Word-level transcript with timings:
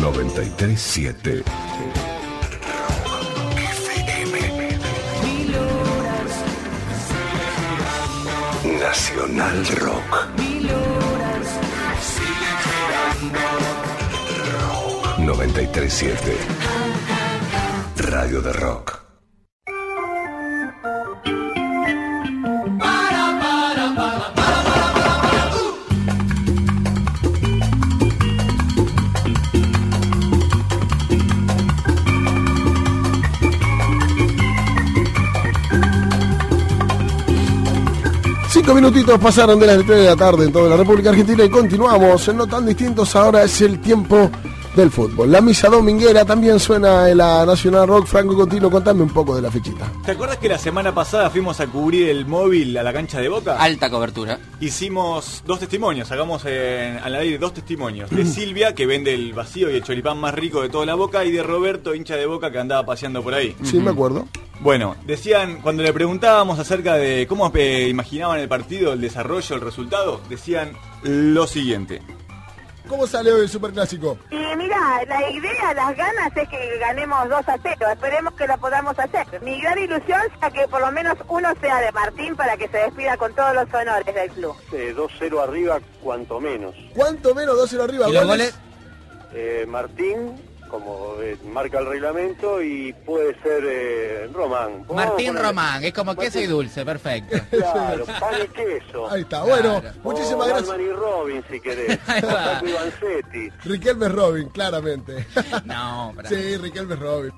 937 0.00 1.44
Nacional 8.80 9.66
Rock. 9.76 10.28
937 15.18 16.36
Radio 17.96 18.40
de 18.40 18.52
Rock. 18.54 18.99
Minutitos 38.80 39.20
pasaron 39.20 39.60
de 39.60 39.66
las 39.66 39.76
3 39.84 39.88
de 39.88 40.04
la 40.06 40.16
tarde 40.16 40.46
en 40.46 40.52
toda 40.52 40.70
la 40.70 40.76
República 40.78 41.10
Argentina 41.10 41.44
y 41.44 41.50
continuamos 41.50 42.34
no 42.34 42.46
tan 42.46 42.64
distintos. 42.64 43.14
Ahora 43.14 43.42
es 43.42 43.60
el 43.60 43.78
tiempo 43.78 44.30
del 44.80 44.90
fútbol. 44.90 45.30
La 45.30 45.40
misa 45.40 45.68
dominguera 45.68 46.24
también 46.24 46.58
suena 46.58 47.08
en 47.10 47.18
la 47.18 47.44
Nacional 47.44 47.86
Rock. 47.86 48.06
Franco 48.06 48.34
Continuo, 48.34 48.70
contame 48.70 49.02
un 49.02 49.10
poco 49.10 49.36
de 49.36 49.42
la 49.42 49.50
fechita. 49.50 49.90
¿Te 50.04 50.12
acuerdas 50.12 50.38
que 50.38 50.48
la 50.48 50.58
semana 50.58 50.94
pasada 50.94 51.28
fuimos 51.30 51.60
a 51.60 51.66
cubrir 51.66 52.08
el 52.08 52.26
móvil 52.26 52.76
a 52.76 52.82
la 52.82 52.92
cancha 52.92 53.20
de 53.20 53.28
Boca? 53.28 53.56
Alta 53.58 53.90
cobertura. 53.90 54.38
Hicimos 54.58 55.42
dos 55.46 55.60
testimonios, 55.60 56.08
sacamos 56.08 56.44
en, 56.46 56.98
al 56.98 57.14
aire 57.14 57.38
dos 57.38 57.52
testimonios. 57.52 58.10
De 58.10 58.24
Silvia, 58.26 58.74
que 58.74 58.86
vende 58.86 59.12
el 59.14 59.34
vacío 59.34 59.70
y 59.70 59.76
el 59.76 59.82
choripán 59.82 60.18
más 60.18 60.34
rico 60.34 60.62
de 60.62 60.70
toda 60.70 60.86
la 60.86 60.94
Boca, 60.94 61.24
y 61.24 61.30
de 61.30 61.42
Roberto, 61.42 61.94
hincha 61.94 62.16
de 62.16 62.26
Boca, 62.26 62.50
que 62.50 62.58
andaba 62.58 62.84
paseando 62.86 63.22
por 63.22 63.34
ahí. 63.34 63.54
Sí, 63.62 63.78
me 63.78 63.90
acuerdo. 63.90 64.26
Bueno, 64.60 64.96
decían, 65.06 65.60
cuando 65.62 65.82
le 65.82 65.92
preguntábamos 65.92 66.58
acerca 66.58 66.94
de 66.94 67.26
cómo 67.26 67.50
eh, 67.54 67.88
imaginaban 67.88 68.38
el 68.40 68.48
partido, 68.48 68.92
el 68.92 69.00
desarrollo, 69.00 69.54
el 69.54 69.60
resultado, 69.60 70.20
decían 70.28 70.72
lo 71.02 71.46
siguiente. 71.46 72.02
¿Cómo 72.90 73.06
sale 73.06 73.32
hoy 73.32 73.42
el 73.42 73.48
Superclásico? 73.48 74.18
Y 74.32 74.56
mira, 74.56 75.04
la 75.06 75.30
idea, 75.30 75.72
las 75.74 75.96
ganas 75.96 76.36
es 76.36 76.48
que 76.48 76.78
ganemos 76.80 77.28
2 77.28 77.48
a 77.48 77.56
0. 77.62 77.86
Esperemos 77.92 78.34
que 78.34 78.48
lo 78.48 78.58
podamos 78.58 78.98
hacer. 78.98 79.40
Mi 79.42 79.60
gran 79.60 79.78
ilusión 79.78 80.20
es 80.44 80.52
que 80.52 80.66
por 80.66 80.80
lo 80.80 80.90
menos 80.90 81.16
uno 81.28 81.50
sea 81.60 81.78
de 81.82 81.92
Martín 81.92 82.34
para 82.34 82.56
que 82.56 82.66
se 82.66 82.78
despida 82.78 83.16
con 83.16 83.32
todos 83.32 83.54
los 83.54 83.72
honores 83.72 84.12
del 84.12 84.30
club. 84.30 84.56
2-0 84.72 85.40
arriba, 85.40 85.78
cuanto 86.02 86.40
menos. 86.40 86.74
¿Cuánto 86.92 87.32
menos 87.32 87.56
2-0 87.72 87.84
arriba? 87.84 88.08
¿Y 88.08 88.12
los 88.12 88.26
goles? 88.26 88.58
Eh, 89.34 89.66
Martín, 89.68 90.34
como 90.70 91.14
eh, 91.20 91.36
marca 91.52 91.78
el 91.80 91.86
reglamento, 91.86 92.62
y 92.62 92.92
puede 93.04 93.34
ser 93.42 93.64
eh, 93.66 94.30
Román. 94.32 94.84
Martín 94.94 95.36
Román, 95.36 95.84
es 95.84 95.92
como 95.92 96.14
queso 96.14 96.38
y 96.40 96.46
dulce, 96.46 96.84
perfecto. 96.84 97.36
Claro, 97.50 98.04
pan 98.20 98.34
y 98.44 98.48
queso. 98.48 99.10
Ahí 99.10 99.22
está, 99.22 99.42
bueno, 99.42 99.80
Claro. 99.80 99.96
muchísimas 100.02 100.46
O 100.46 100.50
gracias. 100.50 100.68
Batman 100.68 100.86
y 100.86 100.92
Robin, 100.92 101.44
si 101.50 101.60
querés. 101.60 101.98
Riquelme 103.64 104.08
Robin, 104.08 104.48
claramente. 104.48 105.26
No, 105.64 106.12
pero... 106.16 106.28
sí, 106.28 106.56
Riquelme 106.56 106.96
Robin. 106.96 107.32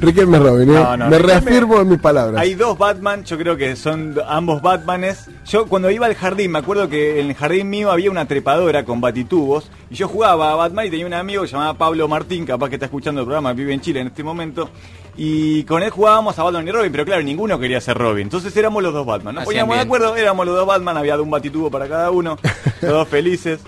Riquelme 0.00 0.38
Robin, 0.38 0.70
¿eh? 0.70 0.74
No, 0.74 0.96
no, 0.96 1.08
me 1.08 1.18
Riquelme- 1.18 1.26
reafirmo 1.26 1.80
en 1.80 1.88
mis 1.88 1.98
palabras. 1.98 2.40
Hay 2.40 2.54
dos 2.54 2.78
Batman, 2.78 3.24
yo 3.24 3.36
creo 3.38 3.56
que 3.56 3.76
son 3.76 4.16
ambos 4.26 4.62
Batmanes. 4.62 5.28
Yo 5.46 5.66
cuando 5.66 5.90
iba 5.90 6.06
al 6.06 6.14
jardín, 6.14 6.52
me 6.52 6.58
acuerdo 6.58 6.88
que 6.88 7.20
en 7.20 7.28
el 7.28 7.34
jardín 7.34 7.68
mío 7.68 7.90
había 7.90 8.10
una 8.10 8.26
trepadora 8.26 8.84
con 8.84 9.00
batitubos 9.00 9.70
y 9.90 9.94
yo 9.96 10.08
jugaba 10.08 10.52
a 10.52 10.54
Batman 10.56 10.86
y 10.86 10.90
tenía 10.90 11.06
un 11.06 11.14
amigo 11.14 11.42
que 11.42 11.48
se 11.48 11.52
llamaba 11.52 11.74
Pablo 11.76 12.08
Martín, 12.08 12.46
capaz 12.46 12.68
que 12.68 12.76
está 12.76 12.86
escuchando 12.86 13.20
el 13.20 13.26
programa, 13.26 13.52
vive 13.52 13.74
en 13.74 13.80
Chile 13.80 14.00
en 14.00 14.06
este 14.08 14.22
momento. 14.22 14.70
Y 15.16 15.64
con 15.64 15.82
él 15.82 15.90
jugábamos 15.90 16.38
a 16.38 16.44
Batman 16.44 16.66
y 16.66 16.70
Robin, 16.70 16.92
pero 16.92 17.04
claro, 17.04 17.22
ninguno 17.22 17.58
quería 17.58 17.80
ser 17.80 17.98
Robin. 17.98 18.22
Entonces 18.22 18.56
éramos 18.56 18.82
los 18.82 18.94
dos 18.94 19.04
Batman. 19.04 19.34
Nos 19.34 19.44
poníamos 19.44 19.76
de 19.76 19.82
acuerdo, 19.82 20.16
éramos 20.16 20.46
los 20.46 20.54
dos 20.56 20.66
Batman, 20.66 20.96
había 20.96 21.20
un 21.20 21.30
batitubo 21.30 21.70
para 21.70 21.88
cada 21.88 22.10
uno, 22.10 22.38
los 22.80 22.90
dos 22.90 23.08
felices. 23.08 23.60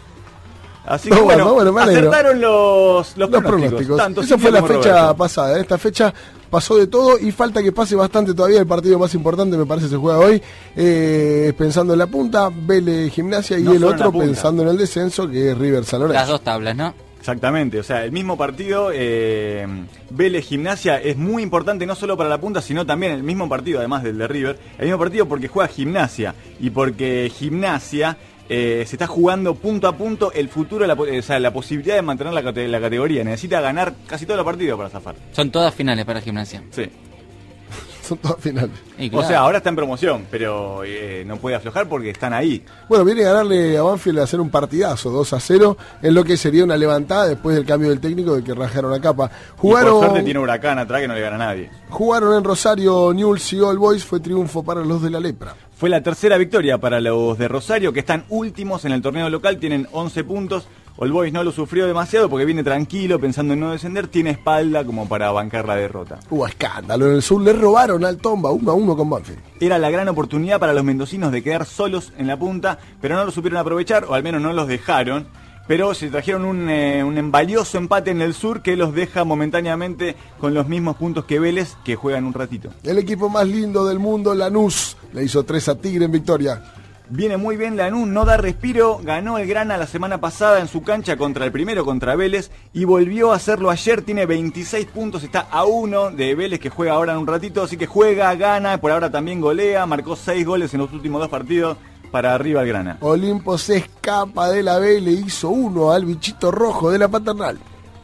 Así 0.84 1.08
No, 1.10 1.16
que 1.16 1.22
bueno, 1.22 1.44
bueno, 1.44 1.54
bueno, 1.54 1.72
me 1.72 1.82
alegro. 1.82 2.10
acertaron 2.10 2.40
los, 2.40 3.16
los, 3.16 3.30
los 3.30 3.42
pronósticos. 3.42 4.00
Esa 4.24 4.38
fue 4.38 4.50
la 4.50 4.62
fecha 4.62 4.90
Roberto. 4.92 5.16
pasada. 5.16 5.54
En 5.54 5.60
esta 5.62 5.78
fecha 5.78 6.12
pasó 6.50 6.76
de 6.76 6.86
todo 6.88 7.18
y 7.18 7.30
falta 7.32 7.62
que 7.62 7.70
pase 7.72 7.94
bastante 7.94 8.34
todavía. 8.34 8.60
El 8.60 8.66
partido 8.66 8.98
más 8.98 9.14
importante, 9.14 9.56
me 9.56 9.64
parece, 9.64 9.88
se 9.88 9.96
juega 9.96 10.18
hoy. 10.18 10.42
Eh, 10.76 11.52
pensando 11.56 11.92
en 11.92 11.98
la 12.00 12.06
punta, 12.08 12.50
Vélez 12.54 13.12
Gimnasia 13.12 13.58
y 13.58 13.62
No 13.62 13.72
el 13.72 13.84
otro 13.84 14.12
pensando 14.12 14.62
en 14.62 14.68
el 14.70 14.76
descenso, 14.76 15.28
que 15.28 15.52
es 15.52 15.58
River 15.58 15.84
San 15.84 16.00
Lorenzo. 16.00 16.18
Las 16.20 16.28
dos 16.28 16.42
tablas, 16.42 16.74
¿no? 16.76 16.92
Exactamente, 17.20 17.78
o 17.78 17.84
sea, 17.84 18.04
el 18.04 18.10
mismo 18.10 18.36
partido, 18.36 18.90
eh, 18.92 19.64
Vélez 20.10 20.44
Gimnasia 20.44 20.98
es 21.00 21.16
muy 21.16 21.44
importante 21.44 21.86
no 21.86 21.94
solo 21.94 22.16
para 22.16 22.28
la 22.28 22.40
punta, 22.40 22.60
sino 22.60 22.84
también 22.84 23.12
el 23.12 23.22
mismo 23.22 23.48
partido, 23.48 23.78
además 23.78 24.02
del 24.02 24.18
de 24.18 24.26
River, 24.26 24.58
el 24.78 24.86
mismo 24.86 24.98
partido 24.98 25.28
porque 25.28 25.46
juega 25.46 25.68
Gimnasia 25.72 26.34
y 26.58 26.70
porque 26.70 27.30
Gimnasia 27.32 28.16
eh, 28.52 28.84
se 28.86 28.96
está 28.96 29.06
jugando 29.06 29.54
punto 29.54 29.88
a 29.88 29.96
punto 29.96 30.30
el 30.32 30.48
futuro, 30.48 30.86
la, 30.86 30.94
o 30.94 31.22
sea, 31.22 31.40
la 31.40 31.52
posibilidad 31.52 31.96
de 31.96 32.02
mantener 32.02 32.32
la, 32.32 32.42
cate- 32.42 32.68
la 32.68 32.80
categoría. 32.80 33.24
Necesita 33.24 33.60
ganar 33.60 33.94
casi 34.06 34.26
todos 34.26 34.36
los 34.38 34.44
partidos 34.46 34.76
para 34.76 34.90
zafar. 34.90 35.14
Son 35.32 35.50
todas 35.50 35.74
finales 35.74 36.04
para 36.04 36.20
gimnasia. 36.20 36.62
Sí. 36.70 36.84
Son 38.02 38.18
todas 38.18 38.38
finales. 38.40 38.70
O 39.12 39.22
sea, 39.22 39.40
ahora 39.40 39.58
está 39.58 39.70
en 39.70 39.76
promoción, 39.76 40.26
pero 40.30 40.82
eh, 40.84 41.22
no 41.24 41.36
puede 41.36 41.54
aflojar 41.56 41.88
porque 41.88 42.10
están 42.10 42.32
ahí. 42.32 42.62
Bueno, 42.88 43.04
viene 43.04 43.22
a 43.22 43.28
ganarle 43.30 43.78
a 43.78 43.82
Banfield 43.82 44.18
a 44.18 44.22
hacer 44.24 44.40
un 44.40 44.50
partidazo, 44.50 45.10
2 45.10 45.32
a 45.32 45.40
0, 45.40 45.76
en 46.02 46.12
lo 46.14 46.24
que 46.24 46.36
sería 46.36 46.64
una 46.64 46.76
levantada 46.76 47.28
después 47.28 47.54
del 47.54 47.64
cambio 47.64 47.90
del 47.90 48.00
técnico 48.00 48.34
de 48.34 48.42
que 48.42 48.54
rajaron 48.54 48.90
la 48.90 49.00
capa. 49.00 49.30
Y 49.56 49.60
Jugaron, 49.60 49.92
por 49.94 50.04
suerte 50.06 50.22
tiene 50.24 50.40
Huracán 50.40 50.78
atrás 50.80 51.00
que 51.00 51.08
no 51.08 51.14
le 51.14 51.20
gana 51.20 51.36
a 51.36 51.38
nadie. 51.38 51.70
jugaron 51.90 52.36
en 52.36 52.42
Rosario 52.44 53.12
Newell's 53.14 53.52
y 53.52 53.60
All 53.60 53.78
Boys, 53.78 54.04
fue 54.04 54.18
triunfo 54.20 54.62
para 54.64 54.80
los 54.84 55.00
de 55.00 55.08
la 55.10 55.20
lepra. 55.20 55.54
Fue 55.82 55.90
la 55.90 56.00
tercera 56.00 56.38
victoria 56.38 56.78
para 56.78 57.00
los 57.00 57.36
de 57.38 57.48
Rosario, 57.48 57.92
que 57.92 57.98
están 57.98 58.24
últimos 58.28 58.84
en 58.84 58.92
el 58.92 59.02
torneo 59.02 59.28
local, 59.28 59.58
tienen 59.58 59.88
11 59.90 60.22
puntos. 60.22 60.68
All 60.96 61.10
Boys 61.10 61.32
no 61.32 61.42
lo 61.42 61.50
sufrió 61.50 61.88
demasiado 61.88 62.30
porque 62.30 62.44
viene 62.44 62.62
tranquilo, 62.62 63.18
pensando 63.18 63.54
en 63.54 63.58
no 63.58 63.72
descender, 63.72 64.06
tiene 64.06 64.30
espalda 64.30 64.84
como 64.84 65.08
para 65.08 65.32
bancar 65.32 65.66
la 65.66 65.74
derrota. 65.74 66.20
Hubo 66.30 66.46
escándalo, 66.46 67.08
en 67.08 67.16
el 67.16 67.22
sur 67.22 67.42
le 67.42 67.52
robaron 67.52 68.04
al 68.04 68.18
Tomba 68.18 68.52
1 68.52 68.70
a 68.70 68.74
1 68.74 68.96
con 68.96 69.10
Banfield. 69.10 69.40
Era 69.58 69.76
la 69.80 69.90
gran 69.90 70.08
oportunidad 70.08 70.60
para 70.60 70.72
los 70.72 70.84
mendocinos 70.84 71.32
de 71.32 71.42
quedar 71.42 71.66
solos 71.66 72.12
en 72.16 72.28
la 72.28 72.38
punta, 72.38 72.78
pero 73.00 73.16
no 73.16 73.24
lo 73.24 73.32
supieron 73.32 73.58
aprovechar, 73.58 74.04
o 74.04 74.14
al 74.14 74.22
menos 74.22 74.40
no 74.40 74.52
los 74.52 74.68
dejaron. 74.68 75.26
Pero 75.72 75.94
se 75.94 76.10
trajeron 76.10 76.44
un, 76.44 76.68
eh, 76.68 77.02
un 77.02 77.30
valioso 77.30 77.78
empate 77.78 78.10
en 78.10 78.20
el 78.20 78.34
sur 78.34 78.60
que 78.60 78.76
los 78.76 78.92
deja 78.92 79.24
momentáneamente 79.24 80.16
con 80.38 80.52
los 80.52 80.68
mismos 80.68 80.96
puntos 80.96 81.24
que 81.24 81.40
Vélez, 81.40 81.78
que 81.82 81.96
juegan 81.96 82.26
un 82.26 82.34
ratito. 82.34 82.74
El 82.82 82.98
equipo 82.98 83.30
más 83.30 83.48
lindo 83.48 83.86
del 83.86 83.98
mundo, 83.98 84.34
Lanús, 84.34 84.98
le 85.14 85.24
hizo 85.24 85.44
3 85.44 85.68
a 85.70 85.74
Tigre 85.76 86.04
en 86.04 86.12
victoria. 86.12 86.62
Viene 87.08 87.38
muy 87.38 87.56
bien 87.56 87.78
Lanús, 87.78 88.06
no 88.06 88.26
da 88.26 88.36
respiro, 88.36 89.00
ganó 89.02 89.38
el 89.38 89.48
Grana 89.48 89.78
la 89.78 89.86
semana 89.86 90.20
pasada 90.20 90.60
en 90.60 90.68
su 90.68 90.82
cancha 90.82 91.16
contra 91.16 91.46
el 91.46 91.52
primero, 91.52 91.86
contra 91.86 92.16
Vélez, 92.16 92.50
y 92.74 92.84
volvió 92.84 93.32
a 93.32 93.36
hacerlo 93.36 93.70
ayer, 93.70 94.02
tiene 94.02 94.26
26 94.26 94.84
puntos, 94.88 95.22
está 95.22 95.40
a 95.50 95.64
uno 95.64 96.10
de 96.10 96.34
Vélez 96.34 96.60
que 96.60 96.68
juega 96.68 96.92
ahora 96.92 97.14
en 97.14 97.18
un 97.18 97.26
ratito, 97.26 97.62
así 97.62 97.78
que 97.78 97.86
juega, 97.86 98.34
gana, 98.34 98.78
por 98.78 98.92
ahora 98.92 99.10
también 99.10 99.40
golea, 99.40 99.86
marcó 99.86 100.16
6 100.16 100.44
goles 100.44 100.74
en 100.74 100.80
los 100.80 100.92
últimos 100.92 101.18
dos 101.22 101.30
partidos 101.30 101.78
para 102.12 102.34
arriba 102.34 102.60
el 102.62 102.68
Grana. 102.68 102.98
Olimpo 103.00 103.58
se 103.58 103.78
escapa 103.78 104.50
de 104.50 104.62
la 104.62 104.78
B, 104.78 105.00
le 105.00 105.10
hizo 105.10 105.48
uno 105.48 105.90
al 105.90 106.04
bichito 106.04 106.52
rojo 106.52 106.90
de 106.92 106.98
la 107.00 107.08
paternal. 107.08 107.58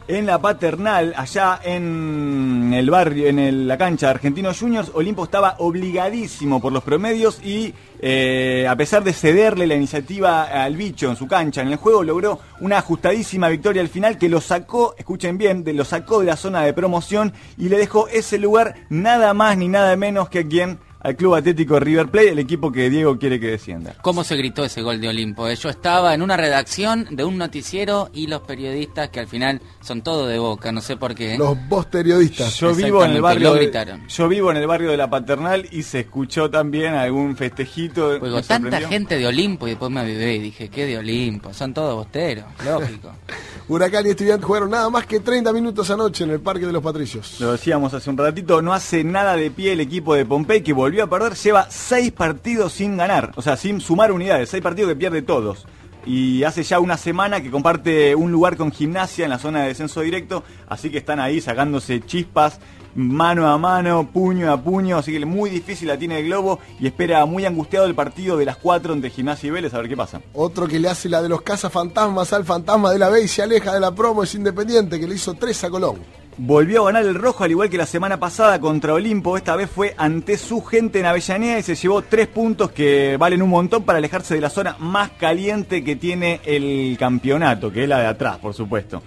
En 0.07 0.25
la 0.25 0.39
paternal, 0.41 1.13
allá 1.15 1.59
en 1.63 2.71
el 2.73 2.89
barrio, 2.89 3.27
en 3.27 3.37
el- 3.37 3.67
la 3.67 3.77
cancha 3.77 4.07
de 4.07 4.11
Argentinos 4.13 4.59
Juniors, 4.59 4.89
Olimpo 4.95 5.23
estaba 5.23 5.55
obligadísimo 5.59 6.59
por 6.59 6.73
los 6.73 6.83
promedios 6.83 7.39
y 7.43 7.75
eh, 8.01 8.65
a 8.67 8.75
pesar 8.75 9.03
de 9.03 9.11
cederle 9.13 9.67
la 9.67 9.75
iniciativa 9.75 10.43
al 10.43 10.75
bicho 10.77 11.09
en 11.09 11.15
su 11.17 11.27
cancha, 11.27 11.61
en 11.61 11.67
el 11.67 11.75
juego 11.75 12.01
logró 12.03 12.39
una 12.61 12.77
ajustadísima 12.79 13.49
victoria 13.49 13.81
al 13.83 13.89
final 13.89 14.17
que 14.17 14.29
lo 14.29 14.41
sacó, 14.41 14.95
escuchen 14.97 15.37
bien, 15.37 15.63
de, 15.63 15.73
lo 15.73 15.83
sacó 15.85 16.21
de 16.21 16.25
la 16.27 16.37
zona 16.37 16.61
de 16.63 16.73
promoción 16.73 17.33
y 17.57 17.69
le 17.69 17.77
dejó 17.77 18.07
ese 18.07 18.37
lugar 18.39 18.75
nada 18.89 19.33
más 19.35 19.57
ni 19.57 19.67
nada 19.67 19.95
menos 19.95 20.29
que 20.29 20.39
a 20.39 20.47
quien 20.47 20.79
al 21.01 21.15
Club 21.15 21.35
Atlético 21.35 21.79
River 21.79 22.09
Plate, 22.09 22.31
el 22.31 22.39
equipo 22.39 22.71
que 22.71 22.89
Diego 22.89 23.17
quiere 23.17 23.39
que 23.39 23.47
descienda. 23.47 23.95
¿Cómo 24.01 24.23
se 24.23 24.35
gritó 24.35 24.65
ese 24.65 24.81
gol 24.81 24.99
de 24.99 25.07
Olimpo? 25.07 25.47
Eh, 25.47 25.55
Yo 25.55 25.69
estaba 25.69 26.13
en 26.13 26.21
una 26.21 26.35
redacción 26.35 27.07
de 27.11 27.23
un 27.23 27.37
noticiero 27.37 28.09
y 28.13 28.27
los 28.27 28.41
periodistas, 28.41 29.09
que 29.09 29.19
al 29.21 29.27
final 29.27 29.61
son 29.81 30.01
todos 30.01 30.27
de 30.29 30.37
boca, 30.39 30.71
no 30.71 30.81
sé 30.81 30.97
por 30.97 31.15
qué. 31.15 31.37
Los 31.37 31.57
vos 31.69 31.85
periodistas. 31.85 32.55
Yo 32.59 32.75
vivo 32.75 33.03
en 33.05 33.11
el 33.11 33.21
barrio 33.21 33.53
lo 33.53 33.55
de- 33.55 33.69
yo 34.09 34.27
vivo 34.27 34.51
en 34.51 34.57
el 34.57 34.67
barrio 34.67 34.91
de 34.91 34.97
la 34.97 35.09
Paternal 35.09 35.67
y 35.71 35.83
se 35.83 36.01
escuchó 36.01 36.49
también 36.49 36.93
algún 36.95 37.37
festejito. 37.37 38.17
Pues 38.19 38.47
tanta 38.47 38.81
gente 38.81 39.17
de 39.17 39.27
Olimpo 39.27 39.67
y 39.67 39.71
después 39.71 39.89
me 39.91 40.01
avivé 40.01 40.35
y 40.35 40.39
dije, 40.39 40.69
¿qué 40.69 40.85
de 40.85 40.97
Olimpo? 40.97 41.53
Son 41.53 41.73
todos 41.73 41.95
bosteros, 41.95 42.45
lógico. 42.65 43.13
Huracán 43.69 44.05
y 44.07 44.09
Estudiantes 44.09 44.45
jugaron 44.45 44.71
nada 44.71 44.89
más 44.89 45.05
que 45.05 45.19
30 45.19 45.53
minutos 45.53 45.89
anoche 45.91 46.23
en 46.23 46.31
el 46.31 46.39
Parque 46.39 46.65
de 46.65 46.71
los 46.73 46.81
Patricios. 46.83 47.39
Lo 47.39 47.51
decíamos 47.51 47.93
hace 47.93 48.09
un 48.09 48.17
ratito, 48.17 48.61
no 48.63 48.73
hace 48.73 49.03
nada 49.03 49.35
de 49.35 49.51
pie 49.51 49.73
el 49.73 49.79
equipo 49.79 50.15
de 50.15 50.25
Pompey 50.25 50.61
que 50.63 50.73
volvió 50.73 50.88
a 50.97 51.07
perder, 51.07 51.35
lleva 51.35 51.67
seis 51.69 52.11
partidos 52.11 52.73
sin 52.73 52.97
ganar, 52.97 53.31
o 53.35 53.41
sea, 53.41 53.57
sin 53.57 53.79
sumar 53.81 54.11
unidades, 54.11 54.49
seis 54.49 54.63
partidos 54.63 54.89
que 54.89 54.95
pierde 54.95 55.21
todos. 55.21 55.65
y 56.05 56.43
hace 56.43 56.63
ya 56.63 56.79
una 56.79 56.97
semana 56.97 57.41
que 57.41 57.51
comparte 57.51 58.15
un 58.15 58.31
lugar 58.31 58.55
con 58.55 58.71
gimnasia 58.71 59.25
en 59.25 59.29
la 59.29 59.37
zona 59.37 59.61
de 59.61 59.67
descenso 59.67 60.01
directo, 60.01 60.43
así 60.67 60.89
que 60.89 60.97
están 60.97 61.19
ahí 61.19 61.41
sacándose 61.41 62.01
chispas 62.01 62.59
mano 62.95 63.47
a 63.47 63.57
mano, 63.57 64.09
puño 64.11 64.51
a 64.51 64.61
puño, 64.61 64.97
así 64.97 65.11
que 65.11 65.25
muy 65.25 65.49
difícil 65.49 65.87
la 65.87 65.97
tiene 65.97 66.19
el 66.19 66.25
Globo 66.25 66.59
y 66.79 66.87
espera 66.87 67.25
muy 67.25 67.45
angustiado 67.45 67.85
el 67.85 67.95
partido 67.95 68.37
de 68.37 68.45
las 68.45 68.57
cuatro 68.57 68.93
entre 68.93 69.09
Gimnasia 69.09 69.47
y 69.47 69.51
Vélez, 69.51 69.73
a 69.73 69.77
ver 69.77 69.89
qué 69.89 69.97
pasa. 69.97 70.21
Otro 70.33 70.67
que 70.67 70.79
le 70.79 70.89
hace 70.89 71.09
la 71.09 71.21
de 71.21 71.29
los 71.29 71.41
cazafantasmas 71.41 72.33
al 72.33 72.45
fantasma 72.45 72.91
de 72.91 72.99
la 72.99 73.09
B 73.09 73.23
y 73.23 73.27
se 73.27 73.41
aleja 73.41 73.73
de 73.73 73.79
la 73.79 73.93
promo 73.93 74.23
es 74.23 74.35
Independiente, 74.35 74.99
que 74.99 75.07
le 75.07 75.15
hizo 75.15 75.33
tres 75.33 75.63
a 75.63 75.69
Colón. 75.69 75.97
Volvió 76.41 76.83
a 76.83 76.85
ganar 76.93 77.03
el 77.05 77.15
rojo 77.15 77.43
al 77.43 77.51
igual 77.51 77.69
que 77.69 77.77
la 77.77 77.85
semana 77.85 78.17
pasada 78.17 78.61
contra 78.61 78.93
Olimpo. 78.93 79.35
Esta 79.35 79.57
vez 79.57 79.69
fue 79.69 79.93
ante 79.97 80.37
su 80.37 80.61
gente 80.63 80.99
en 81.01 81.05
Avellaneda 81.05 81.59
y 81.59 81.63
se 81.63 81.75
llevó 81.75 82.01
tres 82.01 82.27
puntos 82.27 82.71
que 82.71 83.17
valen 83.17 83.41
un 83.41 83.49
montón 83.49 83.83
para 83.83 83.97
alejarse 83.99 84.35
de 84.35 84.41
la 84.41 84.49
zona 84.49 84.77
más 84.79 85.09
caliente 85.19 85.83
que 85.83 85.97
tiene 85.97 86.39
el 86.45 86.95
campeonato, 86.97 87.69
que 87.73 87.83
es 87.83 87.89
la 87.89 87.99
de 87.99 88.07
atrás, 88.07 88.37
por 88.37 88.53
supuesto. 88.53 89.03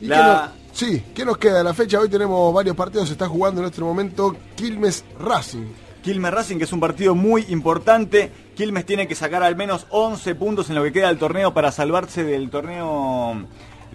¿Y 0.00 0.06
La- 0.06 0.16
qué 0.16 0.22
nos- 0.22 0.78
sí, 0.78 1.02
¿qué 1.12 1.24
nos 1.24 1.36
queda? 1.38 1.64
La 1.64 1.74
fecha, 1.74 1.98
hoy 1.98 2.08
tenemos 2.08 2.54
varios 2.54 2.76
partidos, 2.76 3.08
se 3.08 3.14
está 3.14 3.26
jugando 3.26 3.60
en 3.60 3.66
este 3.66 3.80
momento 3.80 4.36
Quilmes 4.54 5.04
Racing. 5.18 5.66
Quilmes 6.00 6.30
Racing, 6.32 6.58
que 6.58 6.64
es 6.64 6.72
un 6.72 6.78
partido 6.78 7.16
muy 7.16 7.44
importante. 7.48 8.30
Quilmes 8.54 8.86
tiene 8.86 9.08
que 9.08 9.16
sacar 9.16 9.42
al 9.42 9.56
menos 9.56 9.86
11 9.90 10.36
puntos 10.36 10.68
en 10.68 10.76
lo 10.76 10.84
que 10.84 10.92
queda 10.92 11.08
del 11.08 11.18
torneo 11.18 11.52
para 11.52 11.72
salvarse 11.72 12.22
del 12.22 12.50
torneo 12.50 13.46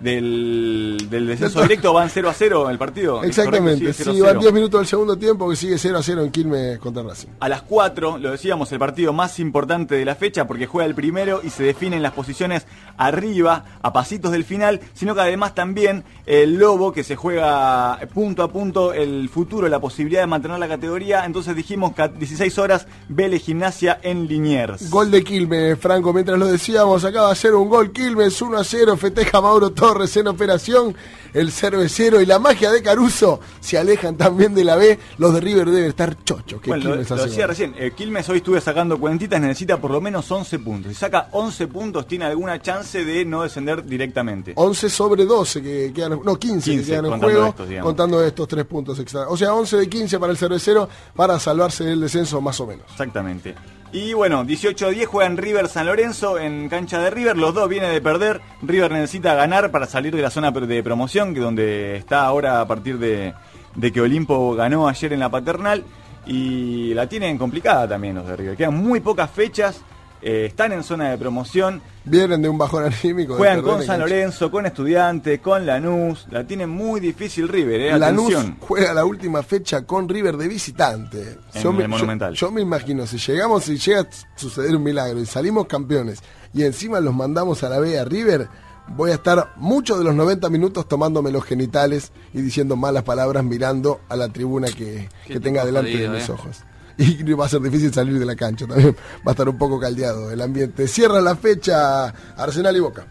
del, 0.03 1.07
del 1.09 1.27
descenso 1.27 1.61
directo. 1.61 1.93
Van 1.93 2.09
0 2.09 2.29
a 2.29 2.33
0 2.33 2.69
el 2.69 2.77
partido. 2.77 3.23
¿Es 3.23 3.29
Exactamente, 3.29 3.93
sí, 3.93 4.03
Sigue 4.03 4.15
0 4.15 4.23
a 4.23 4.25
van 4.25 4.33
0. 4.33 4.39
10 4.41 4.53
minutos 4.53 4.79
del 4.81 4.87
segundo 4.87 5.17
tiempo 5.17 5.49
que 5.49 5.55
sigue 5.55 5.77
0 5.77 5.97
a 5.97 6.03
0 6.03 6.23
en 6.23 6.31
Quilmes 6.31 6.79
contra 6.79 7.03
Racing. 7.03 7.29
A 7.39 7.49
las 7.49 7.61
4, 7.61 8.17
lo 8.17 8.31
decíamos, 8.31 8.71
el 8.71 8.79
partido 8.79 9.13
más 9.13 9.39
importante 9.39 9.95
de 9.95 10.05
la 10.05 10.15
fecha 10.15 10.45
porque 10.45 10.67
juega 10.67 10.85
el 10.85 10.95
primero 10.95 11.39
y 11.43 11.49
se 11.49 11.63
definen 11.63 12.03
las 12.03 12.11
posiciones 12.11 12.67
arriba, 12.97 13.65
a 13.81 13.93
pasitos 13.93 14.31
del 14.31 14.43
final, 14.43 14.81
sino 14.93 15.15
que 15.15 15.21
además 15.21 15.55
también 15.55 16.03
el 16.25 16.55
Lobo 16.55 16.91
que 16.91 17.03
se 17.03 17.15
juega 17.15 17.99
punto 18.13 18.43
a 18.43 18.51
punto 18.51 18.93
el 18.93 19.29
futuro, 19.29 19.67
la 19.69 19.79
posibilidad 19.79 20.21
de 20.21 20.27
mantener 20.27 20.59
la 20.59 20.67
categoría. 20.67 21.25
Entonces 21.25 21.55
dijimos 21.55 21.93
que 21.93 22.01
a 22.01 22.07
16 22.09 22.57
horas 22.57 22.87
Vélez 23.07 23.43
Gimnasia 23.43 23.99
en 24.03 24.27
Liniers. 24.27 24.89
Gol 24.89 25.11
de 25.11 25.23
Quilmes, 25.23 25.79
Franco, 25.79 26.11
mientras 26.13 26.37
lo 26.37 26.47
decíamos, 26.47 27.05
acaba 27.05 27.27
de 27.27 27.33
hacer 27.33 27.55
un 27.55 27.69
gol 27.69 27.91
Quilmes, 27.91 28.41
1 28.41 28.57
a 28.57 28.63
0, 28.63 28.97
festeja 28.97 29.39
Mauro 29.39 29.71
Torres 29.71 29.92
en 30.15 30.27
operación, 30.27 30.95
el 31.33 31.51
cervecero 31.51 32.21
y 32.21 32.25
la 32.25 32.39
magia 32.39 32.71
de 32.71 32.81
Caruso 32.81 33.39
se 33.59 33.77
alejan 33.77 34.17
también 34.17 34.53
de 34.53 34.63
la 34.63 34.75
B, 34.75 34.99
los 35.17 35.33
de 35.33 35.41
River 35.41 35.69
deben 35.69 35.89
estar 35.89 36.23
chochos, 36.23 36.61
que 36.61 36.69
Bueno, 36.69 36.83
lo, 36.83 36.91
Quilmes 36.91 37.09
lo 37.09 37.25
decía 37.25 37.47
recién, 37.47 37.73
eh, 37.77 37.91
Quilmes 37.95 38.27
hoy 38.29 38.37
estuve 38.37 38.61
sacando 38.61 38.99
cuentitas, 38.99 39.39
necesita 39.39 39.79
por 39.79 39.91
lo 39.91 40.01
menos 40.01 40.29
11 40.29 40.59
puntos. 40.59 40.91
Si 40.91 40.95
saca 40.95 41.29
11 41.31 41.67
puntos, 41.67 42.07
tiene 42.07 42.25
alguna 42.25 42.61
chance 42.61 43.03
de 43.03 43.25
no 43.25 43.43
descender 43.43 43.85
directamente. 43.85 44.53
11 44.55 44.89
sobre 44.89 45.25
12 45.25 45.61
que 45.61 45.93
quedan, 45.93 46.19
no 46.23 46.37
15, 46.37 46.71
15, 46.71 46.81
que 46.81 46.85
quedan 46.85 47.05
en 47.05 47.11
contando 47.11 47.33
juego, 47.33 47.47
estos, 47.49 47.83
contando 47.83 48.23
estos 48.23 48.47
tres 48.47 48.65
puntos 48.65 48.99
extra. 48.99 49.27
O 49.29 49.37
sea, 49.37 49.53
11 49.53 49.77
de 49.77 49.89
15 49.89 50.19
para 50.19 50.31
el 50.31 50.37
cervecero 50.37 50.89
para 51.15 51.39
salvarse 51.39 51.83
del 51.83 52.01
descenso 52.01 52.41
más 52.41 52.59
o 52.59 52.67
menos. 52.67 52.85
Exactamente. 52.91 53.55
Y 53.93 54.13
bueno, 54.13 54.43
18 54.43 54.87
a 54.87 54.89
10 54.89 55.07
juegan 55.07 55.37
River 55.37 55.67
San 55.67 55.85
Lorenzo 55.85 56.39
en 56.39 56.67
cancha 56.67 56.99
de 56.99 57.11
River. 57.11 57.37
Los 57.37 57.53
dos 57.53 57.69
vienen 57.69 57.93
de 57.93 58.01
perder. 58.01 58.41
River 58.63 58.91
necesita 58.91 59.35
ganar 59.35 59.69
para 59.69 59.85
salir 59.85 60.15
de 60.15 60.21
la 60.23 60.31
zona 60.31 60.49
de 60.49 60.81
promoción, 60.81 61.35
que 61.35 61.39
donde 61.39 61.97
está 61.97 62.25
ahora 62.25 62.59
a 62.59 62.67
partir 62.67 62.97
de, 62.97 63.35
de 63.75 63.91
que 63.91 64.01
Olimpo 64.01 64.55
ganó 64.55 64.87
ayer 64.87 65.13
en 65.13 65.19
la 65.19 65.29
paternal. 65.29 65.83
Y 66.25 66.95
la 66.95 67.07
tienen 67.07 67.37
complicada 67.37 67.87
también 67.87 68.15
los 68.15 68.25
de 68.25 68.35
River. 68.35 68.57
Quedan 68.57 68.75
muy 68.75 68.99
pocas 68.99 69.29
fechas. 69.29 69.83
Eh, 70.25 70.45
están 70.45 70.71
en 70.71 70.83
zona 70.83 71.09
de 71.09 71.17
promoción. 71.17 71.81
Vienen 72.05 72.41
de 72.41 72.47
un 72.47 72.57
bajón 72.57 72.85
anímico. 72.85 73.35
Juegan 73.35 73.61
con 73.61 73.83
San. 73.83 73.99
Lorenzo, 73.99 74.49
con 74.49 74.65
Estudiantes, 74.65 75.41
con 75.41 75.65
Lanús. 75.65 76.27
La 76.31 76.47
tienen 76.47 76.69
muy 76.69 77.01
difícil 77.01 77.49
River, 77.49 77.81
eh. 77.81 77.99
Lanús 77.99 78.33
Atención. 78.33 78.57
juega 78.61 78.93
la 78.93 79.03
última 79.03 79.43
fecha 79.43 79.85
con 79.85 80.07
River 80.07 80.37
de 80.37 80.47
visitante. 80.47 81.37
En 81.53 81.81
el 81.81 81.89
Monumental. 81.89 82.33
Yo, 82.35 82.51
me 82.51 82.61
imagino, 82.61 83.05
si 83.05 83.17
llegamos 83.17 83.67
y 83.67 83.77
llega 83.77 84.01
a 84.01 84.07
suceder 84.37 84.73
un 84.75 84.83
milagro 84.83 85.19
y 85.19 85.25
salimos 85.25 85.67
campeones 85.67 86.21
y 86.53 86.63
encima 86.63 87.01
los 87.01 87.13
mandamos 87.13 87.61
a 87.63 87.69
la 87.69 87.79
B 87.79 87.99
a 87.99 88.05
River, 88.05 88.47
voy 88.87 89.11
a 89.11 89.15
estar 89.15 89.53
muchos 89.57 89.97
de 89.97 90.05
los 90.05 90.15
90 90.15 90.49
minutos 90.49 90.87
tomándome 90.87 91.31
los 91.31 91.43
genitales 91.43 92.13
y 92.33 92.41
diciendo 92.41 92.77
malas 92.77 93.03
palabras 93.03 93.43
mirando 93.43 93.99
a 94.07 94.15
la 94.15 94.29
tribuna 94.29 94.67
que, 94.67 95.09
que 95.27 95.41
tenga 95.41 95.65
delante 95.65 95.91
jodido, 95.91 96.11
de 96.13 96.17
mis 96.17 96.29
eh. 96.29 96.31
ojos. 96.31 96.63
Y 96.97 97.33
va 97.33 97.45
a 97.45 97.49
ser 97.49 97.61
difícil 97.61 97.93
salir 97.93 98.19
de 98.19 98.25
la 98.25 98.35
cancha 98.35 98.67
también. 98.67 98.95
Va 99.25 99.31
a 99.31 99.31
estar 99.31 99.47
un 99.49 99.57
poco 99.57 99.79
caldeado 99.79 100.31
el 100.31 100.41
ambiente. 100.41 100.87
Cierra 100.87 101.21
la 101.21 101.35
fecha 101.35 102.07
Arsenal 102.35 102.75
y 102.75 102.79
Boca. 102.79 103.05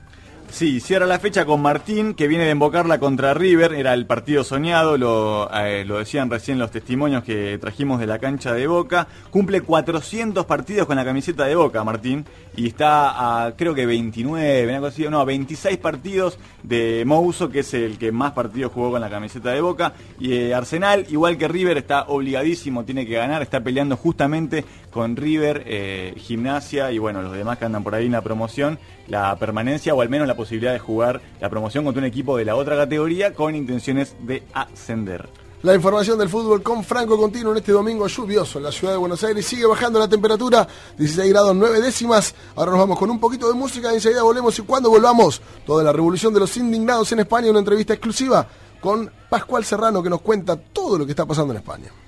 Sí, 0.53 0.81
cierra 0.81 1.07
la 1.07 1.19
fecha 1.19 1.47
con 1.47 1.63
Martín, 1.63 2.13
que 2.13 2.29
viene 2.29 2.45
de 2.45 2.51
embocarla 2.51 3.01
contra 3.01 3.33
River, 3.33 3.73
era 3.73 3.95
el 3.95 4.05
partido 4.05 4.45
soñado, 4.45 4.99
lo, 4.99 5.51
eh, 5.51 5.83
lo 5.87 5.99
decían 5.99 6.29
recién 6.29 6.59
los 6.59 6.71
testimonios 6.71 7.25
que 7.25 7.57
trajimos 7.59 7.99
de 7.99 8.07
la 8.07 8.19
cancha 8.19 8.53
de 8.53 8.67
Boca. 8.67 9.09
Cumple 9.31 9.63
400 9.63 10.45
partidos 10.45 10.87
con 10.87 10.97
la 10.97 11.07
camiseta 11.07 11.47
de 11.47 11.55
Boca, 11.55 11.83
Martín, 11.85 12.27
y 12.55 12.67
está 12.67 13.47
a 13.47 13.57
creo 13.57 13.75
que 13.75 13.87
29, 13.87 14.69
una 14.69 14.81
cosa 14.81 14.93
así, 14.93 15.09
no, 15.09 15.25
26 15.25 15.79
partidos 15.79 16.39
de 16.63 17.03
Mouso, 17.07 17.49
que 17.49 17.61
es 17.61 17.73
el 17.73 17.97
que 17.97 18.13
más 18.13 18.33
partidos 18.33 18.73
jugó 18.73 18.91
con 18.91 19.01
la 19.01 19.09
camiseta 19.09 19.53
de 19.53 19.63
Boca. 19.63 19.95
Y 20.21 20.35
eh, 20.35 20.55
Arsenal, 20.55 21.07
igual 21.09 21.39
que 21.39 21.49
River, 21.49 21.79
está 21.79 22.03
obligadísimo, 22.09 22.85
tiene 22.85 23.07
que 23.07 23.15
ganar, 23.15 23.41
está 23.41 23.63
peleando 23.63 23.97
justamente 23.97 24.67
con 24.91 25.17
River, 25.17 25.63
eh, 25.65 26.13
Gimnasia 26.19 26.93
y 26.93 26.99
bueno, 26.99 27.23
los 27.23 27.33
demás 27.33 27.57
que 27.57 27.65
andan 27.65 27.83
por 27.83 27.95
ahí 27.95 28.05
en 28.05 28.13
la 28.13 28.21
promoción, 28.21 28.79
la 29.09 29.37
permanencia 29.37 29.95
o 29.95 30.01
al 30.01 30.09
menos 30.09 30.27
la 30.27 30.37
posibilidad 30.37 30.73
de 30.73 30.79
jugar 30.79 31.21
la 31.41 31.51
promoción 31.51 31.85
contra 31.85 32.01
un 32.01 32.07
equipo 32.07 32.37
de 32.37 32.45
la 32.45 32.57
otra 32.57 32.77
categoría 32.77 33.35
con 33.35 33.55
intenciones 33.55 34.17
de 34.21 34.43
ascender. 34.53 35.29
La 35.63 35.77
información 35.77 36.19
del 36.19 36.29
fútbol 36.29 36.61
con 36.61 36.83
Franco 36.83 37.17
Continuo 37.17 37.53
en 37.53 37.59
este 37.59 37.71
domingo 37.71 38.09
lluvioso 38.09 38.59
en 38.59 38.65
la 38.65 38.73
ciudad 38.73 38.95
de 38.95 38.99
Buenos 38.99 39.23
Aires. 39.23 39.47
Sigue 39.47 39.65
bajando 39.65 40.01
la 40.01 40.09
temperatura, 40.09 40.67
16 40.99 41.31
grados 41.31 41.55
9 41.55 41.81
décimas. 41.81 42.35
Ahora 42.57 42.73
nos 42.73 42.81
vamos 42.81 42.99
con 42.99 43.09
un 43.09 43.21
poquito 43.21 43.47
de 43.47 43.55
música 43.55 43.93
y 43.93 43.95
enseguida 43.95 44.25
volvemos. 44.25 44.59
Y 44.59 44.63
cuando 44.63 44.91
volvamos, 44.91 45.41
toda 45.65 45.85
la 45.85 45.93
revolución 45.93 46.35
de 46.35 46.41
los 46.41 46.57
indignados 46.57 47.13
en 47.13 47.21
España, 47.21 47.49
una 47.49 47.61
entrevista 47.61 47.93
exclusiva 47.93 48.45
con 48.81 49.09
Pascual 49.31 49.65
Serrano 49.65 50.03
que 50.03 50.11
nos 50.11 50.21
cuenta 50.21 50.57
todo 50.57 50.99
lo 50.99 51.07
que 51.07 51.13
está 51.13 51.27
pasando 51.27 51.53
en 51.53 51.59
España. 51.59 52.02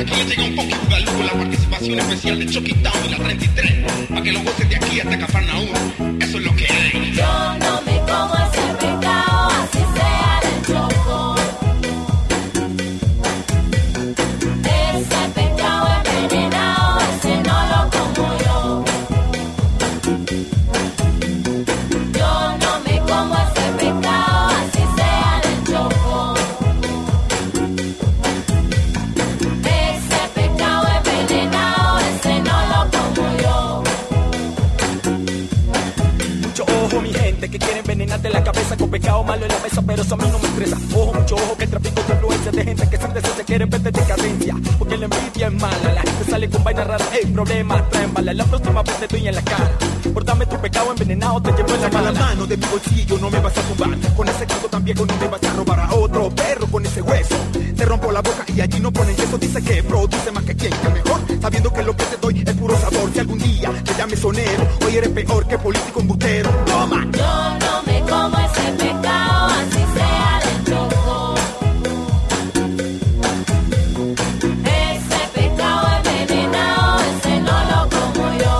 Aquí 0.00 0.14
les 0.14 0.28
llega 0.28 0.44
un 0.44 0.56
poquito 0.56 0.96
de 0.96 1.04
con 1.04 1.26
la 1.26 1.32
participación 1.32 1.98
especial 1.98 2.38
de 2.38 2.46
Town 2.46 3.04
y 3.06 3.08
la 3.10 3.16
33, 3.16 3.72
para 4.08 4.22
que 4.22 4.32
lo 4.32 4.42
gocen 4.42 4.68
de 4.68 4.76
aquí 4.76 5.00
hasta 5.00 5.18
Cafarnaúm, 5.18 5.68
eso 6.20 6.38
es 6.38 6.44
lo 6.44 6.56
que 6.56 6.66
hay. 6.66 7.12
Yo 7.14 7.58
no 7.58 7.82
me 7.82 7.98
como 8.00 8.45
malo 39.06 39.44
en 39.44 39.48
la 39.48 39.58
mesa, 39.60 39.82
pero 39.86 40.02
eso 40.02 40.14
a 40.14 40.18
mí 40.18 40.24
no 40.30 40.38
me 40.38 40.48
estresa. 40.48 40.76
Ojo, 40.94 41.14
mucho 41.14 41.34
ojo, 41.36 41.56
que 41.56 41.64
el 41.64 41.70
tráfico 41.70 42.02
de 42.02 42.12
influencia 42.14 42.52
de 42.52 42.64
gente 42.64 42.90
que 42.90 42.96
sin 42.96 43.12
deseo 43.14 43.36
se 43.36 43.44
quiere 43.44 43.64
verte 43.66 43.90
decadencia. 43.90 44.54
Porque 44.78 44.96
la 44.96 45.04
envidia 45.04 45.46
es 45.46 45.52
mala, 45.54 45.92
la 45.94 46.02
gente 46.02 46.30
sale 46.30 46.50
con 46.50 46.64
vainas 46.64 46.86
raras, 46.86 47.08
hey, 47.12 47.30
problemas 47.32 47.90
traen 47.90 48.14
bala. 48.14 48.34
La 48.34 48.44
próxima 48.44 48.82
vez 48.82 48.96
te 48.96 49.04
estoy 49.04 49.28
en 49.28 49.34
la 49.34 49.42
cara. 49.42 49.70
Por 50.12 50.24
darme 50.24 50.46
tu 50.46 50.56
pecado 50.60 50.90
envenenado, 50.90 51.40
te 51.40 51.50
llevo 51.52 51.74
en 51.74 51.82
la 51.82 51.88
mala. 51.90 52.12
mano 52.12 52.46
de 52.46 52.56
mi 52.56 52.66
bolsillo, 52.66 53.18
no 53.18 53.30
me 53.30 53.40
vas 53.40 53.56
a 53.56 53.62
tumbar. 53.62 54.14
Con 54.16 54.28
ese 54.28 54.46
canto 54.46 54.68
tan 54.68 54.84
viejo 54.84 55.06
no 55.06 55.16
me 55.16 55.28
vas 55.28 55.44
a 55.44 55.52
robar 55.52 55.80
a 55.80 55.94
otro 55.94 56.30
perro 56.30 56.66
con 56.66 56.84
ese 56.84 57.00
hueso. 57.02 57.36
Te 57.76 57.84
rompo 57.84 58.10
la 58.10 58.20
boca 58.20 58.44
y 58.54 58.60
allí 58.60 58.80
no 58.80 58.92
ponen 58.92 59.14
eso. 59.18 59.38
Dice 59.38 59.62
que 59.62 59.82
produce 59.82 60.32
más 60.32 60.44
que 60.44 60.56
quien, 60.56 60.72
que 60.72 60.88
mejor. 60.88 61.20
Sabiendo 61.40 61.72
que 61.72 61.82
lo 61.82 61.96
que 61.96 62.04
te 62.04 62.16
doy 62.16 62.44
es 62.44 62.54
puro 62.54 62.76
sabor. 62.78 63.10
Si 63.12 63.20
algún 63.20 63.38
día 63.38 63.70
te 63.84 63.94
llames 63.94 64.18
sonero, 64.18 64.68
hoy 64.84 64.96
eres 64.96 65.10
peor 65.10 65.46
que 65.46 65.58
político 65.58 66.00
embustero. 66.00 66.50
Toma. 66.66 67.65
Como 68.08 68.38
ese 68.38 68.72
pecado, 68.78 69.46
así 69.46 69.82
sea 69.94 70.40
de 70.44 70.52
choco. 70.70 71.34
Ese 74.64 75.20
pecado 75.34 75.86
es 75.96 76.02
venenado, 76.28 77.00
ese 77.00 77.40
no 77.40 77.56
lo 77.70 77.80
como 77.94 78.24
yo. 78.42 78.56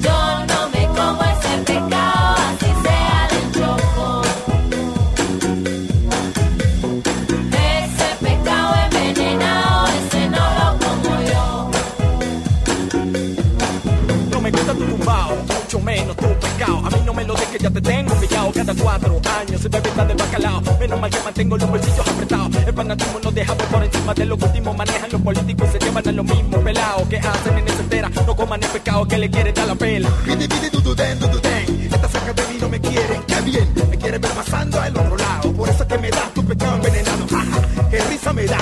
Yo 0.00 0.18
no 0.46 0.58
me 0.72 0.82
como 0.88 1.22
ese 1.32 1.52
pecado, 1.64 2.36
así 2.48 2.70
sea 2.82 3.28
el 3.30 3.44
choco. 3.52 4.06
Ese 7.52 8.08
pecado 8.20 8.70
es 8.82 8.88
venenado, 9.14 9.86
ese 9.98 10.20
no 10.28 10.44
lo 10.58 10.68
como 10.84 11.10
yo. 11.22 11.44
No 14.30 14.40
me 14.40 14.50
gusta 14.50 14.72
tu 14.74 14.84
tumbao 14.84 15.53
del 15.78 16.06
choco. 16.06 16.24
Ese 16.24 16.34
pecado 16.34 16.78
envenenado, 16.78 16.88
ese 16.88 16.98
no 16.98 17.04
lo 17.04 17.14
me 17.14 17.24
del 17.24 17.36
choco. 17.36 17.56
ya 17.58 17.70
te 17.70 17.80
tengo 17.80 18.14
pillado 18.14 18.52
cada 18.52 18.74
cuatro 18.74 19.20
años. 19.40 19.60
Se 19.60 19.68
bebe 19.68 19.90
del 19.90 20.16
bacalao. 20.16 20.62
Menos 20.78 21.00
mal 21.00 21.10
que 21.10 21.18
mantengo 21.20 21.56
los 21.56 21.70
bolsillos 21.70 22.08
apretados. 22.08 22.56
El 22.66 22.74
fanatismo 22.74 23.20
no 23.22 23.30
deja 23.30 23.54
ver 23.54 23.66
por 23.66 23.82
encima 23.84 24.14
de 24.14 24.26
lo 24.26 24.36
que 24.36 24.44
último 24.44 24.74
manejan 24.74 25.10
los 25.10 25.20
políticos 25.20 25.68
y 25.68 25.72
se 25.72 25.78
llevan 25.78 26.08
a 26.08 26.12
lo 26.12 26.24
mismo 26.24 26.60
pelado 26.60 27.08
que 27.08 27.18
hacen 27.18 27.58
en 27.58 27.68
esa 27.68 27.80
entera. 27.80 28.10
No 28.26 28.36
coman 28.36 28.62
el 28.62 28.68
pecado 28.70 29.08
que 29.08 29.18
le 29.18 29.30
quiere 29.30 29.52
dar 29.52 29.66
la 29.66 29.74
pela. 29.74 30.08
Pide, 30.24 30.48
pide, 30.48 30.70
dududen, 30.70 31.18
dududen. 31.18 31.90
Esta 31.92 32.08
cerca 32.08 32.32
de 32.32 32.52
mí 32.52 32.58
no 32.60 32.68
me 32.68 32.80
quieren, 32.80 33.22
qué 33.26 33.40
bien. 33.42 33.68
Me 33.90 33.98
quieren 33.98 34.20
ver 34.20 34.30
pasando 34.32 34.80
al 34.80 34.96
otro 34.96 35.16
lado. 35.16 35.52
Por 35.52 35.68
eso 35.68 35.82
es 35.82 35.88
que 35.88 35.98
me 35.98 36.10
das 36.10 36.34
tu 36.34 36.44
pecado 36.44 36.76
envenenado. 36.76 37.26
Jaja, 37.28 37.88
qué 37.90 37.98
risa 38.10 38.32
me 38.32 38.44
da. 38.44 38.58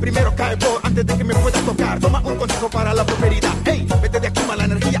Primero 0.00 0.34
cae 0.36 0.54
vos 0.56 0.80
antes 0.82 1.04
de 1.04 1.16
que 1.16 1.24
me 1.24 1.34
puedas 1.34 1.62
tocar. 1.62 1.98
Toma 1.98 2.20
un 2.24 2.36
consejo 2.36 2.70
para 2.70 2.94
la 2.94 3.04
prosperidad. 3.04 3.54
Hey, 3.64 3.86
vete 4.00 4.20
de 4.20 4.28
aquí 4.28 4.42
mala 4.46 4.64
energía 4.64 4.97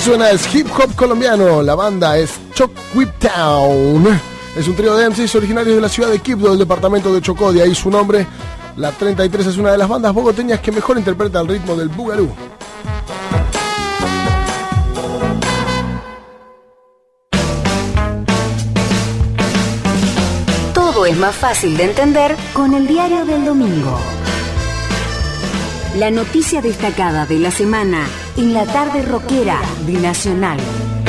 suena 0.00 0.30
es 0.30 0.54
hip 0.54 0.66
hop 0.78 0.94
colombiano. 0.94 1.62
La 1.62 1.74
banda 1.74 2.16
es 2.16 2.32
Choc 2.54 2.72
Town. 3.18 4.20
Es 4.56 4.66
un 4.66 4.74
trío 4.74 4.96
de 4.96 5.10
MCs 5.10 5.34
originarios 5.34 5.76
de 5.76 5.82
la 5.82 5.88
ciudad 5.88 6.10
de 6.10 6.18
Quibdó, 6.20 6.50
del 6.50 6.58
departamento 6.58 7.12
de 7.12 7.20
Chocó. 7.20 7.52
De 7.52 7.62
ahí 7.62 7.74
su 7.74 7.90
nombre. 7.90 8.26
La 8.76 8.92
33 8.92 9.46
es 9.46 9.56
una 9.58 9.72
de 9.72 9.78
las 9.78 9.88
bandas 9.88 10.14
bogoteñas 10.14 10.60
que 10.60 10.72
mejor 10.72 10.96
interpreta 10.96 11.40
el 11.40 11.48
ritmo 11.48 11.76
del 11.76 11.88
bugalú. 11.88 12.30
Todo 20.72 21.04
es 21.04 21.16
más 21.16 21.34
fácil 21.34 21.76
de 21.76 21.84
entender 21.84 22.36
con 22.54 22.72
el 22.74 22.86
diario 22.86 23.24
del 23.26 23.44
domingo. 23.44 23.98
La 25.96 26.10
noticia 26.10 26.62
destacada 26.62 27.26
de 27.26 27.38
la 27.38 27.50
semana 27.50 28.06
en 28.36 28.54
la 28.54 28.64
tarde 28.66 29.02
rockera 29.02 29.60
de 29.86 30.99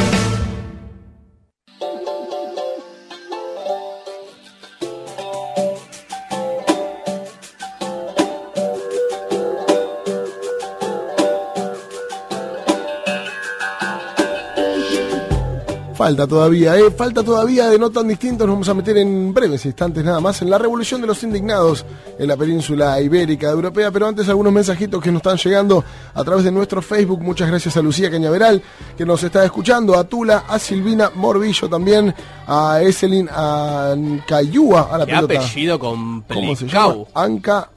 Falta 16.11 16.27
todavía, 16.27 16.77
¿eh? 16.77 16.91
Falta 16.91 17.23
todavía 17.23 17.69
de 17.69 17.79
no 17.79 17.89
tan 17.89 18.05
distintos. 18.05 18.45
Nos 18.45 18.55
vamos 18.55 18.67
a 18.67 18.73
meter 18.73 18.97
en 18.97 19.33
breves 19.33 19.65
instantes 19.65 20.03
nada 20.03 20.19
más 20.19 20.41
en 20.41 20.49
la 20.49 20.57
revolución 20.57 20.99
de 20.99 21.07
los 21.07 21.23
indignados 21.23 21.85
en 22.19 22.27
la 22.27 22.35
península 22.35 22.99
ibérica 22.99 23.49
europea. 23.49 23.91
Pero 23.91 24.07
antes, 24.07 24.27
algunos 24.27 24.51
mensajitos 24.51 25.01
que 25.01 25.09
nos 25.09 25.19
están 25.19 25.37
llegando 25.37 25.85
a 26.13 26.21
través 26.25 26.43
de 26.43 26.51
nuestro 26.51 26.81
Facebook. 26.81 27.21
Muchas 27.21 27.47
gracias 27.47 27.77
a 27.77 27.81
Lucía 27.81 28.11
Cañaveral 28.11 28.61
que 28.97 29.05
nos 29.05 29.23
está 29.23 29.45
escuchando, 29.45 29.97
a 29.97 30.03
Tula, 30.03 30.43
a 30.49 30.59
Silvina 30.59 31.11
Morbillo 31.15 31.69
también, 31.69 32.13
a 32.45 32.81
Eselin 32.81 33.29
Ancayúa, 33.33 34.89
a 34.91 34.97
la 34.97 35.05
Qué 35.05 35.13
pelota. 35.13 35.33
apellido 35.39 35.79
con 35.79 36.23
¿Cómo 36.23 36.57
se 36.57 36.67
llama? 36.67 36.95
Anca. 37.13 37.69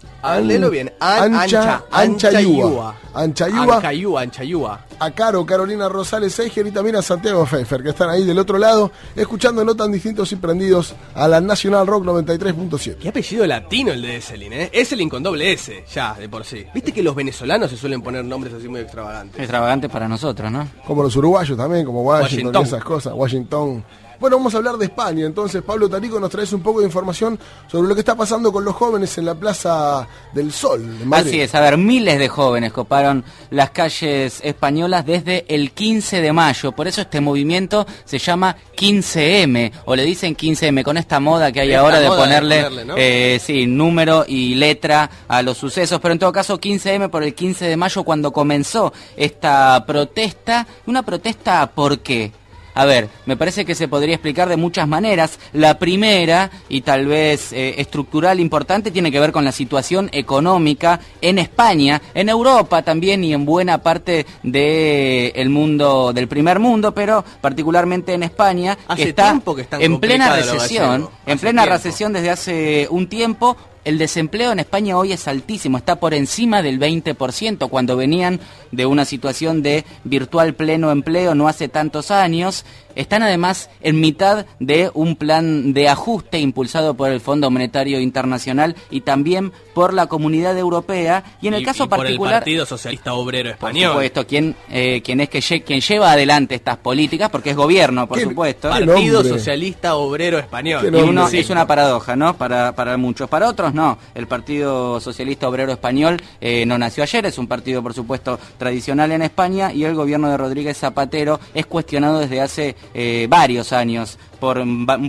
Léelo 0.43 0.71
bien. 0.71 0.93
An- 1.01 1.35
Ancha, 1.35 1.85
ancha, 1.91 2.29
Anchayúa. 2.29 2.95
Anchayúa. 3.15 3.77
Ancayúa, 3.77 4.21
Anchayúa. 4.23 4.87
a 4.99 5.11
Caro, 5.11 5.45
Carolina 5.47 5.89
Rosales 5.89 6.35
Seiger 6.35 6.67
y 6.67 6.71
también 6.71 6.97
a 6.97 7.03
Santiago 7.03 7.45
Pfeiffer, 7.47 7.83
que 7.83 7.91
están 7.91 8.11
ahí 8.11 8.25
del 8.25 8.39
otro 8.39 8.59
lado, 8.59 8.91
escuchando 9.15 9.65
no 9.65 9.75
tan 9.75 9.93
distintos 9.93 10.33
y 10.33 10.37
prendidos 10.37 10.95
a 11.15 11.29
la 11.29 11.41
Nacional 11.41 11.87
Rock 11.87 12.05
93.7. 12.05 12.97
Qué 12.99 13.09
apellido 13.11 13.47
latino 13.47 13.93
el 13.93 14.03
de 14.03 14.17
Esselin, 14.17 14.53
¿eh? 14.53 14.71
Esselin 14.73 15.09
con 15.09 15.23
doble 15.23 15.53
S, 15.53 15.85
ya, 15.93 16.15
de 16.15 16.29
por 16.29 16.45
sí. 16.45 16.65
Viste 16.75 16.93
que 16.93 17.03
los 17.03 17.15
venezolanos 17.15 17.71
se 17.71 17.77
suelen 17.77 18.03
poner 18.03 18.25
nombres 18.25 18.55
así 18.55 18.69
muy 18.69 18.81
extravagantes. 18.81 19.39
Extravagante 19.41 19.89
para 19.89 20.09
nosotros, 20.09 20.51
¿no? 20.51 20.67
Como 20.87 21.03
los 21.03 21.15
uruguayos 21.17 21.57
también, 21.57 21.85
como 21.85 22.03
Washington, 22.03 22.47
Washington. 22.47 22.63
y 22.63 22.67
esas 22.67 22.85
cosas, 22.85 23.13
Washington. 23.15 23.85
Bueno, 24.21 24.37
vamos 24.37 24.55
a 24.55 24.59
hablar 24.59 24.77
de 24.77 24.87
España. 24.87 25.27
Entonces, 25.27 25.63
Pablo 25.63 25.89
Tarico 25.89 26.19
nos 26.21 26.31
traes 26.31 26.53
un 26.53 26.63
poco 26.63 26.81
de 26.81 26.87
información 26.87 27.39
sobre 27.67 27.89
lo 27.89 27.95
que 27.95 28.01
está 28.01 28.15
pasando 28.15 28.53
con 28.53 28.65
los 28.65 28.75
jóvenes 28.75 29.17
en 29.19 29.27
la 29.27 29.35
Plaza 29.35 30.07
del 30.33 30.53
Sol. 30.53 30.81
Madrid. 31.05 31.29
Así 31.31 31.41
es, 31.41 31.55
a 31.55 31.61
ver, 31.61 31.77
miles 31.77 32.19
de 32.19 32.29
jóvenes 32.29 32.73
coparon 32.73 33.25
las 33.51 33.71
calles 33.71 34.41
españolas 34.43 35.05
desde 35.07 35.45
el 35.49 35.73
15 35.73 36.21
de 36.21 36.33
mayo. 36.33 36.73
Por 36.73 36.89
eso 36.89 37.01
este 37.01 37.21
movimiento 37.21 37.87
se 38.05 38.19
llama 38.19 38.57
15M, 38.77 39.73
o 39.85 39.97
le 39.97 40.05
dicen 40.05 40.37
15M, 40.37 40.83
con 40.83 40.97
esta 40.97 41.21
moda 41.21 41.53
que 41.53 41.61
hay 41.61 41.71
Esta 41.71 41.81
ahora 41.81 41.99
de 41.99 42.05
de 42.05 42.09
ponerle, 42.09 42.63
ponerle, 42.65 42.85
¿no? 42.85 42.95
eh, 42.97 43.41
sí, 43.43 43.67
número 43.67 44.25
y 44.27 44.55
letra 44.55 45.11
a 45.29 45.43
los 45.43 45.59
sucesos. 45.59 46.01
Pero 46.01 46.13
en 46.13 46.19
todo 46.19 46.33
caso, 46.33 46.61
15M 46.61 47.09
por 47.11 47.23
el 47.23 47.35
15 47.35 47.67
de 47.67 47.77
mayo, 47.77 48.05
cuando 48.05 48.33
comenzó 48.33 48.93
esta 49.17 49.85
protesta. 49.87 50.67
¿Una 50.87 51.03
protesta 51.03 51.71
por 51.71 52.01
qué? 52.01 52.33
A 52.75 52.85
ver, 52.85 53.09
me 53.25 53.37
parece 53.37 53.65
que 53.65 53.75
se 53.75 53.87
podría 53.87 54.17
explicar 54.17 54.49
de 54.49 54.57
muchas 54.57 54.89
maneras. 54.89 55.39
La 55.53 55.79
primera, 55.79 56.51
y 56.69 56.81
tal 56.81 57.07
vez 57.07 57.53
eh, 57.53 57.77
estructural 57.79 58.41
importante, 58.41 58.91
tiene 58.91 59.13
que 59.13 59.21
ver 59.21 59.31
con 59.31 59.45
la 59.45 59.53
situación 59.53 60.11
económica 60.13 61.01
en 61.21 61.39
España, 61.39 62.03
en 62.15 62.29
Europa 62.29 62.83
también 62.83 63.23
y 63.23 63.33
en 63.33 63.45
buena 63.45 63.79
parte 63.79 64.27
del 64.43 65.51
mundo, 65.51 66.13
del 66.13 66.27
primer 66.27 66.59
mundo, 66.59 66.93
pero 66.93 67.25
particularmente 67.41 68.13
en 68.13 68.25
España, 68.25 68.77
Hace 68.89 69.05
que 69.05 69.09
está 69.11 69.41
que 69.57 69.85
en 69.85 70.01
plena 70.01 70.35
recesión, 70.35 71.09
en 71.27 71.39
plena 71.39 71.63
tiempo. 71.63 71.77
recesión 71.77 72.13
desde 72.13 72.31
hace 72.31 72.89
un 72.91 73.09
tiempo. 73.09 73.57
El 73.85 73.99
desempleo 73.99 74.51
en 74.51 74.61
España 74.61 74.97
hoy 74.97 75.13
es 75.13 75.29
altísimo, 75.29 75.77
está 75.77 75.97
por 75.97 76.15
encima 76.15 76.63
del 76.63 76.81
20%, 76.81 77.69
cuando 77.69 77.97
venían 77.99 78.41
de 78.73 78.87
una 78.87 79.05
situación 79.05 79.63
de 79.63 79.85
virtual 80.05 80.55
pleno 80.55 80.91
empleo 80.91 81.35
no 81.35 81.49
hace 81.49 81.69
tantos 81.69 82.11
años. 82.11 82.65
Están 82.95 83.23
además 83.23 83.71
en 83.81 84.01
mitad 84.01 84.47
de 84.61 84.91
un 84.95 85.17
plan 85.17 85.73
de 85.73 85.89
ajuste 85.89 86.39
impulsado 86.39 86.95
por 86.95 87.11
el 87.11 87.21
Fondo 87.21 87.51
Monetario 87.51 88.01
Internacional 88.01 88.77
y 88.91 89.01
también 89.03 89.53
por 89.75 89.93
la 89.95 90.07
Comunidad 90.07 90.57
Europea. 90.59 91.25
Y 91.41 91.49
en 91.49 91.55
el 91.55 91.63
Y- 91.63 91.65
caso 91.65 91.85
y 91.85 91.89
por 91.89 91.99
el 91.99 92.05
particular... 92.05 92.35
Partido 92.41 92.67
Socialista 92.67 93.15
Obrero 93.15 93.51
Por 93.51 93.71
Español. 93.71 93.93
supuesto, 93.93 94.27
quien, 94.27 94.55
eh, 94.71 95.03
quien 95.05 95.21
es 95.21 95.29
que 95.29 95.41
lle- 95.41 95.63
quien 95.65 95.81
lleva 95.81 96.13
adelante 96.13 96.55
estas 96.55 96.77
políticas, 96.77 97.31
porque 97.31 97.51
es 97.51 97.57
gobierno, 97.57 98.07
por 98.07 98.19
¿Qué- 98.19 98.25
supuesto. 98.25 98.69
qué 98.71 98.85
Partido 98.87 99.23
nombre? 99.23 99.39
Socialista 99.39 99.97
Obrero 99.97 100.39
Español. 100.39 100.81
Y 100.83 100.91
nombre. 100.91 101.03
uno, 101.11 101.29
Sí. 101.29 101.39
es 101.39 101.51
una 101.51 101.67
paradoja, 101.67 102.17
¿no? 102.17 102.37
Para, 102.37 102.75
para 102.75 102.97
muchos. 102.97 103.29
Para 103.29 103.49
otros 103.49 103.75
no. 103.75 103.99
El 104.15 104.27
Partido 104.27 105.01
Socialista 105.01 105.49
Obrero 105.49 105.73
Español 105.73 106.17
eh, 106.41 106.65
no 106.67 106.79
nació 106.79 107.03
ayer, 107.03 107.27
es 107.27 107.39
un 107.39 107.47
partido, 107.47 107.83
por 107.83 107.95
supuesto, 107.95 108.39
tradicional 108.59 109.13
en 109.13 109.23
España 109.23 109.73
y 109.73 109.85
el 109.85 109.95
gobierno 109.95 110.29
de 110.31 110.37
Rodríguez 110.37 110.79
Zapatero 110.79 111.41
es 111.55 111.67
cuestionado 111.67 112.21
desde 112.21 112.41
hace 112.41 112.77
eh, 112.93 113.27
varios 113.29 113.73
años 113.73 114.19
por, 114.41 114.63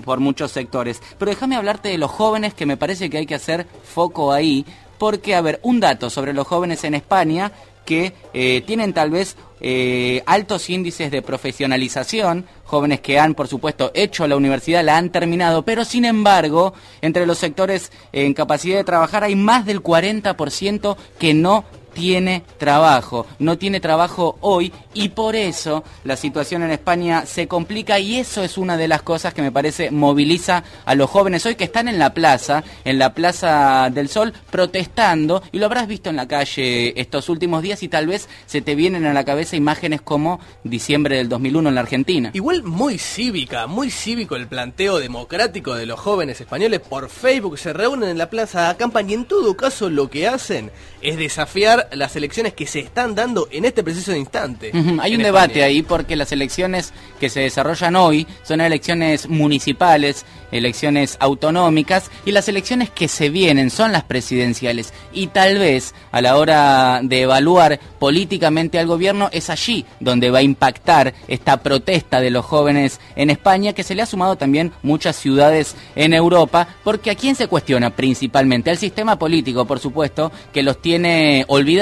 por 0.04 0.20
muchos 0.20 0.52
sectores. 0.52 1.02
Pero 1.18 1.32
déjame 1.32 1.56
hablarte 1.56 1.90
de 1.90 1.98
los 1.98 2.12
jóvenes 2.12 2.54
que 2.54 2.66
me 2.66 2.78
parece 2.78 3.10
que 3.10 3.18
hay 3.18 3.26
que 3.26 3.36
hacer 3.36 3.68
foco 3.84 4.32
ahí, 4.32 4.66
porque, 4.98 5.36
a 5.36 5.42
ver, 5.42 5.60
un 5.64 5.80
dato 5.80 6.10
sobre 6.10 6.34
los 6.34 6.48
jóvenes 6.48 6.84
en 6.84 6.96
España 6.96 7.52
que 7.86 8.14
eh, 8.34 8.64
tienen 8.66 8.94
tal 8.94 9.12
vez 9.12 9.38
eh, 9.62 10.22
altos 10.26 10.70
índices 10.70 11.12
de 11.12 11.22
profesionalización, 11.22 12.46
jóvenes 12.66 13.00
que 13.00 13.20
han, 13.20 13.36
por 13.36 13.48
supuesto, 13.48 13.92
hecho 13.94 14.28
la 14.28 14.36
universidad, 14.36 14.84
la 14.84 14.98
han 14.98 15.12
terminado, 15.12 15.64
pero 15.64 15.86
sin 15.86 16.04
embargo, 16.04 16.74
entre 17.02 17.26
los 17.26 17.38
sectores 17.38 17.92
en 18.12 18.34
capacidad 18.34 18.78
de 18.78 18.84
trabajar 18.84 19.24
hay 19.24 19.36
más 19.36 19.66
del 19.66 19.82
40% 19.82 20.98
que 21.20 21.34
no 21.34 21.64
tiene 21.96 22.44
trabajo, 22.60 23.26
no 23.40 23.58
tiene 23.58 23.80
trabajo 23.80 24.38
hoy 24.42 24.72
y 24.94 25.10
por 25.10 25.36
eso 25.36 25.84
la 26.04 26.18
situación 26.18 26.62
en 26.62 26.72
España 26.72 27.26
se 27.26 27.48
complica 27.48 27.98
y 28.00 28.18
eso 28.18 28.44
es 28.44 28.58
una 28.58 28.78
de 28.78 28.88
las 28.88 29.02
cosas 29.02 29.34
que 29.34 29.42
me 29.42 29.52
parece 29.52 29.90
moviliza 29.90 30.64
a 30.86 30.94
los 30.94 31.10
jóvenes 31.10 31.46
hoy 31.46 31.56
que 31.56 31.64
están 31.64 31.88
en 31.88 31.98
la 31.98 32.14
plaza, 32.14 32.64
en 32.84 33.00
la 33.00 33.14
Plaza 33.14 33.90
del 33.92 34.10
Sol, 34.10 34.34
protestando 34.52 35.42
y 35.52 35.60
lo 35.60 35.66
habrás 35.68 35.88
visto 35.88 36.10
en 36.10 36.18
la 36.18 36.28
calle 36.28 37.00
estos 37.00 37.30
últimos 37.30 37.64
días 37.64 37.82
y 37.82 37.88
tal 37.88 38.08
vez 38.08 38.28
se 38.46 38.62
te 38.62 38.76
vienen 38.76 39.06
a 39.06 39.14
la 39.14 39.24
cabeza 39.24 39.56
imágenes 39.56 40.02
como 40.02 40.42
diciembre 40.66 41.16
del 41.16 41.30
2001 41.30 41.70
en 41.70 41.76
la 41.76 41.82
Argentina. 41.82 42.32
Igual 42.34 42.64
muy 42.64 42.98
cívica, 42.98 43.68
muy 43.68 43.90
cívico 43.90 44.36
el 44.36 44.48
planteo 44.48 45.00
democrático 45.00 45.76
de 45.76 45.86
los 45.86 46.00
jóvenes 46.00 46.42
españoles 46.42 46.82
por 46.82 47.10
Facebook, 47.10 47.58
se 47.58 47.72
reúnen 47.72 48.10
en 48.10 48.18
la 48.18 48.30
plaza, 48.30 48.70
acampan 48.70 49.10
y 49.10 49.14
en 49.14 49.26
todo 49.26 49.56
caso 49.56 49.90
lo 49.90 50.10
que 50.10 50.28
hacen 50.28 50.72
es 51.02 51.18
desafiar 51.18 51.85
las 51.94 52.16
elecciones 52.16 52.54
que 52.54 52.68
se 52.68 52.80
están 52.80 53.16
dando 53.16 53.48
en 53.52 53.66
este 53.66 53.84
preciso 53.84 54.16
instante. 54.16 54.72
Hay 55.00 55.16
un 55.16 55.24
debate 55.24 55.64
ahí 55.64 55.82
porque 55.82 56.16
las 56.16 56.32
elecciones 56.32 56.94
que 57.20 57.30
se 57.30 57.42
desarrollan 57.42 57.96
hoy 57.96 58.28
son 58.44 58.62
elecciones 58.62 59.30
municipales, 59.30 60.26
elecciones 60.52 61.18
autonómicas 61.20 62.10
y 62.26 62.32
las 62.32 62.48
elecciones 62.48 62.90
que 62.90 63.08
se 63.08 63.30
vienen 63.30 63.70
son 63.70 63.92
las 63.92 64.04
presidenciales. 64.04 64.94
Y 65.14 65.28
tal 65.28 65.60
vez 65.60 65.94
a 66.12 66.22
la 66.22 66.38
hora 66.38 67.02
de 67.04 67.22
evaluar 67.22 67.80
políticamente 68.00 68.80
al 68.80 68.88
gobierno 68.88 69.30
es 69.32 69.50
allí 69.50 69.86
donde 70.00 70.32
va 70.32 70.40
a 70.40 70.44
impactar 70.44 71.14
esta 71.28 71.62
protesta 71.62 72.22
de 72.22 72.30
los 72.30 72.46
jóvenes 72.46 73.00
en 73.16 73.30
España 73.30 73.74
que 73.74 73.84
se 73.84 73.96
le 73.96 74.02
ha 74.02 74.06
sumado 74.06 74.36
también 74.36 74.72
muchas 74.84 75.16
ciudades 75.16 75.76
en 75.96 76.14
Europa 76.14 76.68
porque 76.84 77.12
a 77.12 77.16
quién 77.16 77.36
se 77.36 77.48
cuestiona 77.48 77.96
principalmente 77.96 78.70
al 78.70 78.78
sistema 78.78 79.18
político 79.18 79.66
por 79.66 79.80
supuesto 79.80 80.32
que 80.54 80.64
los 80.64 80.82
tiene 80.82 81.46
olvidados 81.48 81.75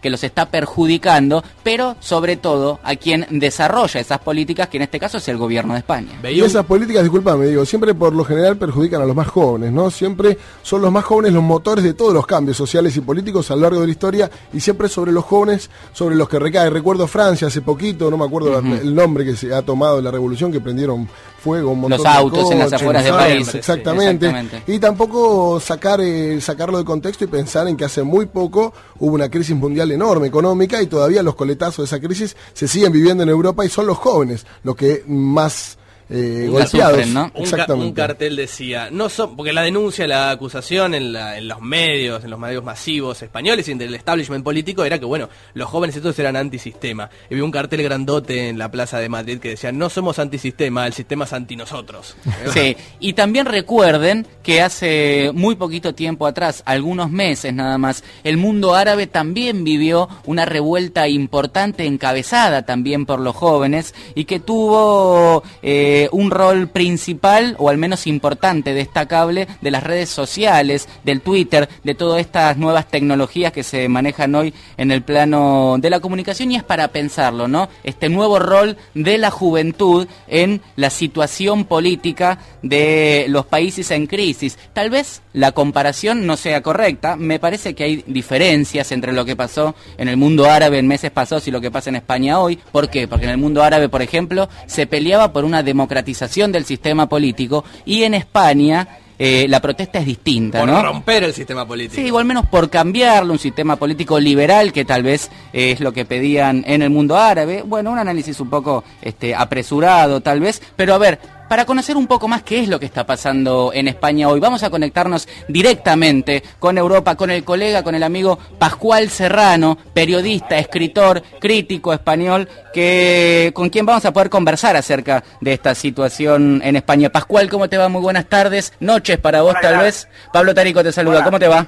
que 0.00 0.10
los 0.10 0.22
está 0.24 0.46
perjudicando 0.50 1.42
pero 1.62 1.96
sobre 2.00 2.36
todo 2.36 2.80
a 2.82 2.96
quien 2.96 3.26
desarrolla 3.30 4.00
esas 4.00 4.18
políticas 4.18 4.68
que 4.68 4.76
en 4.76 4.84
este 4.84 5.00
caso 5.00 5.18
es 5.18 5.28
el 5.28 5.36
gobierno 5.36 5.74
de 5.74 5.80
España 5.80 6.12
Y 6.30 6.40
esas 6.40 6.64
políticas, 6.64 7.02
disculpame, 7.02 7.46
digo, 7.46 7.64
siempre 7.64 7.94
por 7.94 8.14
lo 8.14 8.24
general 8.24 8.56
perjudican 8.56 9.02
a 9.02 9.04
los 9.04 9.16
más 9.16 9.28
jóvenes, 9.28 9.72
¿no? 9.72 9.90
Siempre 9.90 10.38
son 10.62 10.82
los 10.82 10.92
más 10.92 11.04
jóvenes 11.04 11.32
los 11.32 11.42
motores 11.42 11.84
de 11.84 11.94
todos 11.94 12.12
los 12.12 12.26
cambios 12.26 12.56
sociales 12.56 12.96
y 12.96 13.00
políticos 13.00 13.50
a 13.50 13.56
lo 13.56 13.62
largo 13.62 13.80
de 13.80 13.86
la 13.86 13.92
historia 13.92 14.30
y 14.52 14.60
siempre 14.60 14.88
sobre 14.88 15.12
los 15.12 15.24
jóvenes, 15.24 15.70
sobre 15.92 16.14
los 16.16 16.28
que 16.28 16.38
recae. 16.38 16.70
Recuerdo 16.70 17.06
Francia 17.06 17.48
hace 17.48 17.62
poquito, 17.62 18.10
no 18.10 18.16
me 18.16 18.24
acuerdo 18.24 18.58
el 18.58 18.94
nombre 18.94 19.24
que 19.24 19.36
se 19.36 19.52
ha 19.54 19.62
tomado 19.62 19.96
de 19.96 20.02
la 20.02 20.10
revolución, 20.10 20.52
que 20.52 20.60
prendieron 20.60 21.08
fuego 21.38 21.70
un 21.70 21.80
montón 21.80 21.98
Los 21.98 22.02
de 22.02 22.18
autos 22.18 22.50
en 22.50 22.58
las 22.58 22.66
coches, 22.68 22.82
afueras 22.82 23.04
de 23.04 23.10
los 23.10 23.18
París. 23.18 23.54
Exactamente. 23.54 24.32
Y 24.66 24.78
tampoco 24.78 25.60
sacar 25.60 26.00
eh, 26.00 26.40
sacarlo 26.40 26.78
de 26.78 26.84
contexto 26.84 27.24
y 27.24 27.26
pensar 27.28 27.68
en 27.68 27.76
que 27.76 27.84
hace 27.84 28.02
muy 28.02 28.26
poco 28.26 28.72
hubo 28.98 29.14
una 29.14 29.25
crisis 29.30 29.56
mundial 29.56 29.90
enorme 29.90 30.26
económica 30.26 30.80
y 30.82 30.86
todavía 30.86 31.22
los 31.22 31.34
coletazos 31.34 31.78
de 31.78 31.96
esa 31.96 32.04
crisis 32.04 32.36
se 32.52 32.68
siguen 32.68 32.92
viviendo 32.92 33.22
en 33.22 33.28
Europa 33.28 33.64
y 33.64 33.68
son 33.68 33.86
los 33.86 33.98
jóvenes 33.98 34.46
los 34.62 34.76
que 34.76 35.04
más 35.06 35.78
eh, 36.08 36.46
golpeados. 36.50 36.92
sufren, 36.96 37.14
¿no? 37.14 37.24
Un, 37.24 37.30
ca- 37.30 37.40
Exactamente. 37.40 37.86
un 37.88 37.92
cartel 37.94 38.36
decía, 38.36 38.88
no 38.90 39.08
son, 39.08 39.36
porque 39.36 39.52
la 39.52 39.62
denuncia, 39.62 40.06
la 40.06 40.30
acusación 40.30 40.94
en, 40.94 41.12
la- 41.12 41.36
en 41.38 41.48
los 41.48 41.60
medios, 41.60 42.22
en 42.24 42.30
los 42.30 42.38
medios 42.38 42.62
masivos 42.62 43.20
españoles 43.22 43.66
y 43.68 43.72
entre 43.72 43.86
el 43.88 43.94
establishment 43.94 44.44
político 44.44 44.84
era 44.84 44.98
que, 44.98 45.04
bueno, 45.04 45.28
los 45.54 45.68
jóvenes 45.68 45.96
estos 45.96 46.18
eran 46.18 46.36
antisistema. 46.36 47.10
Y 47.30 47.34
vi 47.34 47.40
un 47.40 47.50
cartel 47.50 47.82
grandote 47.82 48.48
en 48.48 48.58
la 48.58 48.70
plaza 48.70 48.98
de 48.98 49.08
Madrid 49.08 49.38
que 49.38 49.50
decía, 49.50 49.72
no 49.72 49.90
somos 49.90 50.18
antisistema, 50.18 50.86
el 50.86 50.92
sistema 50.92 51.24
es 51.24 51.32
anti 51.32 51.56
nosotros. 51.56 52.16
Sí, 52.52 52.76
y 53.00 53.12
también 53.14 53.46
recuerden 53.46 54.26
que 54.42 54.62
hace 54.62 55.30
muy 55.34 55.56
poquito 55.56 55.94
tiempo 55.94 56.26
atrás, 56.26 56.62
algunos 56.66 57.10
meses 57.10 57.52
nada 57.52 57.76
más, 57.78 58.04
el 58.22 58.36
mundo 58.36 58.74
árabe 58.76 59.06
también 59.08 59.64
vivió 59.64 60.08
una 60.24 60.44
revuelta 60.44 61.08
importante 61.08 61.84
encabezada 61.84 62.64
también 62.64 63.06
por 63.06 63.20
los 63.20 63.34
jóvenes 63.34 63.94
y 64.14 64.24
que 64.24 64.38
tuvo 64.40 65.42
eh, 65.62 65.95
un 66.12 66.30
rol 66.30 66.68
principal 66.68 67.56
o 67.58 67.68
al 67.68 67.78
menos 67.78 68.06
importante, 68.06 68.74
destacable 68.74 69.48
de 69.60 69.70
las 69.70 69.82
redes 69.82 70.08
sociales, 70.08 70.88
del 71.04 71.20
Twitter, 71.20 71.68
de 71.84 71.94
todas 71.94 72.20
estas 72.20 72.56
nuevas 72.56 72.88
tecnologías 72.88 73.52
que 73.52 73.62
se 73.62 73.88
manejan 73.88 74.34
hoy 74.34 74.54
en 74.76 74.90
el 74.90 75.02
plano 75.02 75.76
de 75.78 75.90
la 75.90 76.00
comunicación 76.00 76.50
y 76.50 76.56
es 76.56 76.64
para 76.64 76.88
pensarlo, 76.88 77.48
¿no? 77.48 77.68
Este 77.84 78.08
nuevo 78.08 78.38
rol 78.38 78.76
de 78.94 79.18
la 79.18 79.30
juventud 79.30 80.06
en 80.28 80.60
la 80.76 80.90
situación 80.90 81.64
política 81.64 82.38
de 82.62 83.26
los 83.28 83.46
países 83.46 83.90
en 83.90 84.06
crisis. 84.06 84.58
Tal 84.72 84.90
vez 84.90 85.22
la 85.32 85.52
comparación 85.52 86.26
no 86.26 86.36
sea 86.36 86.62
correcta, 86.62 87.16
me 87.16 87.38
parece 87.38 87.74
que 87.74 87.84
hay 87.84 88.04
diferencias 88.06 88.92
entre 88.92 89.12
lo 89.12 89.24
que 89.24 89.36
pasó 89.36 89.74
en 89.98 90.08
el 90.08 90.16
mundo 90.16 90.46
árabe 90.46 90.78
en 90.78 90.86
meses 90.86 91.10
pasados 91.10 91.46
y 91.46 91.50
lo 91.50 91.60
que 91.60 91.70
pasa 91.70 91.90
en 91.90 91.96
España 91.96 92.40
hoy. 92.40 92.58
¿Por 92.72 92.88
qué? 92.90 93.08
Porque 93.08 93.26
en 93.26 93.32
el 93.32 93.38
mundo 93.38 93.62
árabe, 93.62 93.88
por 93.88 94.02
ejemplo, 94.02 94.48
se 94.66 94.86
peleaba 94.86 95.32
por 95.32 95.44
una 95.44 95.62
democratización 95.86 96.50
del 96.50 96.64
sistema 96.64 97.08
político 97.08 97.64
y 97.84 98.02
en 98.02 98.14
España 98.14 98.98
eh, 99.18 99.46
la 99.48 99.60
protesta 99.60 99.98
es 99.98 100.04
distinta, 100.04 100.60
Por 100.60 100.68
¿no? 100.68 100.82
romper 100.82 101.24
el 101.24 101.32
sistema 101.32 101.66
político. 101.66 102.02
Sí, 102.02 102.10
o 102.10 102.18
al 102.18 102.26
menos 102.26 102.44
por 102.46 102.68
cambiarlo, 102.68 103.32
un 103.32 103.38
sistema 103.38 103.76
político 103.76 104.20
liberal, 104.20 104.72
que 104.72 104.84
tal 104.84 105.02
vez 105.02 105.30
eh, 105.54 105.70
es 105.72 105.80
lo 105.80 105.92
que 105.92 106.04
pedían 106.04 106.64
en 106.66 106.82
el 106.82 106.90
mundo 106.90 107.16
árabe. 107.16 107.62
Bueno, 107.64 107.92
un 107.92 107.98
análisis 107.98 108.38
un 108.40 108.50
poco 108.50 108.84
este, 109.00 109.34
apresurado, 109.34 110.20
tal 110.20 110.40
vez. 110.40 110.60
Pero 110.76 110.92
a 110.92 110.98
ver, 110.98 111.18
para 111.48 111.64
conocer 111.64 111.96
un 111.96 112.06
poco 112.06 112.28
más 112.28 112.42
qué 112.42 112.60
es 112.60 112.68
lo 112.68 112.78
que 112.80 112.86
está 112.86 113.06
pasando 113.06 113.70
en 113.72 113.88
España 113.88 114.28
hoy, 114.28 114.40
vamos 114.40 114.62
a 114.62 114.70
conectarnos 114.70 115.28
directamente 115.48 116.42
con 116.58 116.78
Europa, 116.78 117.14
con 117.14 117.30
el 117.30 117.44
colega, 117.44 117.82
con 117.82 117.94
el 117.94 118.02
amigo 118.02 118.38
Pascual 118.58 119.10
Serrano, 119.10 119.78
periodista, 119.94 120.58
escritor, 120.58 121.22
crítico 121.40 121.92
español, 121.92 122.48
que 122.72 123.52
con 123.54 123.70
quien 123.70 123.86
vamos 123.86 124.04
a 124.04 124.12
poder 124.12 124.30
conversar 124.30 124.76
acerca 124.76 125.24
de 125.40 125.52
esta 125.52 125.74
situación 125.74 126.60
en 126.64 126.76
España. 126.76 127.10
Pascual, 127.10 127.48
¿cómo 127.48 127.68
te 127.68 127.78
va? 127.78 127.88
Muy 127.88 128.02
buenas 128.02 128.26
tardes, 128.28 128.72
noches 128.80 129.18
para 129.18 129.42
vos 129.42 129.52
Hola, 129.52 129.60
tal 129.60 129.78
vez. 129.78 130.08
Pablo 130.32 130.54
Tarico 130.54 130.82
te 130.82 130.92
saluda, 130.92 131.16
Hola. 131.16 131.24
¿cómo 131.24 131.38
te 131.38 131.48
va? 131.48 131.66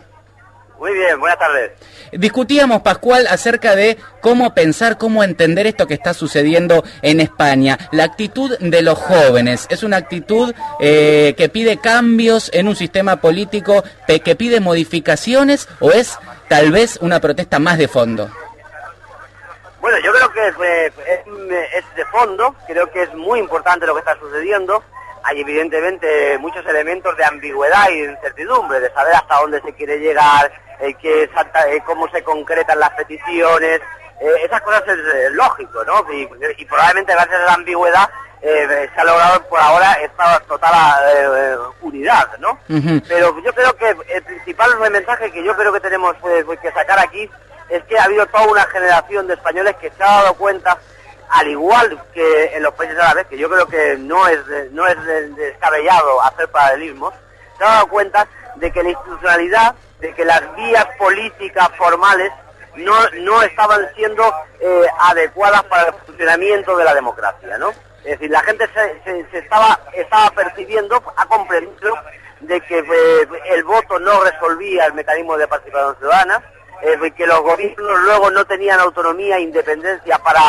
Muy 0.79 0.93
bien, 0.95 1.19
buenas 1.19 1.39
tardes. 1.39 1.73
Discutíamos, 2.13 2.83
Pascual, 2.83 3.27
acerca 3.27 3.75
de 3.75 3.99
cómo 4.21 4.55
pensar, 4.55 4.97
cómo 4.97 5.25
entender 5.25 5.67
esto 5.67 5.89
que 5.89 5.95
está 5.95 6.15
sucediendo 6.15 6.85
en 7.03 7.21
España. 7.21 7.77
La 7.91 8.05
actitud 8.05 8.57
de 8.59 8.83
los 8.83 8.97
jóvenes 8.97 9.67
es 9.71 9.83
una 9.83 9.97
actitud 9.97 10.55
eh, 10.79 11.35
que 11.37 11.49
pide 11.49 11.79
cambios 11.79 12.51
en 12.55 12.69
un 12.69 12.77
sistema 12.77 13.17
político, 13.17 13.83
que 14.07 14.37
pide 14.37 14.61
modificaciones 14.61 15.69
o 15.81 15.91
es 15.91 16.17
tal 16.49 16.71
vez 16.71 16.99
una 17.03 17.21
protesta 17.21 17.59
más 17.59 17.77
de 17.77 17.89
fondo. 17.89 18.31
Bueno, 19.81 19.99
yo 19.99 20.13
creo 20.13 20.33
que 20.33 20.47
es, 20.47 20.55
eh, 20.65 20.93
es, 21.09 21.85
es 21.85 21.95
de 21.97 22.05
fondo, 22.07 22.55
creo 22.69 22.91
que 22.91 23.03
es 23.03 23.15
muy 23.15 23.41
importante 23.41 23.87
lo 23.87 23.95
que 23.95 24.01
está 24.01 24.17
sucediendo. 24.19 24.83
Hay 25.25 25.41
evidentemente 25.41 26.39
muchos 26.39 26.65
elementos 26.67 27.17
de 27.17 27.25
ambigüedad 27.25 27.91
y 27.91 28.01
de 28.03 28.13
incertidumbre, 28.13 28.81
de 28.81 28.91
saber 28.93 29.15
hasta 29.15 29.41
dónde 29.41 29.61
se 29.61 29.73
quiere 29.75 29.99
llegar, 29.99 30.51
eh, 30.81 30.95
qué 31.01 31.25
exacta- 31.25 31.69
eh, 31.71 31.83
cómo 31.85 32.09
se 32.11 32.23
concretan 32.23 32.79
las 32.79 32.91
peticiones. 32.91 33.81
Eh, 34.21 34.35
esas 34.45 34.61
cosas 34.63 34.83
es 34.89 34.99
eh, 34.99 35.31
lógico, 35.31 35.85
¿no? 35.85 36.05
Y, 36.13 36.29
y 36.59 36.65
probablemente 36.65 37.13
gracias 37.13 37.41
a 37.41 37.45
la 37.47 37.55
ambigüedad 37.55 38.09
se 38.41 38.89
ha 39.01 39.05
logrado 39.05 39.43
por 39.49 39.59
ahora 39.61 39.95
esta 39.95 40.39
total 40.47 41.59
unidad, 41.81 42.29
¿no? 42.39 42.59
Pero 43.09 43.37
yo 43.43 43.53
creo 43.53 43.77
que 43.77 43.97
el 44.15 44.23
principal 44.23 44.79
mensaje 44.91 45.31
que 45.33 45.43
yo 45.43 45.57
creo 45.57 45.73
que 45.73 45.81
tenemos 45.81 46.15
que 46.63 46.71
sacar 46.73 46.99
aquí 47.01 47.29
es 47.69 47.83
que 47.85 47.99
ha 47.99 48.05
habido 48.05 48.25
toda 48.27 48.47
una 48.47 48.65
generación 48.67 49.27
de 49.27 49.35
españoles 49.35 49.75
que 49.81 49.91
se 49.91 50.03
ha 50.03 50.07
dado 50.23 50.35
cuenta, 50.35 50.79
al 51.31 51.49
igual 51.49 52.01
que 52.15 52.57
en 52.57 52.63
los 52.63 52.73
países 52.75 52.99
árabes, 52.99 53.27
que 53.27 53.37
yo 53.39 53.49
creo 53.51 53.67
que 53.67 53.97
no 53.99 54.27
es, 54.29 54.39
no 54.71 54.87
es 54.87 55.05
de- 55.05 55.29
descabellado 55.31 56.23
hacer 56.23 56.49
paralelismos, 56.49 57.13
se 57.59 57.65
ha 57.65 57.69
dado 57.69 57.89
cuenta 57.89 58.27
de 58.57 58.71
que 58.73 58.83
la 58.83 58.91
institucionalidad, 58.91 59.75
de 60.01 60.15
que 60.15 60.25
las 60.25 60.55
vías 60.57 60.87
políticas 60.99 61.69
formales 61.77 62.31
no, 62.77 62.95
no 63.21 63.43
estaban 63.43 63.89
siendo 63.97 64.23
eh, 64.61 64.87
adecuadas 65.01 65.63
para 65.65 65.89
el 65.89 65.95
funcionamiento 66.07 66.77
de 66.77 66.85
la 66.85 66.95
democracia, 66.95 67.59
¿no? 67.59 67.71
Es 68.05 68.13
decir, 68.19 68.31
la 68.31 68.41
gente 68.43 68.69
se, 68.73 69.03
se- 69.31 69.39
estaba, 69.39 69.79
estaba 69.93 70.31
percibiendo, 70.31 71.03
ha 71.17 71.27
comprendido 71.27 71.95
de 72.41 72.61
que 72.61 72.79
eh, 72.79 73.29
el 73.51 73.65
voto 73.65 73.99
no 73.99 74.23
resolvía 74.23 74.87
el 74.87 74.95
mecanismo 74.95 75.37
de 75.37 75.49
participación 75.49 75.97
ciudadana, 75.99 76.41
eh, 76.83 77.11
que 77.17 77.27
los 77.27 77.41
gobiernos 77.41 78.01
luego 78.03 78.31
no 78.31 78.45
tenían 78.47 78.79
autonomía 78.79 79.37
e 79.37 79.41
independencia 79.41 80.17
para 80.19 80.41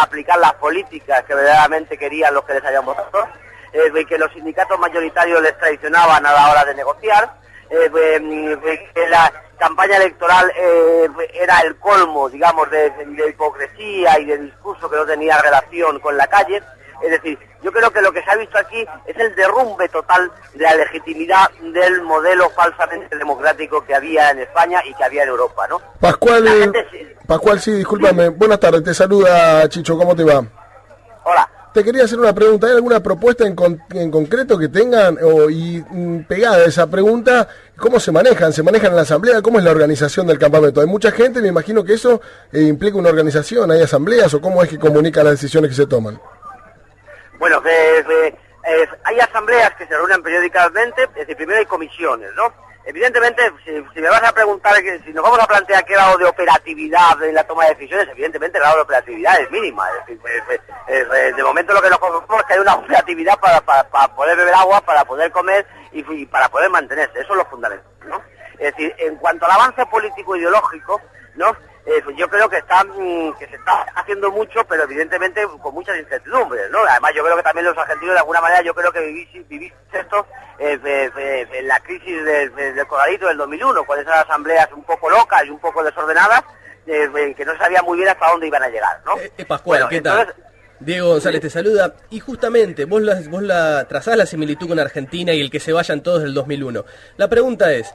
aplicar 0.00 0.38
las 0.38 0.54
políticas 0.54 1.24
que 1.24 1.34
verdaderamente 1.34 1.98
querían 1.98 2.32
los 2.32 2.44
que 2.44 2.54
les 2.54 2.64
habían 2.64 2.84
votado, 2.84 3.28
eh, 3.72 4.06
que 4.08 4.16
los 4.16 4.32
sindicatos 4.32 4.78
mayoritarios 4.78 5.42
les 5.42 5.58
traicionaban 5.58 6.24
a 6.24 6.32
la 6.32 6.50
hora 6.52 6.64
de 6.64 6.74
negociar, 6.76 7.28
que 7.68 9.08
la 9.08 9.32
campaña 9.58 9.96
electoral 9.96 10.52
eh, 10.56 11.08
era 11.34 11.60
el 11.60 11.76
colmo, 11.76 12.28
digamos, 12.28 12.70
de, 12.70 12.90
de 12.90 13.28
hipocresía 13.30 14.18
y 14.18 14.26
de 14.26 14.38
discurso 14.38 14.90
que 14.90 14.96
no 14.96 15.06
tenía 15.06 15.38
relación 15.38 15.98
con 16.00 16.16
la 16.16 16.26
calle. 16.26 16.62
Es 17.02 17.10
decir, 17.10 17.38
yo 17.62 17.72
creo 17.72 17.90
que 17.90 18.00
lo 18.00 18.12
que 18.12 18.22
se 18.22 18.30
ha 18.30 18.36
visto 18.36 18.56
aquí 18.58 18.86
es 19.06 19.16
el 19.16 19.34
derrumbe 19.34 19.88
total 19.88 20.30
de 20.54 20.64
la 20.64 20.74
legitimidad 20.74 21.50
del 21.60 22.02
modelo 22.02 22.48
falsamente 22.50 23.16
democrático 23.16 23.84
que 23.84 23.94
había 23.94 24.30
en 24.30 24.40
España 24.40 24.80
y 24.84 24.94
que 24.94 25.04
había 25.04 25.22
en 25.22 25.30
Europa, 25.30 25.66
¿no? 25.68 25.80
Pascual, 26.00 26.72
Pascual, 27.26 27.60
sí, 27.60 27.72
discúlpame. 27.72 28.28
Buenas 28.28 28.60
tardes, 28.60 28.84
te 28.84 28.94
saluda 28.94 29.68
Chicho, 29.68 29.96
¿cómo 29.96 30.14
te 30.14 30.24
va? 30.24 30.44
Hola. 31.24 31.48
Te 31.74 31.82
quería 31.82 32.04
hacer 32.04 32.20
una 32.20 32.32
pregunta. 32.32 32.68
¿Hay 32.68 32.74
alguna 32.74 33.00
propuesta 33.00 33.44
en, 33.46 33.56
con- 33.56 33.82
en 33.90 34.10
concreto 34.10 34.56
que 34.56 34.68
tengan? 34.68 35.18
O, 35.22 35.50
y 35.50 35.84
mm, 35.90 36.20
pegada 36.28 36.58
a 36.58 36.64
esa 36.66 36.86
pregunta, 36.86 37.48
¿cómo 37.76 37.98
se 37.98 38.12
manejan? 38.12 38.52
¿Se 38.52 38.62
manejan 38.62 38.90
en 38.90 38.96
la 38.96 39.02
asamblea? 39.02 39.42
¿Cómo 39.42 39.58
es 39.58 39.64
la 39.64 39.72
organización 39.72 40.28
del 40.28 40.38
campamento? 40.38 40.80
Hay 40.80 40.86
mucha 40.86 41.10
gente, 41.10 41.42
me 41.42 41.48
imagino 41.48 41.82
que 41.84 41.94
eso 41.94 42.20
eh, 42.52 42.62
implica 42.62 42.96
una 42.96 43.08
organización. 43.10 43.72
¿Hay 43.72 43.82
asambleas 43.82 44.32
o 44.34 44.40
cómo 44.40 44.62
es 44.62 44.68
que 44.68 44.78
comunican 44.78 45.24
las 45.24 45.34
decisiones 45.34 45.70
que 45.70 45.76
se 45.76 45.86
toman? 45.86 46.20
Bueno, 47.40 47.60
hay 49.04 49.18
asambleas 49.20 49.74
que 49.76 49.86
se 49.86 49.94
reúnen 49.96 50.22
periódicamente, 50.22 51.02
es 51.02 51.14
decir, 51.14 51.36
primero 51.36 51.58
hay 51.58 51.66
comisiones, 51.66 52.30
¿no? 52.36 52.54
Evidentemente, 52.86 53.42
si, 53.64 54.00
me 54.00 54.08
vas 54.08 54.22
a 54.22 54.32
preguntar, 54.32 54.74
si 54.76 55.12
nos 55.12 55.22
vamos 55.22 55.38
a 55.40 55.46
plantear 55.46 55.84
qué 55.84 55.94
grado 55.94 56.18
de 56.18 56.26
operatividad 56.26 57.22
en 57.22 57.34
la 57.34 57.44
toma 57.44 57.64
de 57.64 57.74
decisiones, 57.74 58.08
evidentemente 58.10 58.58
el 58.58 58.62
grado 58.62 58.76
de 58.76 58.82
operatividad 58.82 59.40
es 59.40 59.50
mínima. 59.50 59.88
Pues, 60.06 60.42
eh, 60.50 60.60
eh, 60.88 61.32
de 61.34 61.42
momento 61.42 61.72
lo 61.72 61.80
que 61.80 61.88
nos 61.88 61.98
conocemos 61.98 62.40
es 62.40 62.46
que 62.46 62.52
hay 62.54 62.60
una 62.60 62.74
operatividad 62.74 63.38
para 63.38 64.08
poder 64.14 64.36
beber 64.36 64.54
agua, 64.54 64.80
para 64.82 65.04
poder 65.04 65.32
comer 65.32 65.66
y, 65.92 66.04
y 66.12 66.26
para 66.26 66.48
poder 66.50 66.68
mantenerse. 66.70 67.20
Eso 67.20 67.32
es 67.32 67.38
lo 67.38 67.46
fundamental, 67.46 67.90
¿no? 68.06 68.22
Es 68.58 68.74
decir, 68.74 68.94
en 68.98 69.16
cuanto 69.16 69.46
al 69.46 69.52
avance 69.52 69.84
político 69.86 70.36
ideológico, 70.36 71.00
¿no? 71.36 71.56
Eh, 71.86 72.02
yo 72.16 72.26
creo 72.28 72.48
que 72.48 72.56
está 72.58 72.82
mm, 72.82 73.34
que 73.38 73.46
se 73.46 73.56
está 73.56 73.82
haciendo 73.94 74.30
mucho, 74.30 74.64
pero 74.66 74.84
evidentemente 74.84 75.42
con 75.62 75.74
muchas 75.74 75.98
incertidumbres, 75.98 76.70
¿no? 76.70 76.78
Además 76.88 77.12
yo 77.14 77.22
creo 77.22 77.36
que 77.36 77.42
también 77.42 77.66
los 77.66 77.76
argentinos 77.76 78.14
de 78.14 78.20
alguna 78.20 78.40
manera 78.40 78.62
yo 78.62 78.74
creo 78.74 78.90
que 78.90 79.00
vivís, 79.00 79.48
vivís 79.48 79.72
esto 79.92 80.26
eh, 80.58 80.78
de- 80.78 81.10
de 81.46 81.62
la 81.62 81.78
crisis 81.80 82.24
de- 82.24 82.48
de- 82.48 82.72
del 82.72 82.86
Corralito 82.86 83.26
del 83.26 83.36
2001, 83.36 83.84
con 83.84 83.98
esas 84.00 84.24
asambleas 84.24 84.68
un 84.72 84.84
poco 84.84 85.10
locas 85.10 85.44
y 85.44 85.50
un 85.50 85.58
poco 85.58 85.82
desordenadas, 85.82 86.42
eh, 86.86 87.08
eh, 87.16 87.34
que 87.36 87.44
no 87.44 87.56
sabía 87.58 87.82
muy 87.82 87.98
bien 87.98 88.08
hasta 88.08 88.30
dónde 88.30 88.46
iban 88.46 88.62
a 88.62 88.68
llegar, 88.68 89.00
¿no? 89.04 89.18
Eh, 89.18 89.44
Pascual, 89.46 89.80
Bueno, 89.80 89.88
¿qué 89.90 90.00
tal? 90.00 90.20
entonces- 90.20 90.44
Diego 90.80 91.08
González 91.08 91.40
te 91.40 91.50
saluda. 91.50 91.94
Y 92.10 92.20
justamente, 92.20 92.84
vos 92.84 93.00
la, 93.02 93.16
vos 93.28 93.42
la 93.42 93.84
trazás 93.88 94.16
la 94.16 94.26
similitud 94.26 94.68
con 94.68 94.78
Argentina 94.78 95.32
y 95.32 95.40
el 95.40 95.50
que 95.50 95.60
se 95.60 95.72
vayan 95.72 96.02
todos 96.02 96.22
del 96.22 96.34
2001. 96.34 96.84
La 97.16 97.28
pregunta 97.28 97.72
es, 97.72 97.94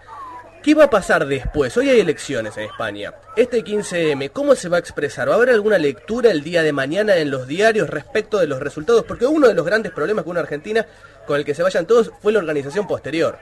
¿qué 0.64 0.76
va 0.76 0.86
a 0.86 0.90
pasar 0.90 1.26
después? 1.26 1.76
Hoy 1.78 1.90
hay 1.90 2.00
elecciones 2.00 2.56
en 2.58 2.64
España. 2.66 3.14
Este 3.36 3.64
15M, 3.64 4.32
¿cómo 4.32 4.56
se 4.56 4.70
va 4.70 4.78
a 4.78 4.80
expresar? 4.80 5.28
¿Va 5.30 5.34
a 5.34 5.36
haber 5.38 5.50
alguna 5.50 5.78
lectura 5.78 6.32
el 6.32 6.44
día 6.44 6.64
de 6.64 6.74
mañana 6.74 7.16
en 7.16 7.32
los 7.32 7.48
diarios 7.48 7.90
respecto 7.90 8.38
de 8.40 8.48
los 8.48 8.60
resultados? 8.60 9.04
Porque 9.04 9.26
uno 9.26 9.48
de 9.48 9.54
los 9.54 9.66
grandes 9.66 9.92
problemas 9.92 10.26
con 10.26 10.38
Argentina, 10.38 10.86
con 11.26 11.38
el 11.38 11.46
que 11.46 11.56
se 11.56 11.64
vayan 11.64 11.86
todos, 11.86 12.12
fue 12.22 12.32
la 12.32 12.40
organización 12.40 12.88
posterior. 12.88 13.38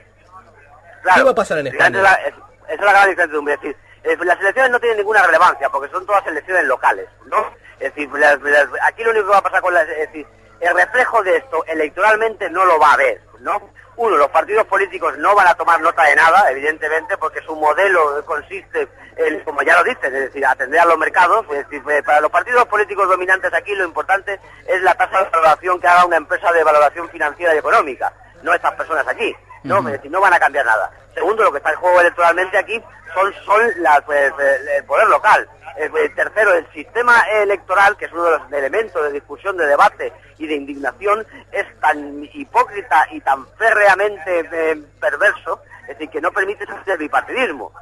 Claro, 1.02 1.18
¿Qué 1.20 1.24
va 1.24 1.30
a 1.30 1.34
pasar 1.34 1.58
en 1.58 1.68
España? 1.68 2.18
es- 2.26 2.34
es 2.74 2.80
la 2.80 2.92
gran 2.92 3.10
incertidumbre. 3.10 3.54
Es 3.54 3.60
decir, 3.62 3.76
eh, 4.04 4.16
las 4.24 4.40
elecciones 4.40 4.70
no 4.70 4.78
tienen 4.80 4.98
ninguna 4.98 5.22
relevancia 5.22 5.68
porque 5.70 5.90
son 5.90 6.04
todas 6.06 6.26
elecciones 6.26 6.64
locales, 6.64 7.06
¿no? 7.26 7.38
Es 7.80 7.94
decir, 7.94 8.10
las- 8.12 8.40
las- 8.42 8.68
aquí 8.84 9.02
lo 9.04 9.10
único 9.10 9.26
que 9.26 9.32
va 9.32 9.38
a 9.38 9.42
pasar 9.42 9.60
con 9.62 9.72
las... 9.74 9.88
Es 9.88 9.98
decir, 10.08 10.26
el 10.60 10.74
reflejo 10.74 11.22
de 11.22 11.36
esto 11.36 11.64
electoralmente 11.66 12.50
no 12.50 12.64
lo 12.64 12.78
va 12.80 12.90
a 12.90 12.94
haber, 12.94 13.20
¿no? 13.40 13.70
Uno, 13.98 14.16
los 14.16 14.28
partidos 14.28 14.64
políticos 14.66 15.18
no 15.18 15.34
van 15.34 15.48
a 15.48 15.54
tomar 15.54 15.80
nota 15.80 16.04
de 16.04 16.14
nada, 16.14 16.48
evidentemente, 16.52 17.18
porque 17.18 17.42
su 17.42 17.56
modelo 17.56 18.24
consiste 18.24 18.86
en, 19.16 19.40
como 19.40 19.60
ya 19.62 19.76
lo 19.76 19.82
dicen, 19.82 20.14
es 20.14 20.22
decir, 20.22 20.46
atender 20.46 20.78
a 20.78 20.84
los 20.84 20.96
mercados. 20.96 21.44
Es 21.50 21.68
decir, 21.68 21.82
eh, 21.90 22.00
para 22.04 22.20
los 22.20 22.30
partidos 22.30 22.64
políticos 22.66 23.08
dominantes 23.08 23.52
aquí 23.52 23.74
lo 23.74 23.84
importante 23.84 24.38
es 24.68 24.80
la 24.82 24.94
tasa 24.94 25.24
de 25.24 25.30
valoración 25.30 25.80
que 25.80 25.88
haga 25.88 26.04
una 26.04 26.16
empresa 26.16 26.52
de 26.52 26.62
valoración 26.62 27.08
financiera 27.08 27.52
y 27.56 27.58
económica, 27.58 28.12
no 28.42 28.54
estas 28.54 28.72
personas 28.74 29.06
aquí. 29.08 29.34
¿no? 29.64 29.78
Es 29.78 29.94
decir, 29.94 30.12
no 30.12 30.20
van 30.20 30.32
a 30.32 30.38
cambiar 30.38 30.64
nada. 30.64 30.92
Segundo, 31.12 31.42
lo 31.42 31.50
que 31.50 31.58
está 31.58 31.72
en 31.72 31.78
juego 31.78 32.00
electoralmente 32.00 32.56
aquí 32.56 32.80
son, 33.14 33.32
son 33.44 33.60
pues, 34.06 34.32
eh, 34.40 34.58
el 34.78 34.84
poder 34.84 35.08
local. 35.08 35.48
Eh, 35.76 35.90
eh, 35.96 36.08
tercero, 36.10 36.54
el 36.54 36.66
sistema 36.72 37.20
electoral, 37.42 37.96
que 37.96 38.06
es 38.06 38.12
uno 38.12 38.24
de 38.24 38.38
los 38.38 38.52
elementos 38.52 39.02
de 39.02 39.12
discusión, 39.12 39.56
de 39.56 39.66
debate 39.66 40.12
y 40.38 40.46
de 40.46 40.54
indignación, 40.54 41.24
es 41.52 41.66
tan 41.80 42.24
hipócrita 42.32 43.06
y 43.12 43.20
tan 43.20 43.46
férreamente 43.56 44.40
eh, 44.52 44.82
perverso, 45.00 45.62
es 45.82 45.88
decir, 45.88 46.10
que 46.10 46.20
no 46.20 46.32
permite 46.32 46.66
el 46.86 46.98
bipartidismo. 46.98 47.72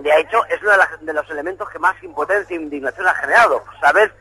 De 0.00 0.10
hecho, 0.20 0.44
es 0.46 0.60
uno 0.62 0.70
de, 0.72 0.76
las- 0.78 1.00
de 1.04 1.12
los 1.12 1.28
elementos 1.30 1.68
que 1.70 1.78
más 1.78 1.94
impotencia 2.02 2.56
e 2.56 2.60
indignación 2.60 3.06
ha 3.06 3.14
generado. 3.14 3.62
Saber 3.80 4.12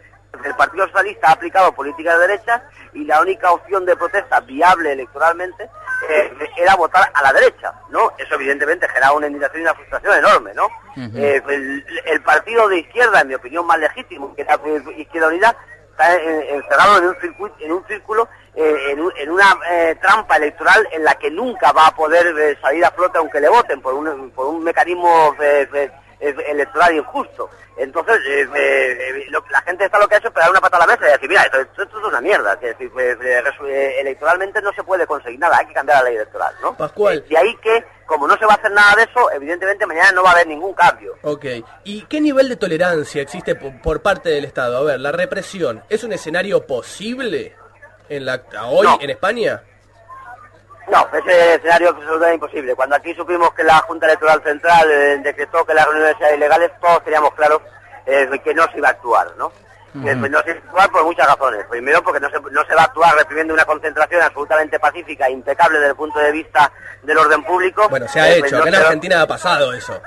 el 0.45 0.55
Partido 0.55 0.85
Socialista 0.87 1.29
ha 1.29 1.31
aplicado 1.33 1.71
políticas 1.73 2.19
de 2.19 2.27
derecha 2.27 2.63
y 2.93 3.03
la 3.05 3.21
única 3.21 3.51
opción 3.51 3.85
de 3.85 3.95
protesta 3.95 4.39
viable 4.41 4.91
electoralmente 4.93 5.69
eh, 6.09 6.33
era 6.57 6.75
votar 6.75 7.09
a 7.13 7.21
la 7.23 7.33
derecha, 7.33 7.73
¿no? 7.89 8.11
Eso 8.17 8.35
evidentemente 8.35 8.87
genera 8.89 9.11
una 9.13 9.27
indignación 9.27 9.61
y 9.61 9.65
una 9.65 9.73
frustración 9.75 10.17
enorme, 10.17 10.53
¿no? 10.53 10.67
Eh, 11.15 11.41
el, 11.49 11.85
el 12.05 12.21
partido 12.21 12.67
de 12.67 12.79
izquierda, 12.79 13.21
en 13.21 13.29
mi 13.29 13.33
opinión, 13.35 13.65
más 13.65 13.79
legítimo, 13.79 14.35
que 14.35 14.41
es 14.43 14.47
la 14.47 14.59
Izquierda 14.97 15.27
Unida, 15.29 15.55
está 15.91 16.13
en- 16.15 16.55
encerrado 16.55 16.97
en 16.99 17.05
un, 17.05 17.15
circuito, 17.21 17.55
en 17.59 17.71
un 17.71 17.85
círculo, 17.87 18.27
eh, 18.55 18.91
en, 18.91 18.99
un- 18.99 19.13
en 19.17 19.29
una 19.31 19.57
eh, 19.71 19.95
trampa 20.01 20.35
electoral 20.37 20.87
en 20.91 21.03
la 21.03 21.15
que 21.15 21.31
nunca 21.31 21.71
va 21.71 21.87
a 21.87 21.95
poder 21.95 22.27
eh, 22.37 22.57
salir 22.61 22.83
a 22.85 22.91
flote 22.91 23.17
aunque 23.17 23.39
le 23.39 23.49
voten 23.49 23.81
por 23.81 23.93
un, 23.93 24.29
por 24.31 24.47
un 24.47 24.63
mecanismo 24.63 25.35
eh, 26.29 26.35
electoral 26.47 26.95
injusto. 26.95 27.49
Entonces, 27.75 28.17
eh, 28.27 28.47
eh, 28.55 29.25
lo- 29.29 29.43
la 29.49 29.61
gente 29.61 29.85
está 29.85 29.97
lo 29.99 30.07
que 30.07 30.15
ha 30.15 30.17
hecho 30.19 30.27
es 30.27 30.33
pegar 30.33 30.49
una 30.51 30.61
pata 30.61 30.77
a 30.77 30.81
la 30.81 30.87
mesa 30.87 31.07
y 31.07 31.11
decir, 31.11 31.27
mira, 31.29 31.41
esto, 31.43 31.59
esto- 31.59 31.83
esto 31.83 31.97
es 31.99 32.05
una 32.05 32.21
mierda. 32.21 32.59
que, 32.59 32.73
pues, 32.89 33.17
eh, 33.21 33.43
eh, 33.67 33.95
electoralmente 34.01 34.61
no 34.61 34.71
se 34.73 34.83
puede 34.83 35.05
conseguir 35.07 35.39
nada, 35.39 35.57
hay 35.57 35.65
que 35.65 35.73
cambiar 35.73 35.97
la 36.03 36.09
ley 36.09 36.15
electoral, 36.17 36.53
¿no? 36.61 36.75
Pascual. 36.77 37.25
De 37.27 37.37
ahí 37.37 37.55
que, 37.57 37.83
como 38.05 38.27
no 38.27 38.37
se 38.37 38.45
va 38.45 38.53
a 38.53 38.55
hacer 38.57 38.71
nada 38.71 38.95
de 38.95 39.03
eso, 39.03 39.31
evidentemente 39.31 39.85
mañana 39.85 40.11
no 40.11 40.23
va 40.23 40.29
a 40.29 40.33
haber 40.33 40.47
ningún 40.47 40.73
cambio. 40.73 41.15
Ok. 41.23 41.45
¿Y 41.83 42.03
qué 42.03 42.21
nivel 42.21 42.47
de 42.49 42.55
tolerancia 42.57 43.21
existe 43.21 43.55
por, 43.55 43.81
por 43.81 44.01
parte 44.01 44.29
del 44.29 44.45
Estado? 44.45 44.77
A 44.77 44.83
ver, 44.83 44.99
la 44.99 45.11
represión, 45.11 45.83
¿es 45.89 46.03
un 46.03 46.13
escenario 46.13 46.65
posible 46.67 47.55
en 48.09 48.25
la, 48.25 48.43
hoy 48.67 48.85
No. 48.87 48.97
en 49.01 49.09
España? 49.09 49.63
No, 50.89 51.07
ese 51.13 51.55
escenario 51.55 51.89
es 51.89 51.95
absolutamente 51.95 52.35
imposible. 52.35 52.75
Cuando 52.75 52.95
aquí 52.95 53.13
supimos 53.15 53.53
que 53.53 53.63
la 53.63 53.77
Junta 53.79 54.05
Electoral 54.05 54.41
Central 54.43 54.91
eh, 54.91 55.17
decretó 55.23 55.65
que 55.65 55.73
las 55.73 55.85
reuniones 55.85 56.15
eran 56.19 56.35
ilegales, 56.35 56.71
todos 56.81 57.03
teníamos 57.03 57.33
claro 57.35 57.61
eh, 58.05 58.29
que 58.43 58.53
no 58.53 58.63
se 58.71 58.77
iba 58.79 58.89
a 58.89 58.91
actuar, 58.91 59.27
¿no? 59.37 59.51
Pues 59.93 60.17
no 60.17 60.41
se 60.41 60.49
iba 60.49 60.59
a 60.59 60.63
actuar 60.63 60.89
por 60.91 61.03
muchas 61.05 61.27
razones. 61.27 61.65
Primero, 61.69 62.03
porque 62.03 62.19
no 62.19 62.27
se, 62.29 62.39
no 62.39 62.65
se 62.65 62.73
va 62.75 62.81
a 62.81 62.85
actuar 62.85 63.15
reprimiendo 63.15 63.53
una 63.53 63.63
concentración 63.63 64.23
absolutamente 64.23 64.79
pacífica, 64.79 65.29
impecable 65.29 65.77
desde 65.77 65.91
el 65.91 65.95
punto 65.95 66.17
de 66.19 66.31
vista 66.31 66.71
del 67.03 67.17
orden 67.17 67.43
público. 67.43 67.87
Bueno, 67.89 68.07
se 68.07 68.19
ha 68.19 68.29
Eh, 68.31 68.39
hecho. 68.39 68.55
no 68.57 68.61
Acá 68.63 68.69
en 68.69 68.75
va- 68.75 68.79
Argentina 68.87 69.21
ha 69.21 69.27
pasado 69.27 69.71
eso. 69.73 70.01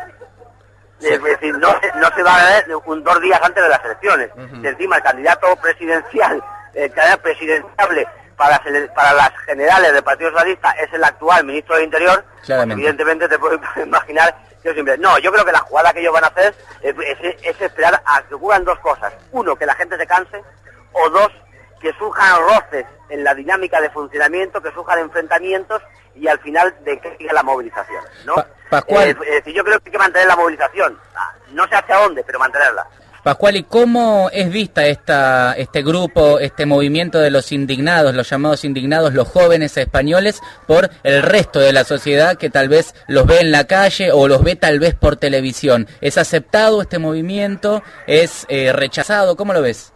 es 1.01 1.23
decir, 1.23 1.57
no, 1.59 1.69
se- 1.81 1.93
no 2.01 2.09
se 2.17 2.23
va 2.23 2.35
a 2.37 2.45
ver 2.51 2.77
un, 2.87 3.05
dos 3.05 3.21
días 3.21 3.39
antes 3.43 3.63
de 3.63 3.69
las 3.69 3.85
elecciones. 3.85 4.31
Encima 4.63 4.97
el 4.97 5.03
candidato 5.03 5.55
presidencial, 5.57 6.43
el 6.75 6.91
candidato 6.93 7.23
presidenciable 7.23 8.09
para, 8.37 8.61
para 8.95 9.13
las 9.15 9.31
generales 9.47 9.93
del 9.93 10.03
Partido 10.05 10.31
Socialista 10.31 10.71
es 10.73 10.93
el 10.93 11.03
actual 11.05 11.45
ministro 11.45 11.75
del 11.77 11.85
Interior. 11.85 12.25
Claramente. 12.45 12.75
Evidentemente 12.83 13.29
te 13.29 13.39
puedes 13.39 13.61
imaginar 13.77 14.37
que 14.63 14.71
es 14.71 14.75
simple. 14.75 14.99
No, 14.99 15.19
yo 15.19 15.33
creo 15.33 15.45
que 15.45 15.53
la 15.53 15.61
jugada 15.61 15.93
que 15.93 16.01
ellos 16.01 16.13
van 16.13 16.25
a 16.25 16.29
hacer 16.29 16.55
es, 16.83 16.95
es- 17.21 17.37
es 17.43 17.61
esperar 17.61 18.03
a 18.05 18.23
que 18.23 18.35
ocurran 18.35 18.65
dos 18.65 18.79
cosas. 18.81 19.13
Uno, 19.33 19.57
que 19.57 19.67
la 19.67 19.75
gente 19.75 19.97
se 19.97 20.07
canse. 20.07 20.43
O 20.93 21.09
dos, 21.11 21.31
que 21.81 21.93
surjan 21.95 22.41
roces 22.41 22.87
en 23.11 23.23
la 23.23 23.35
dinámica 23.35 23.81
de 23.81 23.91
funcionamiento, 23.91 24.61
que 24.63 24.73
surjan 24.73 24.99
enfrentamientos 25.01 25.83
y 26.15 26.27
al 26.29 26.39
final 26.41 26.75
de 26.81 26.99
que 27.01 27.17
siga 27.19 27.33
la 27.35 27.43
movilización. 27.43 28.03
¿no? 28.25 28.35
Pa-. 28.71 28.83
Eh, 28.89 29.11
es 29.11 29.31
decir, 29.37 29.55
yo 29.55 29.63
creo 29.63 29.79
que 29.81 29.89
hay 29.89 29.93
que 29.93 29.99
mantener 29.99 30.27
la 30.27 30.37
movilización. 30.37 30.99
Ah, 31.15 31.33
No 31.51 31.67
sé 31.69 31.75
hacia 31.77 31.97
dónde, 31.97 32.25
pero 32.25 32.39
mantenerla. 32.39 32.87
Pascual, 33.27 33.57
¿y 33.57 33.65
cómo 33.65 34.31
es 34.33 34.49
vista 34.53 34.87
esta, 34.87 35.53
este 35.55 35.83
grupo, 35.83 36.39
este 36.39 36.65
movimiento 36.65 37.19
de 37.19 37.33
los 37.33 37.51
indignados, 37.51 38.15
los 38.15 38.31
llamados 38.31 38.65
indignados, 38.65 39.15
los 39.15 39.27
jóvenes 39.27 39.77
españoles, 39.77 40.41
por 40.69 40.91
el 41.03 41.25
resto 41.25 41.59
de 41.59 41.73
la 41.73 41.83
sociedad 41.83 42.37
que 42.39 42.51
tal 42.51 42.69
vez 42.69 42.95
los 43.09 43.27
ve 43.27 43.41
en 43.41 43.51
la 43.51 43.67
calle 43.67 44.13
o 44.13 44.29
los 44.29 44.45
ve 44.45 44.55
tal 44.55 44.79
vez 44.79 44.95
por 44.95 45.17
televisión? 45.17 45.89
¿Es 46.01 46.19
aceptado 46.19 46.81
este 46.83 47.01
movimiento? 47.01 47.83
¿Es 48.07 48.47
eh, 48.49 48.73
rechazado? 48.73 49.35
¿Cómo 49.35 49.53
lo 49.53 49.61
ves? 49.61 49.93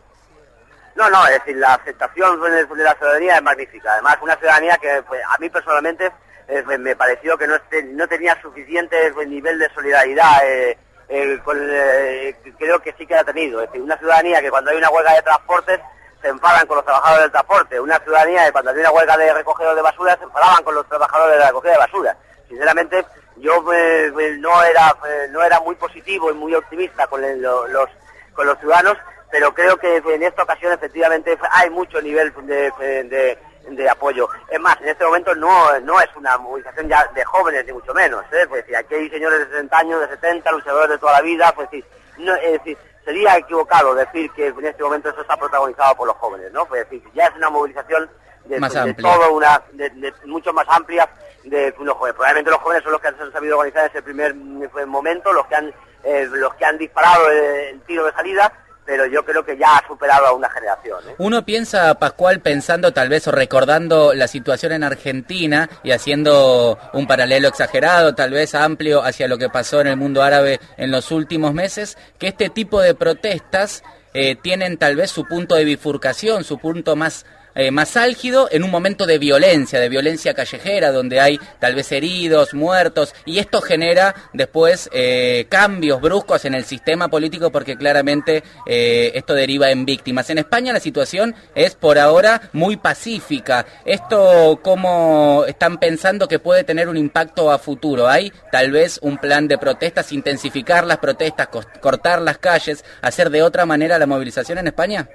No, 0.96 1.08
no, 1.08 1.24
es 1.28 1.34
decir, 1.34 1.54
la 1.56 1.74
aceptación 1.74 2.40
de 2.42 2.82
la 2.82 2.94
ciudadanía 2.96 3.36
es 3.36 3.42
magnífica. 3.44 3.92
Además, 3.92 4.16
una 4.22 4.34
ciudadanía 4.38 4.76
que 4.78 5.04
pues, 5.06 5.20
a 5.32 5.38
mí 5.38 5.48
personalmente 5.48 6.10
eh, 6.48 6.64
me- 6.66 6.96
pareció 6.96 7.38
que 7.38 7.46
no, 7.46 8.08
tenía 8.08 8.36
suficiente 8.42 8.96
eh, 9.06 9.26
nivel 9.28 9.56
de 9.60 9.68
solidaridad. 9.72 10.38
eh, 10.44 10.76
eh, 11.10 11.40
eh, 11.44 12.36
creo 12.58 12.78
que 12.80 12.94
sí 12.96 13.06
que 13.06 13.14
ha 13.14 13.24
tenido. 13.24 13.62
Una 13.74 13.98
ciudadanía 13.98 14.40
que 14.40 14.50
cuando 14.50 14.70
hay 14.70 14.76
una 14.78 14.90
huelga 14.90 15.14
de 15.14 15.22
transportes 15.22 15.80
se 16.22 16.28
enfadan 16.28 16.66
con 16.66 16.76
los 16.76 16.84
trabajadores 16.84 17.22
del 17.24 17.32
transporte. 17.32 17.80
Una 17.80 17.98
ciudadanía 17.98 18.46
que 18.46 18.52
cuando 18.52 18.70
hay 18.70 18.78
una 18.78 18.90
huelga 18.92 19.16
de 19.16 19.34
recogedor 19.34 19.74
de 19.74 19.82
basura 19.82 20.16
se 20.16 20.24
enfadaban 20.24 20.62
con 20.64 20.74
los 20.74 20.86
trabajadores 20.88 21.34
de 21.34 21.40
la 21.40 21.46
recogida 21.48 21.72
de 21.72 21.78
basura. 21.78 22.16
Sinceramente, 22.48 23.04
yo 23.36 23.64
eh, 23.72 24.12
no 24.38 24.62
era 24.62 24.94
no 25.30 25.42
era 25.42 25.60
muy 25.60 25.74
positivo 25.76 26.30
y 26.30 26.34
muy 26.34 26.54
optimista 26.54 27.06
con 27.06 27.20
los 27.42 27.88
con 28.34 28.46
los 28.46 28.58
ciudadanos, 28.58 28.96
pero 29.30 29.52
creo 29.54 29.76
que 29.78 29.96
en 29.96 30.22
esta 30.22 30.42
ocasión 30.44 30.72
efectivamente 30.72 31.38
hay 31.50 31.70
mucho 31.70 32.00
nivel 32.02 32.32
de- 32.46 33.38
de 33.68 33.88
apoyo. 33.88 34.28
Es 34.50 34.60
más, 34.60 34.80
en 34.80 34.88
este 34.88 35.04
momento 35.04 35.34
no, 35.34 35.78
no 35.80 36.00
es 36.00 36.08
una 36.16 36.36
movilización 36.38 36.88
ya 36.88 37.06
de 37.14 37.24
jóvenes, 37.24 37.64
ni 37.66 37.72
mucho 37.72 37.94
menos. 37.94 38.24
¿eh? 38.32 38.46
Pues, 38.48 38.62
decir, 38.62 38.76
aquí 38.76 38.94
hay 38.94 39.10
señores 39.10 39.40
de 39.40 39.46
60 39.46 39.78
años, 39.78 40.00
de 40.00 40.08
70, 40.08 40.50
luchadores 40.52 40.90
de 40.90 40.98
toda 40.98 41.12
la 41.12 41.20
vida, 41.20 41.52
pues 41.54 41.68
sí, 41.70 41.84
no, 42.18 42.34
es 42.36 42.52
decir, 42.52 42.76
sería 43.04 43.36
equivocado 43.36 43.94
decir 43.94 44.30
que 44.32 44.48
en 44.48 44.66
este 44.66 44.82
momento 44.82 45.08
eso 45.10 45.20
está 45.20 45.36
protagonizado 45.36 45.94
por 45.96 46.06
los 46.06 46.16
jóvenes, 46.16 46.52
¿no? 46.52 46.66
Pues 46.66 46.88
decir, 46.88 47.02
ya 47.14 47.26
es 47.26 47.36
una 47.36 47.50
movilización 47.50 48.10
de, 48.44 48.60
Más 48.60 48.72
de 48.72 48.80
amplia. 48.80 49.10
todo 49.10 49.32
una, 49.32 49.62
de, 49.72 49.90
de 49.90 50.12
mucho 50.26 50.52
más 50.52 50.66
amplia 50.68 51.08
de 51.44 51.74
unos 51.78 51.96
jóvenes. 51.96 52.14
Probablemente 52.14 52.50
los 52.50 52.60
jóvenes 52.60 52.82
son 52.82 52.92
los 52.92 53.00
que 53.00 53.08
han 53.08 53.32
sabido 53.32 53.58
organizar 53.58 53.88
ese 53.88 54.02
primer 54.02 54.34
mm, 54.34 54.86
momento, 54.86 55.32
los 55.32 55.46
que 55.46 55.54
han, 55.54 55.72
eh, 56.04 56.28
los 56.30 56.54
que 56.54 56.64
han 56.64 56.78
disparado 56.78 57.30
el 57.30 57.80
tiro 57.82 58.04
de 58.04 58.12
salida, 58.12 58.52
pero 58.84 59.06
yo 59.06 59.24
creo 59.24 59.44
que 59.44 59.56
ya 59.56 59.76
ha 59.76 59.86
superado 59.86 60.26
a 60.26 60.32
una 60.32 60.48
generación. 60.50 60.98
¿eh? 61.08 61.14
Uno 61.18 61.44
piensa, 61.44 61.94
Pascual, 61.94 62.40
pensando 62.40 62.92
tal 62.92 63.08
vez 63.08 63.26
o 63.28 63.30
recordando 63.30 64.14
la 64.14 64.26
situación 64.26 64.72
en 64.72 64.84
Argentina 64.84 65.70
y 65.82 65.92
haciendo 65.92 66.78
un 66.92 67.06
paralelo 67.06 67.48
exagerado, 67.48 68.14
tal 68.14 68.32
vez 68.32 68.54
amplio, 68.54 69.02
hacia 69.02 69.28
lo 69.28 69.38
que 69.38 69.48
pasó 69.48 69.80
en 69.80 69.88
el 69.88 69.96
mundo 69.96 70.22
árabe 70.22 70.60
en 70.76 70.90
los 70.90 71.10
últimos 71.12 71.54
meses, 71.54 71.96
que 72.18 72.28
este 72.28 72.50
tipo 72.50 72.80
de 72.80 72.94
protestas 72.94 73.82
eh, 74.12 74.34
tienen 74.34 74.76
tal 74.76 74.96
vez 74.96 75.10
su 75.10 75.24
punto 75.24 75.54
de 75.54 75.64
bifurcación, 75.64 76.42
su 76.42 76.58
punto 76.58 76.96
más 76.96 77.26
eh, 77.54 77.70
más 77.70 77.96
álgido 77.96 78.48
en 78.50 78.64
un 78.64 78.70
momento 78.70 79.06
de 79.06 79.18
violencia, 79.18 79.80
de 79.80 79.88
violencia 79.88 80.34
callejera, 80.34 80.92
donde 80.92 81.20
hay 81.20 81.38
tal 81.58 81.74
vez 81.74 81.90
heridos, 81.92 82.54
muertos, 82.54 83.14
y 83.24 83.38
esto 83.38 83.60
genera 83.60 84.14
después 84.32 84.88
eh, 84.92 85.46
cambios 85.48 86.00
bruscos 86.00 86.44
en 86.44 86.54
el 86.54 86.64
sistema 86.64 87.08
político 87.08 87.50
porque 87.50 87.76
claramente 87.76 88.42
eh, 88.66 89.12
esto 89.14 89.34
deriva 89.34 89.70
en 89.70 89.84
víctimas. 89.84 90.30
En 90.30 90.38
España 90.38 90.72
la 90.72 90.80
situación 90.80 91.34
es 91.54 91.74
por 91.74 91.98
ahora 91.98 92.50
muy 92.52 92.76
pacífica. 92.76 93.66
¿Esto 93.84 94.60
cómo 94.62 95.44
están 95.46 95.78
pensando 95.78 96.28
que 96.28 96.38
puede 96.38 96.64
tener 96.64 96.88
un 96.88 96.96
impacto 96.96 97.50
a 97.50 97.58
futuro? 97.58 98.08
¿Hay 98.08 98.32
tal 98.52 98.70
vez 98.70 98.98
un 99.02 99.18
plan 99.18 99.48
de 99.48 99.58
protestas, 99.58 100.12
intensificar 100.12 100.86
las 100.86 100.98
protestas, 100.98 101.48
cortar 101.80 102.22
las 102.22 102.38
calles, 102.38 102.84
hacer 103.02 103.30
de 103.30 103.42
otra 103.42 103.66
manera 103.66 103.98
la 103.98 104.06
movilización 104.06 104.58
en 104.58 104.68
España? 104.68 105.08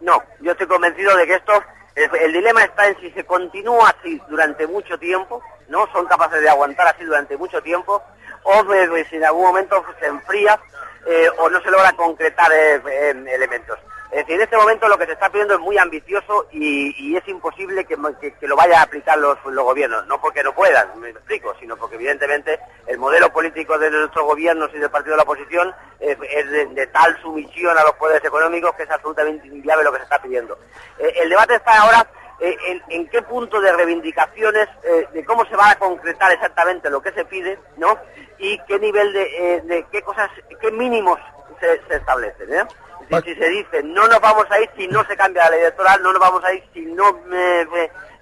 No, 0.00 0.22
yo 0.40 0.52
estoy 0.52 0.66
convencido 0.66 1.16
de 1.16 1.26
que 1.26 1.34
esto, 1.34 1.52
el, 1.94 2.32
dilema 2.32 2.62
está 2.64 2.86
en 2.88 3.00
si 3.00 3.10
se 3.12 3.24
continúa 3.24 3.88
así 3.88 4.20
durante 4.28 4.66
mucho 4.66 4.98
tiempo, 4.98 5.42
¿no? 5.68 5.86
Son 5.92 6.06
capaces 6.06 6.40
de 6.40 6.48
aguantar 6.48 6.88
así 6.88 7.04
durante 7.04 7.36
mucho 7.36 7.62
tiempo, 7.62 8.02
o 8.42 8.64
si 9.08 9.16
en 9.16 9.24
algún 9.24 9.42
momento 9.42 9.84
se 9.98 10.06
enfría 10.06 10.60
eh, 11.06 11.28
o 11.38 11.48
no 11.48 11.60
se 11.60 11.70
logra 11.70 11.92
concretar 11.92 12.52
eh, 12.52 12.82
em, 13.10 13.26
elementos. 13.28 13.78
En 14.12 14.40
este 14.40 14.56
momento 14.56 14.88
lo 14.88 14.96
que 14.96 15.06
se 15.06 15.12
está 15.12 15.28
pidiendo 15.28 15.54
es 15.54 15.60
muy 15.60 15.76
ambicioso 15.78 16.46
y, 16.52 17.16
es 17.16 17.26
imposible 17.28 17.84
que, 17.84 17.96
que- 18.20 18.46
lo 18.46 18.56
vayan 18.56 18.78
a 18.78 18.82
aplicar 18.82 19.18
los, 19.18 19.36
los 19.46 19.64
gobiernos. 19.64 20.06
No 20.06 20.20
porque 20.20 20.42
no 20.42 20.54
puedan, 20.54 20.98
me 21.00 21.10
explico, 21.10 21.54
sino 21.58 21.76
porque 21.76 21.96
evidentemente 21.96 22.58
el 22.86 22.98
modelo 22.98 23.32
político 23.32 23.78
de 23.78 23.90
nuestros 23.90 24.24
gobiernos 24.24 24.70
y 24.74 24.78
del 24.78 24.90
partido 24.90 25.12
de 25.12 25.16
la 25.18 25.22
oposición 25.24 25.74
es 25.98 26.50
de, 26.74 26.86
tal 26.88 27.20
sumisión 27.20 27.76
a 27.76 27.82
los 27.82 27.92
poderes 27.94 28.24
económicos 28.24 28.74
que 28.76 28.84
es 28.84 28.90
absolutamente 28.90 29.46
inviable 29.48 29.84
lo 29.84 29.92
que 29.92 29.98
se 29.98 30.04
está 30.04 30.20
pidiendo. 30.22 30.58
Eh, 30.98 31.12
el 31.22 31.28
debate 31.28 31.54
está 31.56 31.82
ahora 31.82 32.06
eh, 32.40 32.56
en, 32.88 33.08
qué 33.08 33.22
punto 33.22 33.60
de 33.60 33.72
reivindicaciones, 33.72 34.68
eh, 34.84 35.08
de 35.12 35.24
cómo 35.24 35.44
se 35.46 35.56
va 35.56 35.70
a 35.70 35.78
concretar 35.78 36.30
exactamente 36.32 36.90
lo 36.90 37.00
que 37.00 37.12
se 37.12 37.24
pide, 37.24 37.58
¿no? 37.76 37.98
Y 38.38 38.58
qué 38.66 38.78
nivel 38.78 39.12
de, 39.12 39.62
de 39.64 39.86
qué 39.90 40.02
cosas, 40.02 40.30
qué 40.60 40.70
mínimos 40.70 41.18
se, 41.60 41.80
se 41.88 41.96
establecen, 41.96 42.52
¿eh? 42.52 42.64
Si, 43.08 43.14
si 43.22 43.34
se 43.38 43.48
dice, 43.48 43.82
no 43.84 44.06
nos 44.08 44.20
vamos 44.20 44.46
a 44.50 44.60
ir 44.60 44.68
si 44.76 44.88
no 44.88 45.04
se 45.06 45.16
cambia 45.16 45.44
la 45.44 45.50
ley 45.50 45.60
electoral, 45.60 46.02
no 46.02 46.12
nos 46.12 46.20
vamos 46.20 46.44
a 46.44 46.52
ir 46.52 46.62
si 46.74 46.80
no 46.86 47.08
eh, 47.32 47.66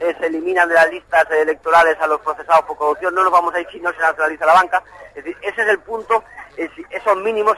eh, 0.01 0.15
se 0.21 0.27
eliminan 0.27 0.69
de 0.69 0.75
las 0.75 0.91
listas 0.91 1.25
electorales 1.31 1.97
a 2.01 2.07
los 2.07 2.21
procesados 2.21 2.65
por 2.67 2.77
corrupción, 2.77 3.15
no 3.15 3.23
nos 3.23 3.33
vamos 3.33 3.55
a 3.55 3.61
ir 3.61 3.67
si 3.73 3.81
no 3.81 3.91
se 3.93 3.99
nacionaliza 3.99 4.45
la 4.47 4.55
banca. 4.55 4.83
Es 5.15 5.25
decir, 5.25 5.37
ese 5.43 5.63
es 5.63 5.69
el 5.69 5.79
punto, 5.81 6.23
eh, 6.57 6.69
si- 6.77 6.85
esos 6.91 7.17
mínimos, 7.19 7.57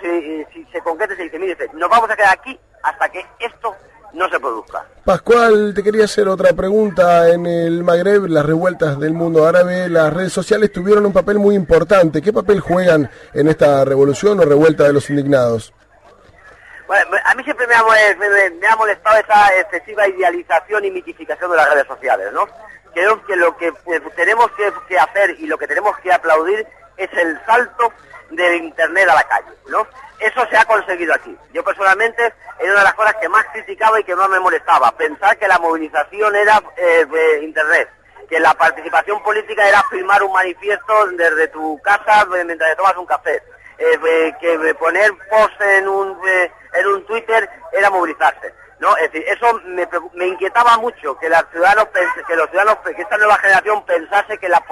si 0.53 0.65
se 0.71 0.81
concreta 0.83 1.17
se 1.17 1.25
dice, 1.25 1.39
mire, 1.39 1.57
nos 1.73 1.89
vamos 1.91 2.09
a 2.11 2.17
quedar 2.17 2.33
aquí 2.33 2.59
hasta 2.83 3.09
que 3.09 3.25
esto 3.41 3.75
no 4.13 4.29
se 4.31 4.39
produzca. 4.39 4.85
Pascual, 5.05 5.73
te 5.75 5.83
quería 5.83 6.05
hacer 6.05 6.29
otra 6.29 6.53
pregunta. 6.53 7.29
En 7.29 7.45
el 7.47 7.83
Magreb, 7.83 8.27
las 8.27 8.47
revueltas 8.47 8.99
del 9.01 9.13
mundo 9.13 9.47
árabe, 9.47 9.89
las 9.89 10.13
redes 10.13 10.33
sociales 10.33 10.73
tuvieron 10.73 11.05
un 11.07 11.13
papel 11.13 11.39
muy 11.39 11.55
importante. 11.55 12.23
¿Qué 12.23 12.33
papel 12.33 12.61
juegan 12.61 13.11
en 13.35 13.49
esta 13.49 13.85
revolución 13.85 14.39
o 14.41 14.45
revuelta 14.45 14.85
de 14.85 14.93
los 14.93 15.11
indignados? 15.11 15.73
Bueno, 16.87 17.17
a 17.25 17.35
mí 17.35 17.43
siempre 17.43 17.67
me 17.67 17.75
ha, 17.75 17.83
molestado 18.77 19.19
esa 19.19 19.59
excesiva 19.59 20.07
idealización 20.07 20.85
y 20.85 20.91
mitificación 20.91 21.51
de 21.51 21.57
las 21.57 21.71
redes 21.71 21.87
sociales, 21.87 22.33
¿no? 22.33 22.47
Creo 22.95 23.25
que 23.27 23.37
lo 23.37 23.57
que 23.57 23.69
eh, 23.69 24.01
tenemos 24.15 24.51
que, 24.53 24.99
hacer 24.99 25.31
y 25.39 25.47
lo 25.47 25.59
que 25.59 25.67
tenemos 25.67 25.99
que 25.99 26.13
aplaudir 26.13 26.67
es 26.97 27.13
el 27.13 27.41
salto 27.45 27.93
del 28.31 28.65
Internet 28.65 29.09
a 29.09 29.17
la 29.17 29.25
calle, 29.25 29.51
¿no? 29.69 29.87
Eso 30.21 30.47
se 30.49 30.57
ha 30.57 30.65
conseguido 30.65 31.13
aquí. 31.13 31.37
Yo 31.53 31.63
personalmente 31.65 32.33
era 32.59 32.71
una 32.71 32.79
de 32.79 32.85
las 32.85 32.95
cosas 32.95 33.17
que 33.17 33.29
más 33.29 33.45
criticaba 33.53 34.01
y 34.01 34.05
que 34.05 34.17
más 34.17 34.29
me 34.29 34.41
molestaba, 34.41 34.93
pensar 34.93 35.37
que 35.37 35.49
la 35.49 35.59
movilización 35.59 36.37
era 36.37 36.63
eh, 36.77 37.41
Internet, 37.43 37.91
que 38.29 38.39
la 38.39 38.55
participación 38.55 39.23
política 39.23 39.69
era 39.69 39.83
firmar 39.91 40.23
un 40.23 40.33
manifiesto 40.33 41.07
desde 41.13 41.49
tu 41.49 41.81
casa 41.83 42.27
mientras 42.27 42.71
te 42.71 42.77
tomas 42.77 42.97
un 42.97 43.07
café 43.07 43.43
que 43.77 44.55
eh, 44.55 44.75
poner 44.75 45.13
post 45.31 45.61
en 45.61 45.89
un 45.89 46.19
eh, 46.27 46.51
en 46.75 46.87
un 46.87 47.07
Twitter 47.07 47.49
era 47.73 47.91
movilizarse 47.91 48.55
no 48.79 48.97
es 48.97 49.11
decir 49.11 49.25
eso 49.29 49.61
me, 50.15 50.27
inquietaba 50.27 50.77
mucho 50.79 51.17
que 51.19 51.29
los 51.29 51.43
ciudadanos 51.51 51.89
que 52.85 52.95
que 52.95 53.03
esta 53.03 53.17
nueva 53.17 53.37
generación 53.37 53.85
pensase 53.85 54.39
que 54.39 54.49
la 54.49 54.63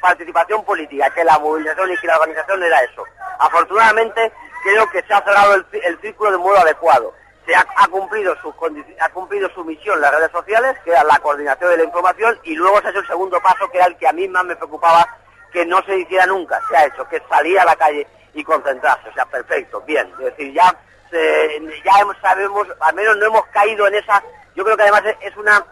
participación 0.00 0.64
política 0.64 1.10
que 1.10 1.24
la 1.24 1.38
movilización 1.38 1.92
y 1.92 1.96
que 1.96 2.06
la 2.06 2.18
organización 2.18 2.62
era 2.62 2.82
eso. 2.82 3.04
Afortunadamente 3.38 4.32
creo 4.64 4.90
que 4.90 5.02
se 5.02 5.14
ha 5.14 5.22
cerrado 5.22 5.54
el, 5.54 5.66
el 5.72 6.00
círculo 6.00 6.32
de 6.32 6.38
modo 6.38 6.58
adecuado. 6.58 7.14
Se 7.46 7.54
ha, 7.54 7.64
ha 7.76 7.88
cumplido 7.88 8.36
su 8.40 8.52
ha 9.00 9.08
cumplido 9.10 9.48
su 9.50 9.64
misión 9.64 10.00
las 10.00 10.12
redes 10.12 10.30
sociales 10.32 10.76
que 10.84 10.90
era 10.90 11.04
la 11.04 11.18
coordinación 11.18 11.70
de 11.70 11.76
la 11.78 11.84
información 11.84 12.38
y 12.42 12.54
luego 12.54 12.80
se 12.80 12.88
ha 12.88 12.90
hecho 12.90 13.00
el 13.00 13.06
segundo 13.06 13.40
paso 13.40 13.68
que 13.70 13.78
era 13.78 13.86
el 13.86 13.96
que 13.96 14.08
a 14.08 14.12
mí 14.12 14.28
más 14.28 14.44
me 14.44 14.56
preocupaba 14.56 15.06
que 15.52 15.66
no 15.66 15.82
se 15.82 15.98
hiciera 15.98 16.26
nunca, 16.26 16.60
se 16.68 16.76
ha 16.76 16.86
hecho, 16.86 17.06
que 17.08 17.22
salir 17.28 17.58
a 17.58 17.64
la 17.64 17.76
calle 17.76 18.06
y 18.34 18.42
concentrarse, 18.44 19.08
o 19.08 19.12
sea, 19.14 19.26
perfecto, 19.26 19.80
bien, 19.82 20.10
es 20.18 20.24
decir, 20.24 20.52
ya, 20.52 20.74
se- 21.10 21.60
ya 21.84 21.92
sabemos, 22.20 22.66
al 22.80 22.94
menos 22.94 23.16
no 23.18 23.26
hemos 23.26 23.46
caído 23.46 23.86
en 23.86 23.94
esa, 23.94 24.22
yo 24.54 24.64
creo 24.64 24.76
que 24.76 24.82
además 24.84 25.02
es- 25.06 25.16
es 25.30 25.36
una, 25.36 25.64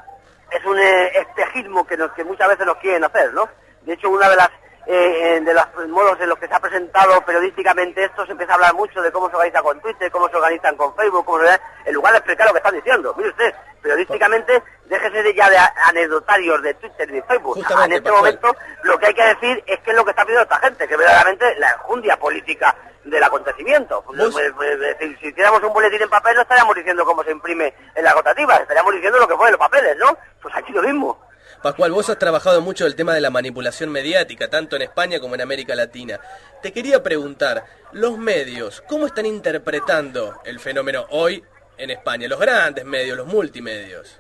es 0.51 0.65
un 0.65 0.79
eh, 0.79 1.13
espejismo 1.19 1.87
que, 1.87 1.97
nos, 1.97 2.13
que 2.13 2.25
muchas 2.25 2.49
veces 2.49 2.67
nos 2.67 2.77
quieren 2.79 3.05
hacer, 3.05 3.33
¿no? 3.33 3.49
De 3.83 3.95
hecho, 3.95 4.11
una 4.11 4.29
de 4.29 4.37
las, 4.37 4.51
eh, 4.87 5.41
de 5.43 5.55
los 5.55 5.89
modos 5.89 6.21
en 6.21 6.29
los 6.29 6.39
que 6.39 6.49
se 6.49 6.55
ha 6.55 6.61
presentado 6.61 7.21
periodísticamente 7.25 8.05
esto, 8.05 8.25
se 8.27 8.33
empieza 8.33 8.53
a 8.53 8.55
hablar 8.57 8.75
mucho 8.75 9.01
de 9.03 9.13
cómo 9.13 9.29
se 9.29 9.37
organiza 9.37 9.63
con 9.63 9.81
Twitter, 9.81 10.11
cómo 10.11 10.29
se 10.29 10.37
organizan 10.37 10.77
con 10.77 10.95
Facebook, 10.97 11.25
cómo 11.25 11.45
se, 11.45 11.61
en 11.85 11.95
lugar 11.95 12.13
de 12.13 12.19
explicar 12.19 12.47
lo 12.47 12.53
que 12.53 12.59
están 12.59 12.75
diciendo. 12.75 13.15
Mire 13.17 13.31
usted, 13.31 13.55
periodísticamente, 13.83 14.63
déjese 14.87 15.23
de 15.23 15.35
ya 15.35 15.51
de 15.51 15.57
anecdotarios 15.85 16.63
de 16.63 16.75
Twitter 16.75 17.09
y 17.11 17.13
de 17.15 17.23
Facebook. 17.23 17.55
Justamente, 17.55 17.97
en 17.97 17.99
este 17.99 18.11
momento, 18.11 18.57
lo 18.83 18.99
que 18.99 19.07
hay 19.07 19.15
que 19.15 19.25
decir 19.25 19.65
es 19.67 19.79
qué 19.81 19.91
es 19.91 19.97
lo 19.97 20.05
que 20.05 20.11
está 20.11 20.23
pidiendo 20.23 20.43
esta 20.43 20.59
gente, 20.59 20.89
que 20.89 20.97
verdaderamente 20.97 21.55
la 21.57 21.71
enjundia 21.71 22.17
política 22.19 22.75
del 23.05 23.23
acontecimiento. 23.23 24.03
Pues, 24.07 24.31
pues, 24.33 24.53
pues, 24.57 24.71
es 24.73 24.81
decir, 24.81 25.19
si 25.21 25.29
hiciéramos 25.29 25.63
un 25.63 25.73
boletín 25.73 26.03
en 26.03 26.11
papel 26.11 26.35
no 26.37 26.43
estaríamos 26.43 26.75
diciendo 26.75 27.05
cómo 27.05 27.23
se 27.25 27.31
imprime 27.31 27.75
en 27.95 28.05
la 28.05 28.13
rotativa, 28.13 28.57
estaríamos 28.57 28.95
diciendo 28.95 29.19
lo 29.19 29.29
que 29.29 29.35
pone 29.35 29.49
en 29.49 29.53
los 29.53 29.61
papeles, 29.61 29.97
¿no? 29.99 30.17
Pues 30.43 30.55
aquí 30.55 30.73
lo 30.73 30.83
mismo. 30.83 31.30
Pascual, 31.63 31.93
vos 31.93 32.09
has 32.09 32.19
trabajado 32.19 32.63
mucho 32.63 32.87
el 32.87 32.97
tema 32.97 33.13
de 33.13 33.21
la 33.21 33.29
manipulación 33.29 33.91
mediática, 33.91 34.49
tanto 34.49 34.77
en 34.77 34.83
España 34.83 35.21
como 35.21 35.35
en 35.35 35.43
América 35.43 35.75
Latina. 35.75 36.19
Te 36.63 36.73
quería 36.73 37.03
preguntar, 37.03 37.63
los 37.93 38.17
medios, 38.17 38.83
¿cómo 38.89 39.07
están 39.07 39.27
interpretando 39.27 40.41
el 40.45 40.59
fenómeno 40.59 41.05
hoy 41.11 41.45
en 41.77 41.91
España? 41.91 42.29
Los 42.29 42.41
grandes 42.41 42.87
medios, 42.87 43.15
los 43.19 43.27
multimedios. 43.27 44.19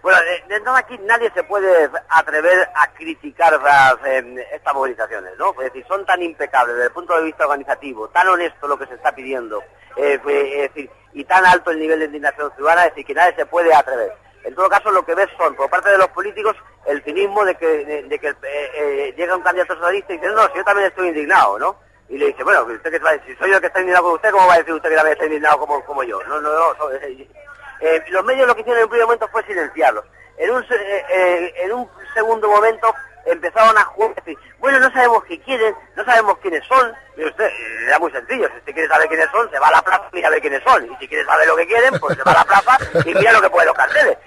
Bueno, 0.00 0.16
de, 0.20 0.48
de 0.48 0.56
entrada 0.56 0.78
aquí 0.78 0.96
nadie 1.02 1.32
se 1.34 1.42
puede 1.42 1.90
atrever 2.08 2.68
a 2.72 2.92
criticar 2.92 3.58
eh, 4.06 4.46
estas 4.52 4.74
movilizaciones, 4.74 5.32
¿no? 5.36 5.50
Es 5.54 5.72
decir, 5.72 5.84
son 5.88 6.06
tan 6.06 6.22
impecables 6.22 6.76
desde 6.76 6.86
el 6.86 6.92
punto 6.92 7.16
de 7.16 7.24
vista 7.24 7.46
organizativo, 7.46 8.08
tan 8.10 8.28
honesto 8.28 8.68
lo 8.68 8.78
que 8.78 8.86
se 8.86 8.94
está 8.94 9.12
pidiendo, 9.12 9.60
eh, 9.96 10.20
es 10.24 10.72
decir, 10.72 10.88
y 11.14 11.24
tan 11.24 11.44
alto 11.46 11.72
el 11.72 11.80
nivel 11.80 11.98
de 11.98 12.04
indignación 12.04 12.52
ciudadana, 12.54 12.84
es 12.84 12.90
decir, 12.90 13.06
que 13.06 13.14
nadie 13.14 13.34
se 13.34 13.46
puede 13.46 13.74
atrever. 13.74 14.23
En 14.44 14.54
todo 14.54 14.68
caso, 14.68 14.90
lo 14.90 15.04
que 15.04 15.14
ves 15.14 15.28
son, 15.38 15.54
por 15.54 15.70
parte 15.70 15.90
de 15.90 15.98
los 15.98 16.08
políticos, 16.08 16.54
el 16.86 17.02
cinismo 17.02 17.44
de 17.44 17.54
que, 17.54 17.80
eh, 17.80 18.40
eh, 18.42 19.14
llega 19.16 19.36
un 19.36 19.42
candidato 19.42 19.74
socialista 19.74 20.12
y 20.12 20.18
dice, 20.18 20.32
no, 20.32 20.46
si 20.48 20.58
yo 20.58 20.64
también 20.64 20.88
estoy 20.88 21.08
indignado, 21.08 21.58
¿no? 21.58 21.76
Y 22.10 22.18
le 22.18 22.26
dice, 22.26 22.44
bueno, 22.44 22.62
usted 22.64 23.00
si 23.26 23.34
soy 23.36 23.48
yo 23.48 23.56
el 23.56 23.60
que 23.60 23.68
está 23.68 23.80
indignado 23.80 24.04
con 24.04 24.14
usted, 24.16 24.30
¿cómo 24.30 24.46
va 24.46 24.54
a 24.54 24.58
decir 24.58 24.74
usted 24.74 24.90
que 24.90 24.96
también 24.96 25.14
está 25.14 25.24
indignado 25.24 25.58
como, 25.58 26.02
yo? 26.02 26.22
No, 26.24 26.40
no, 26.40 26.50
no. 26.52 26.90
eh, 26.92 28.04
los 28.10 28.24
medios 28.24 28.46
lo 28.46 28.54
que 28.54 28.60
hicieron 28.60 28.80
en 28.80 28.84
un 28.84 28.90
primer 28.90 29.06
momento 29.06 29.28
fue 29.28 29.42
silenciarlos. 29.44 30.04
En 30.36 30.50
un, 30.50 31.88
segundo 32.12 32.48
momento 32.48 32.94
empezaron 33.24 33.76
a 33.78 33.84
jugar, 33.84 34.14
decir, 34.16 34.36
bueno, 34.58 34.78
no 34.78 34.92
sabemos 34.92 35.24
qué 35.24 35.40
quieren, 35.40 35.74
no 35.96 36.04
sabemos 36.04 36.38
quiénes 36.38 36.64
son. 36.66 36.92
Y 37.16 37.24
usted, 37.24 37.50
era 37.86 37.98
muy 37.98 38.10
sencillo, 38.12 38.48
si 38.50 38.58
usted 38.58 38.72
quiere 38.72 38.88
saber 38.88 39.08
quiénes 39.08 39.30
son, 39.30 39.50
se 39.50 39.58
va 39.58 39.68
a 39.68 39.72
la 39.72 39.82
plaza 39.82 40.08
mira 40.12 40.28
a 40.28 40.30
ver 40.30 40.40
quiénes 40.40 40.62
son. 40.62 40.84
Y 40.84 40.96
si 40.96 41.08
quiere 41.08 41.24
saber 41.24 41.46
lo 41.46 41.56
que 41.56 41.66
quieren, 41.66 41.98
pues 41.98 42.16
se 42.16 42.22
va 42.22 42.32
a 42.32 42.34
la 42.34 42.44
plaza 42.44 42.78
y 43.04 43.14
mira 43.14 43.32
lo 43.32 43.40
que 43.40 43.50
pueden 43.50 43.68
los 43.68 43.76
carteles, 43.76 44.18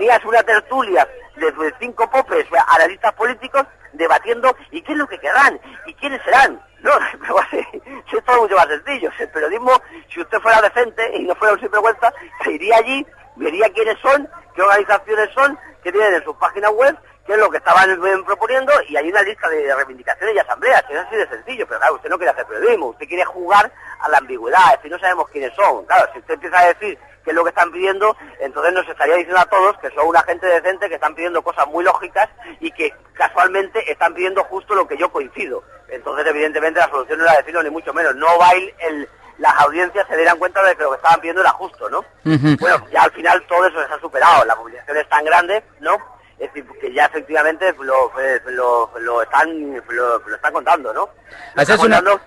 tenías 0.00 0.24
una 0.24 0.42
tertulia 0.42 1.06
de 1.36 1.74
cinco 1.78 2.10
popes, 2.10 2.46
analistas 2.68 3.12
políticos, 3.12 3.66
debatiendo, 3.92 4.56
¿y 4.70 4.80
qué 4.80 4.92
es 4.92 4.98
lo 4.98 5.06
que 5.06 5.18
querrán? 5.18 5.60
¿Y 5.84 5.92
quiénes 5.92 6.22
serán? 6.22 6.58
No, 6.80 6.92
es 7.52 8.24
todo 8.24 8.40
mucho 8.40 8.56
más 8.56 8.66
sencillo. 8.68 9.10
El 9.18 9.28
periodismo, 9.28 9.72
si 10.08 10.22
usted 10.22 10.40
fuera 10.40 10.62
decente 10.62 11.02
y 11.18 11.24
no 11.24 11.34
fuera 11.34 11.52
un 11.52 11.60
sinvergüenza, 11.60 12.10
se 12.42 12.52
iría 12.52 12.78
allí, 12.78 13.06
vería 13.36 13.70
quiénes 13.74 13.98
son, 13.98 14.26
qué 14.54 14.62
organizaciones 14.62 15.28
son, 15.34 15.58
qué 15.82 15.92
tienen 15.92 16.14
en 16.14 16.24
sus 16.24 16.36
páginas 16.36 16.70
web, 16.70 16.96
qué 17.26 17.34
es 17.34 17.38
lo 17.38 17.50
que 17.50 17.58
estaban 17.58 18.00
proponiendo, 18.24 18.72
y 18.88 18.96
hay 18.96 19.10
una 19.10 19.20
lista 19.20 19.50
de 19.50 19.74
reivindicaciones 19.74 20.34
y 20.34 20.38
asambleas, 20.38 20.82
es 20.88 20.96
así 20.96 21.14
de 21.14 21.28
sencillo, 21.28 21.66
pero 21.66 21.78
claro, 21.78 21.96
usted 21.96 22.08
no 22.08 22.16
quiere 22.16 22.30
hacer 22.30 22.46
periodismo, 22.46 22.86
usted 22.86 23.06
quiere 23.06 23.24
jugar 23.26 23.70
a 24.02 24.08
la 24.08 24.18
ambigüedad, 24.18 24.60
es 24.70 24.76
decir, 24.78 24.90
no 24.90 24.98
sabemos 24.98 25.28
quiénes 25.30 25.54
son. 25.54 25.84
Claro, 25.86 26.08
si 26.12 26.18
usted 26.18 26.34
empieza 26.34 26.58
a 26.58 26.66
decir 26.66 26.98
qué 27.24 27.30
es 27.30 27.36
lo 27.36 27.42
que 27.42 27.50
están 27.50 27.70
pidiendo, 27.70 28.16
entonces 28.40 28.72
nos 28.72 28.88
estaría 28.88 29.16
diciendo 29.16 29.40
a 29.40 29.46
todos 29.46 29.76
que 29.78 29.90
son 29.90 30.08
una 30.08 30.22
gente 30.22 30.46
decente 30.46 30.88
que 30.88 30.94
están 30.94 31.14
pidiendo 31.14 31.42
cosas 31.42 31.66
muy 31.68 31.84
lógicas 31.84 32.28
y 32.60 32.70
que 32.72 32.92
casualmente 33.14 33.90
están 33.90 34.14
pidiendo 34.14 34.42
justo 34.44 34.74
lo 34.74 34.88
que 34.88 34.96
yo 34.96 35.10
coincido. 35.10 35.62
Entonces, 35.88 36.26
evidentemente, 36.26 36.80
la 36.80 36.88
solución 36.88 37.18
no 37.18 37.24
era 37.24 37.36
decirlo 37.36 37.62
ni 37.62 37.70
mucho 37.70 37.92
menos. 37.92 38.14
No 38.16 38.26
va 38.38 38.48
a 38.48 38.56
ir 38.56 38.74
el, 38.78 39.08
las 39.38 39.58
audiencias 39.60 40.06
se 40.06 40.16
dieran 40.16 40.38
cuenta 40.38 40.62
de 40.62 40.76
que 40.76 40.82
lo 40.82 40.90
que 40.90 40.96
estaban 40.96 41.20
pidiendo 41.20 41.42
era 41.42 41.50
justo, 41.50 41.88
¿no? 41.88 42.04
Bueno, 42.24 42.86
ya 42.92 43.02
al 43.02 43.12
final 43.12 43.42
todo 43.48 43.66
eso 43.66 43.84
se 43.86 43.92
ha 43.92 43.98
superado. 43.98 44.44
La 44.44 44.54
movilización 44.54 44.96
es 44.98 45.08
tan 45.08 45.24
grande, 45.24 45.64
¿no? 45.80 45.96
Es 46.38 46.52
decir, 46.52 46.66
que 46.80 46.92
ya 46.92 47.06
efectivamente 47.06 47.74
lo, 47.80 48.12
eh, 48.20 48.40
lo, 48.46 48.90
lo 48.98 49.22
están 49.22 49.74
lo, 49.88 50.18
lo 50.18 50.36
están 50.36 50.52
contando, 50.52 50.92
¿no? 50.92 51.08
Están 51.56 51.76
contando 51.78 52.20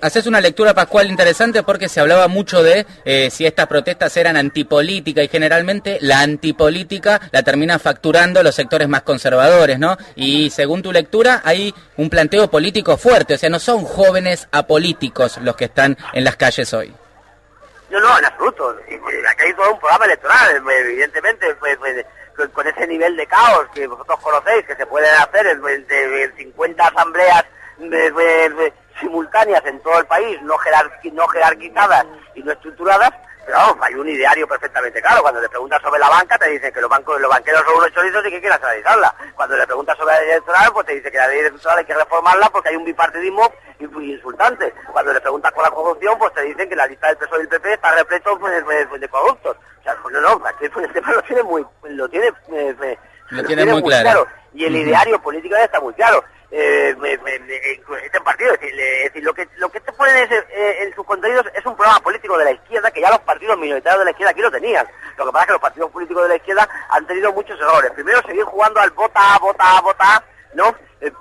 haces 0.00 0.26
una 0.26 0.40
lectura, 0.40 0.74
Pascual, 0.74 1.08
interesante 1.08 1.62
porque 1.62 1.88
se 1.88 2.00
hablaba 2.00 2.28
mucho 2.28 2.62
de 2.62 2.86
eh, 3.04 3.30
si 3.30 3.46
estas 3.46 3.66
protestas 3.66 4.16
eran 4.16 4.36
antipolítica 4.36 5.22
y 5.22 5.28
generalmente 5.28 5.98
la 6.00 6.20
antipolítica 6.20 7.20
la 7.30 7.42
termina 7.42 7.78
facturando 7.78 8.42
los 8.42 8.54
sectores 8.54 8.88
más 8.88 9.02
conservadores, 9.02 9.78
¿no? 9.78 9.96
Y 10.16 10.50
según 10.50 10.82
tu 10.82 10.92
lectura 10.92 11.42
hay 11.44 11.74
un 11.96 12.10
planteo 12.10 12.50
político 12.50 12.96
fuerte, 12.96 13.34
o 13.34 13.38
sea, 13.38 13.50
no 13.50 13.58
son 13.58 13.84
jóvenes 13.84 14.48
apolíticos 14.52 15.38
los 15.38 15.56
que 15.56 15.66
están 15.66 15.96
en 16.12 16.24
las 16.24 16.36
calles 16.36 16.72
hoy. 16.74 16.92
No, 17.90 18.00
no, 18.00 18.18
en 18.18 18.24
absoluto. 18.24 18.76
Aquí 19.30 19.44
hay 19.46 19.54
todo 19.54 19.72
un 19.72 19.78
programa 19.80 20.04
electoral, 20.04 20.62
evidentemente, 20.82 21.54
pues, 21.54 21.78
con, 22.52 22.66
ese 22.66 22.86
nivel 22.86 23.16
de 23.16 23.26
caos 23.26 23.66
que 23.74 23.86
vosotros 23.86 24.18
conocéis, 24.20 24.66
que 24.66 24.76
se 24.76 24.86
pueden 24.86 25.14
hacer 25.14 25.46
en, 25.46 25.58
en- 25.68 25.86
de 25.86 26.32
50 26.36 26.86
asambleas 26.86 27.44
simultáneas 29.00 29.64
en 29.66 29.80
todo 29.82 29.98
el 29.98 30.06
país, 30.06 30.40
no, 30.42 30.54
jerarqui- 30.58 31.12
no 31.12 31.26
jerarquizadas 31.28 32.06
y 32.34 32.42
no 32.42 32.52
estructuradas, 32.52 33.10
pero 33.46 33.56
vamos, 33.58 33.76
hay 33.80 33.94
un 33.94 34.08
ideario 34.08 34.46
perfectamente 34.46 35.00
claro. 35.00 35.22
Cuando 35.22 35.40
le 35.40 35.48
preguntas 35.48 35.80
sobre 35.82 35.98
la 36.00 36.08
banca, 36.10 36.36
te 36.38 36.50
dicen 36.50 36.72
que 36.72 36.80
los 36.82 36.90
bancos, 36.90 37.18
los 37.20 37.30
banqueros 37.30 37.62
son 37.64 37.76
unos 37.76 37.92
chorizos 37.92 38.20
y 38.26 38.30
que 38.30 38.40
quieren 38.40 38.50
nacionalizarla. 38.50 39.14
Cuando 39.34 39.56
le 39.56 39.66
preguntas 39.66 39.96
sobre 39.96 40.14
la 40.14 40.20
ley 40.20 40.30
electoral, 40.32 40.70
pues 40.74 40.86
te 40.86 40.94
dice 40.96 41.10
que 41.10 41.16
la 41.16 41.28
ley 41.28 41.38
electoral 41.38 41.78
hay 41.78 41.84
que 41.86 41.94
reformarla 41.94 42.50
porque 42.50 42.68
hay 42.68 42.76
un 42.76 42.84
bipartidismo 42.84 43.50
insultante. 44.02 44.72
Cuando 44.92 45.12
le 45.12 45.20
preguntas 45.20 45.52
por 45.52 45.64
la 45.64 45.70
corrupción, 45.70 46.18
pues 46.18 46.32
te 46.34 46.42
dicen 46.42 46.68
que 46.68 46.76
la 46.76 46.86
lista 46.86 47.06
del 47.08 47.16
PSOE 47.16 47.38
y 47.38 47.42
el 47.42 47.48
PP 47.48 47.72
está 47.74 47.94
repleto 47.94 48.38
pues, 48.38 48.62
pues, 48.64 49.00
de 49.00 49.08
corruptos. 49.08 49.56
O 49.80 49.82
sea, 49.82 49.96
pues 50.02 50.12
no, 50.14 50.20
no, 50.20 50.46
aquí 50.46 50.68
pues, 50.68 50.86
el 50.86 50.92
tema 50.92 51.12
lo 51.12 51.22
tiene 51.22 51.42
muy, 51.42 51.64
lo 51.84 52.08
tiene, 52.08 52.26
eh, 52.52 52.76
eh, 52.82 52.98
Lo 53.30 53.42
tiene 53.44 53.62
muy 53.72 53.82
claro. 54.02 54.26
Y 54.54 54.64
el 54.66 54.76
ideario 54.76 55.20
político 55.22 55.54
ya 55.56 55.64
está 55.64 55.80
muy 55.80 55.94
claro. 55.94 56.22
Eh, 56.50 56.94
me- 56.98 57.12
este 58.04 58.20
partido, 58.22 58.54
es 58.54 58.60
decir, 58.60 59.22
lo 59.22 59.34
que 59.34 59.46
lo 59.58 59.68
que 59.68 59.80
te 59.80 59.92
ponen 59.92 60.16
es, 60.16 60.30
eh, 60.48 60.82
en 60.82 60.94
sus 60.94 61.04
contenidos 61.04 61.44
es 61.54 61.64
un 61.66 61.76
programa 61.76 62.00
político 62.00 62.38
de 62.38 62.44
la 62.46 62.52
izquierda 62.52 62.90
que 62.90 63.02
ya 63.02 63.10
los 63.10 63.18
partidos 63.20 63.58
minoritarios 63.58 63.98
de 64.00 64.04
la 64.06 64.10
izquierda 64.12 64.30
aquí 64.30 64.40
lo 64.40 64.50
tenían. 64.50 64.86
Lo 65.18 65.26
que 65.26 65.32
pasa 65.32 65.42
es 65.42 65.46
que 65.48 65.52
los 65.52 65.60
partidos 65.60 65.90
políticos 65.90 66.22
de 66.22 66.28
la 66.30 66.36
izquierda 66.36 66.68
han 66.88 67.06
tenido 67.06 67.32
muchos 67.34 67.60
errores. 67.60 67.90
Primero, 67.92 68.22
seguir 68.22 68.44
jugando 68.44 68.80
al 68.80 68.90
vota, 68.92 69.36
vota, 69.42 69.80
vota, 69.82 70.24
¿no? 70.54 70.74
Eh, 71.02 71.12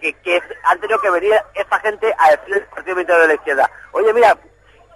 que, 0.00 0.12
que 0.22 0.42
han 0.64 0.80
tenido 0.80 1.00
que 1.00 1.10
venir 1.10 1.34
esta 1.54 1.78
gente 1.80 2.14
a 2.18 2.30
decir 2.30 2.54
al 2.54 2.62
partido 2.66 2.96
minoritario 2.96 3.22
de 3.22 3.28
la 3.28 3.34
izquierda. 3.34 3.70
Oye, 3.92 4.12
mira, 4.14 4.36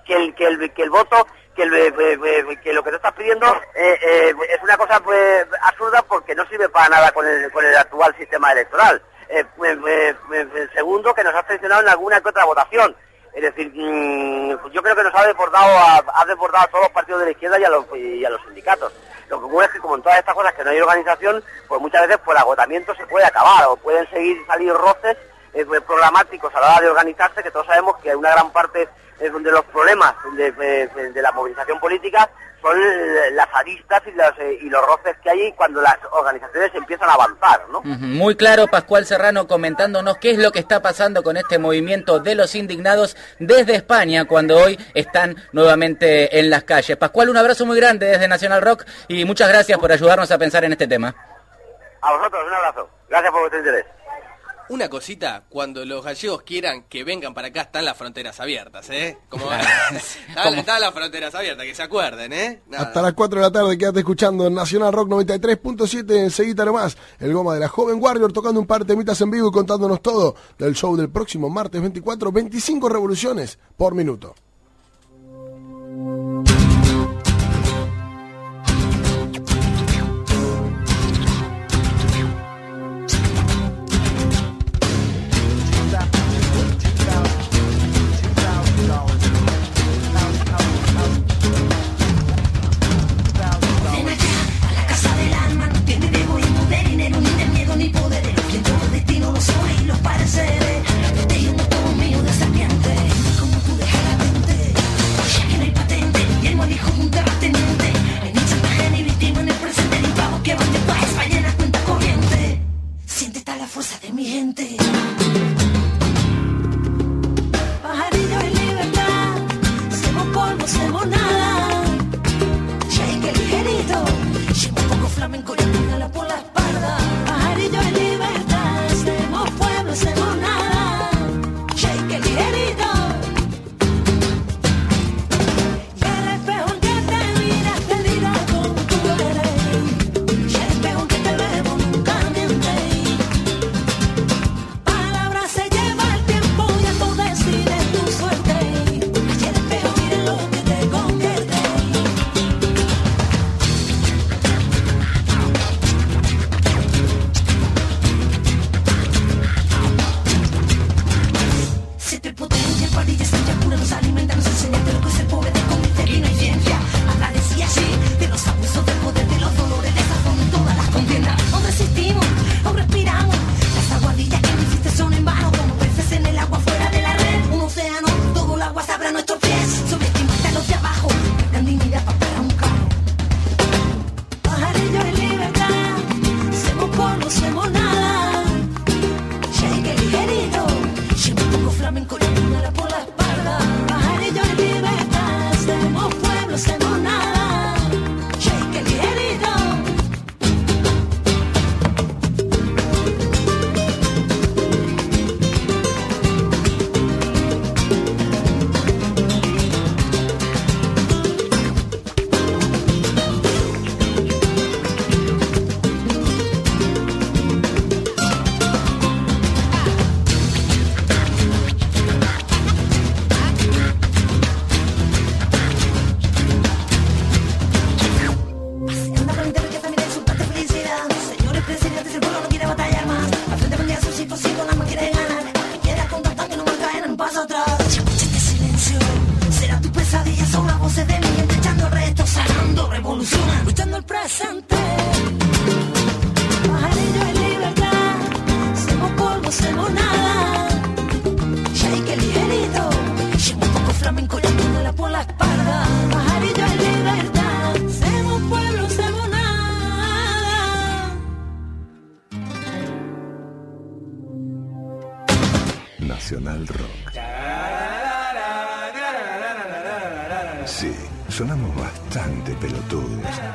que 0.07 0.15
el 0.17 0.35
que 0.35 0.47
el 0.47 0.73
que 0.73 0.83
el 0.83 0.91
voto 0.91 1.27
que 1.55 1.63
el, 1.63 1.75
eh, 1.75 1.93
eh, 1.99 2.61
que 2.63 2.73
lo 2.73 2.83
que 2.83 2.91
te 2.91 2.97
estás 2.97 3.13
pidiendo 3.13 3.47
eh, 3.75 3.99
eh, 4.03 4.35
es 4.49 4.63
una 4.63 4.77
cosa 4.77 5.01
pues 5.01 5.47
absurda 5.63 6.03
porque 6.03 6.35
no 6.35 6.47
sirve 6.47 6.69
para 6.69 6.89
nada 6.89 7.13
con 7.13 7.27
el 7.27 7.51
con 7.53 7.65
el 7.65 7.77
actual 7.77 8.15
sistema 8.17 8.53
electoral. 8.53 9.03
Eh, 9.29 9.45
pues, 9.57 9.79
eh, 9.89 10.15
eh, 10.35 10.69
segundo 10.75 11.15
que 11.15 11.25
nos 11.25 11.35
has 11.35 11.47
traicionado 11.47 11.83
en 11.83 11.89
alguna 11.89 12.21
que 12.21 12.29
otra 12.29 12.45
votación. 12.45 12.95
Es 13.35 13.43
decir 13.43 13.73
mm, 13.75 14.71
yo 14.73 14.83
creo 14.83 14.95
que 14.95 15.03
nos 15.05 15.15
ha 15.15 15.27
desbordado 15.27 15.73
a, 15.79 16.05
ha 16.15 16.25
desbordado 16.27 16.65
a 16.65 16.69
todos 16.69 16.85
los 16.85 16.93
partidos 16.93 17.21
de 17.21 17.27
la 17.27 17.33
izquierda 17.33 17.59
y 17.59 18.25
a 18.25 18.31
los 18.31 18.43
sindicatos. 18.43 18.93
Lo 19.29 19.39
que 19.39 19.45
ocurre 19.47 19.65
es 19.65 19.73
que 19.73 19.79
como 19.79 19.97
en 19.97 20.03
todas 20.03 20.19
estas 20.19 20.35
cosas 20.35 20.53
que 20.53 20.65
no 20.65 20.71
hay 20.71 20.81
organización 20.81 21.43
pues 21.67 21.81
muchas 21.81 22.03
veces 22.03 22.19
por 22.19 22.37
agotamiento 22.37 22.95
se 22.95 23.07
puede 23.07 23.25
acabar 23.25 23.65
o 23.69 23.77
pueden 23.77 24.09
seguir 24.11 24.37
salir 24.47 24.75
roces 24.75 25.17
eh, 25.55 25.65
pues, 25.67 25.83
programáticos 25.83 26.55
a 26.55 26.61
la 26.61 26.67
hora 26.69 26.81
de 26.81 26.89
organizarse, 26.89 27.43
que 27.43 27.51
todos 27.51 27.67
sabemos 27.67 27.97
que 27.99 28.15
una 28.17 28.31
gran 28.31 28.51
parte 28.51 28.89
eh, 29.27 29.31
de 29.31 29.51
los 29.51 29.65
problemas 29.67 30.15
de, 30.37 30.53
de- 30.53 31.13
de 31.13 31.23
la 31.23 31.33
movilización 31.33 31.79
política 31.81 32.29
son 32.61 32.79
las 33.35 33.49
aristas 33.55 34.01
y, 34.07 34.11
eh, 34.41 34.59
y 34.63 34.71
los 34.71 34.87
roces 34.87 35.17
que 35.21 35.31
hay 35.31 35.53
cuando 35.53 35.81
las 35.83 35.97
organizaciones 36.13 36.71
empiezan 36.75 37.09
a 37.11 37.15
avanzar, 37.15 37.69
¿no? 37.71 37.83
Muy 37.83 38.37
claro, 38.37 38.69
Pascual 38.69 39.05
Serrano 39.05 39.49
comentándonos 39.49 40.19
qué 40.19 40.31
es 40.31 40.39
lo 40.39 40.53
que 40.53 40.61
está 40.61 40.81
pasando 40.81 41.25
con 41.25 41.37
este 41.37 41.59
movimiento 41.59 42.21
de 42.21 42.37
los 42.37 42.55
indignados 42.55 43.17
desde 43.41 43.75
España, 43.75 44.27
cuando 44.27 44.57
hoy 44.59 44.79
están 44.95 45.37
nuevamente 45.51 46.39
en 46.39 46.51
las 46.51 46.63
calles. 46.63 46.97
Pascual, 46.97 47.31
un 47.31 47.37
abrazo 47.37 47.67
muy 47.67 47.77
grande 47.81 48.07
desde 48.07 48.29
Nacional 48.29 48.63
Rock 48.63 48.85
y 49.09 49.25
muchas 49.25 49.49
gracias 49.49 49.77
por 49.81 49.91
ayudarnos 49.91 50.31
a 50.31 50.39
pensar 50.39 50.63
en 50.65 50.71
este 50.73 50.87
tema. 50.87 51.13
A 52.01 52.13
vosotros, 52.17 52.45
un 52.47 52.55
abrazo. 52.55 52.89
Gracias 53.09 53.31
por 53.33 53.41
vuestro 53.41 53.59
interés. 53.59 53.87
Una 54.73 54.89
cosita, 54.89 55.45
cuando 55.51 55.85
los 55.85 56.03
gallegos 56.03 56.45
quieran 56.45 56.85
que 56.85 57.05
vengan 57.05 57.35
para 57.35 57.49
acá, 57.49 57.61
están 57.61 57.85
las 57.85 57.95
fronteras 57.95 58.41
abiertas, 58.41 58.89
¿eh? 58.89 59.19
Como, 59.29 59.45
están, 59.53 60.57
están 60.57 60.81
las 60.81 60.95
fronteras 60.95 61.35
abiertas, 61.35 61.67
que 61.67 61.75
se 61.75 61.83
acuerden, 61.83 62.33
¿eh? 62.33 62.63
Nada. 62.71 62.85
Hasta 62.85 63.03
las 63.03 63.13
4 63.13 63.39
de 63.39 63.47
la 63.47 63.53
tarde 63.53 63.77
quédate 63.77 63.99
escuchando 63.99 64.47
en 64.47 64.55
Nacional 64.55 64.95
Rock 64.95 65.11
93.7 65.11 66.17
enseguida 66.17 66.65
nomás. 66.65 66.97
El 67.19 67.35
goma 67.35 67.53
de 67.53 67.61
la 67.61 67.69
joven 67.69 68.03
Warrior 68.03 68.33
tocando 68.33 68.61
un 68.61 68.67
par 68.67 68.87
de 68.87 68.95
temitas 68.95 69.21
en 69.21 69.31
vivo 69.31 69.49
y 69.49 69.53
contándonos 69.53 70.01
todo 70.01 70.37
del 70.57 70.75
show 70.75 70.97
del 70.97 71.11
próximo 71.11 71.51
martes 71.51 71.79
24, 71.79 72.33
25 72.33 72.89
revoluciones 72.89 73.59
por 73.77 73.95
minuto. 73.95 74.35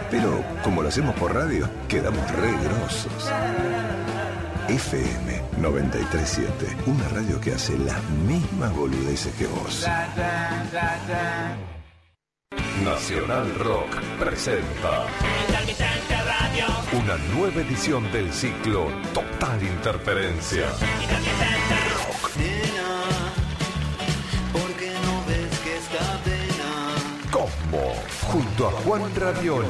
Pero 0.09 0.43
como 0.63 0.81
lo 0.81 0.89
hacemos 0.89 1.15
por 1.15 1.33
radio, 1.33 1.69
quedamos 1.87 2.29
re 2.31 2.51
grosos. 2.63 3.31
FM 4.67 5.41
937, 5.59 6.77
una 6.87 7.07
radio 7.09 7.39
que 7.39 7.53
hace 7.53 7.77
las 7.79 8.03
mismas 8.27 8.75
boludeces 8.75 9.33
que 9.35 9.47
vos. 9.47 9.87
Nacional 12.83 13.55
Rock 13.55 13.99
presenta 14.19 15.05
una 16.93 17.17
nueva 17.35 17.61
edición 17.61 18.11
del 18.11 18.31
ciclo 18.31 18.87
Total 19.13 19.61
Interferencia. 19.63 20.65
Junto 28.31 28.67
a 28.67 28.71
Juan 28.71 29.03
Ravioli. 29.15 29.67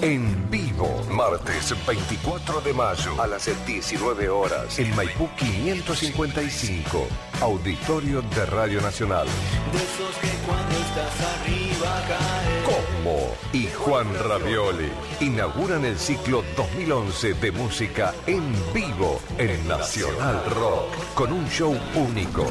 En 0.00 0.48
vivo, 0.48 1.02
martes 1.10 1.74
24 1.86 2.60
de 2.60 2.72
mayo 2.72 3.20
a 3.20 3.26
las 3.26 3.50
19 3.66 4.28
horas 4.28 4.78
en 4.78 4.94
Maipú 4.94 5.28
555, 5.36 7.08
Auditorio 7.40 8.22
de 8.22 8.46
Radio 8.46 8.80
Nacional. 8.80 9.26
de 9.72 9.78
esos 9.78 10.16
que 10.20 10.28
cuando 10.46 10.74
estás 10.76 11.20
arriba 11.34 12.04
caen. 12.06 12.64
Cosmo 12.64 13.34
y 13.52 13.66
Juan 13.66 14.06
Ravioli 14.28 14.90
inauguran 15.20 15.84
el 15.84 15.98
ciclo 15.98 16.44
2011 16.56 17.34
de 17.34 17.52
música 17.52 18.14
en 18.26 18.52
vivo 18.72 19.20
en 19.36 19.66
Nacional 19.66 20.44
Rock 20.50 21.14
con 21.14 21.32
un 21.32 21.48
show 21.48 21.76
único. 21.96 22.46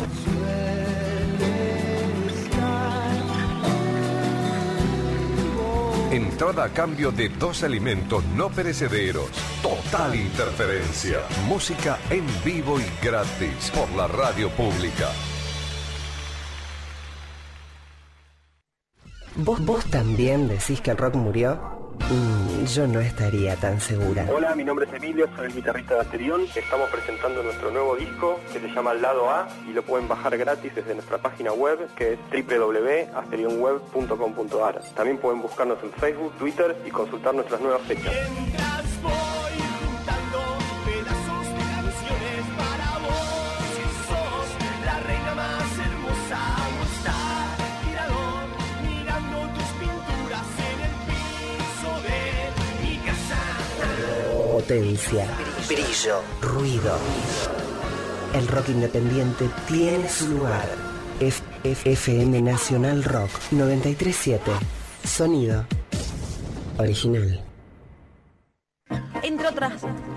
Entrada 6.38 6.66
a 6.66 6.70
cambio 6.70 7.12
de 7.12 7.30
dos 7.30 7.64
alimentos 7.64 8.24
no 8.36 8.52
perecederos. 8.52 9.28
Total 9.64 10.14
interferencia. 10.14 11.18
Música 11.48 11.98
en 12.12 12.28
vivo 12.46 12.80
y 12.80 12.84
gratis 13.04 13.72
por 13.74 13.90
la 13.98 14.08
radio 14.08 14.48
pública. 14.52 15.10
¿Vos, 19.36 19.66
¿Vos 19.66 19.86
también 19.86 20.48
decís 20.48 20.80
que 20.80 20.92
el 20.92 20.98
rock 20.98 21.16
murió? 21.16 21.77
Mm, 22.10 22.64
yo 22.66 22.88
no 22.88 23.02
estaría 23.02 23.58
tan 23.58 23.82
segura. 23.82 24.26
Hola, 24.34 24.56
mi 24.56 24.64
nombre 24.64 24.86
es 24.86 24.94
Emilio, 24.94 25.28
soy 25.36 25.48
el 25.48 25.54
guitarrista 25.54 25.96
de 25.96 26.02
Asterión. 26.02 26.46
Estamos 26.56 26.90
presentando 26.90 27.44
nuestro 27.44 27.70
nuevo 27.70 27.98
disco 27.98 28.40
que 28.54 28.62
se 28.62 28.70
llama 28.70 28.94
Lado 28.94 29.30
A 29.30 29.50
y 29.68 29.74
lo 29.74 29.84
pueden 29.84 30.08
bajar 30.08 30.38
gratis 30.38 30.74
desde 30.74 30.94
nuestra 30.94 31.18
página 31.18 31.52
web 31.52 31.94
que 31.96 32.14
es 32.14 32.20
www.asterionweb.com.ar. 32.32 34.82
También 34.96 35.18
pueden 35.18 35.42
buscarnos 35.42 35.84
en 35.84 35.92
Facebook, 35.92 36.32
Twitter 36.38 36.78
y 36.86 36.92
consultar 36.92 37.36
nuestras 37.36 37.60
nuevas 37.60 37.82
fechas. 37.82 38.14
Potencia, 54.68 55.26
brillo, 55.70 56.22
ruido. 56.42 56.98
El 58.34 58.46
rock 58.50 58.68
independiente 58.68 59.50
tiene 59.66 60.10
su 60.10 60.28
lugar. 60.28 60.68
F 61.22 61.42
F- 61.64 61.90
FM 61.94 62.42
Nacional 62.42 63.02
Rock 63.06 63.30
937. 63.52 64.52
Sonido 65.06 65.66
original. 66.80 67.47
Entre 69.24 69.48
otras 69.48 69.74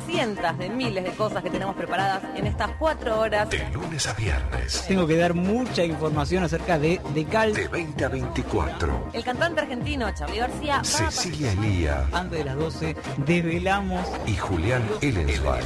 cientos 0.06 0.58
de 0.58 0.68
miles 0.68 1.04
de 1.04 1.10
cosas 1.12 1.42
que 1.42 1.50
tenemos 1.50 1.74
preparadas 1.74 2.22
en 2.36 2.46
estas 2.46 2.70
cuatro 2.78 3.18
horas. 3.18 3.48
De 3.50 3.68
lunes 3.70 4.06
a 4.06 4.12
viernes. 4.14 4.84
Tengo 4.86 5.06
que 5.06 5.16
dar 5.16 5.34
mucha 5.34 5.84
información 5.84 6.44
acerca 6.44 6.78
de 6.78 7.00
Decal. 7.14 7.54
De 7.54 7.68
20 7.68 8.04
a 8.04 8.08
24. 8.08 9.10
El 9.12 9.24
cantante 9.24 9.60
argentino 9.60 10.10
Charlie 10.14 10.38
García 10.38 10.76
va 10.76 10.80
a 10.80 11.10
Cecilia 11.10 11.52
Elía 11.52 12.06
Antes 12.12 12.38
de 12.38 12.44
las 12.44 12.56
12 12.56 12.96
desvelamos 13.18 14.06
y 14.26 14.36
Julián 14.36 14.82
Ellensweig. 15.00 15.64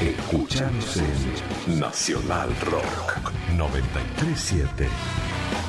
Escuchanos 0.00 0.96
en 0.96 1.80
Nacional 1.80 2.50
Rock 2.62 3.32
937. 3.56 4.88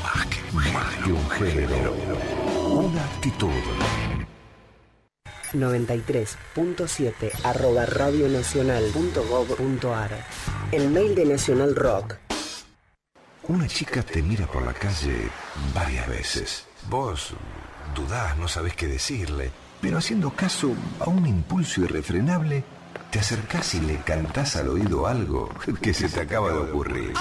Más 0.04 0.26
que, 0.26 0.40
más 0.72 0.96
que 1.04 1.12
un 1.12 1.30
género, 1.30 1.96
una 2.70 3.04
actitud. 3.04 3.50
93.7 5.54 7.32
arroba 7.44 7.86
radionacional.gov.ar 7.86 10.26
El 10.72 10.90
mail 10.90 11.14
de 11.16 11.26
Nacional 11.26 11.76
Rock. 11.76 12.16
Una 13.48 13.68
chica 13.68 14.04
te 14.04 14.22
mira 14.22 14.46
por 14.48 14.66
la 14.66 14.74
calle 14.74 15.30
varias 15.74 16.08
veces. 16.08 16.66
Vos 16.90 17.34
dudás, 17.94 18.38
no 18.38 18.48
sabés 18.48 18.74
qué 18.76 18.88
decirle, 18.88 19.52
pero 19.82 19.98
haciendo 19.98 20.32
caso 20.32 20.74
a 21.00 21.10
un 21.10 21.28
impulso 21.28 21.82
irrefrenable, 21.82 22.64
te 23.12 23.20
acercás 23.20 23.76
y 23.76 23.82
le 23.82 23.98
cantás 23.98 24.56
al 24.56 24.70
oído 24.70 25.06
algo 25.08 25.50
que 25.82 25.94
se 25.94 26.08
te 26.10 26.22
acaba 26.22 26.52
de 26.52 26.60
ocurrir. 26.60 27.14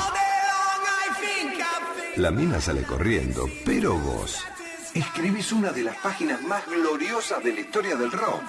La 2.17 2.31
mina 2.31 2.61
sale 2.61 2.83
corriendo, 2.83 3.49
pero 3.65 3.99
vos 3.99 4.45
escribís 4.95 5.53
una 5.53 5.73
de 5.73 5.83
las 5.83 5.97
páginas 5.97 6.43
más 6.43 6.67
gloriosas 6.67 7.43
de 7.43 7.53
la 7.53 7.61
historia 7.61 7.97
del 7.97 8.13
rock. 8.13 8.43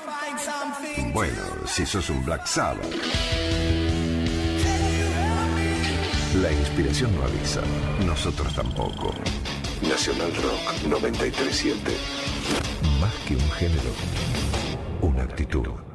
Bueno, 1.13 1.41
si 1.65 1.85
sos 1.85 2.09
un 2.09 2.23
Black 2.25 2.45
Sabbath. 2.45 2.83
La 6.41 6.51
inspiración 6.51 7.15
no 7.15 7.23
avisa, 7.23 7.61
nosotros 8.05 8.53
tampoco. 8.55 9.13
Nacional 9.87 10.33
Rock 10.35 10.87
937. 10.87 11.79
Más 12.99 13.13
que 13.27 13.35
un 13.35 13.51
género, 13.51 13.91
una 15.01 15.23
actitud. 15.23 15.92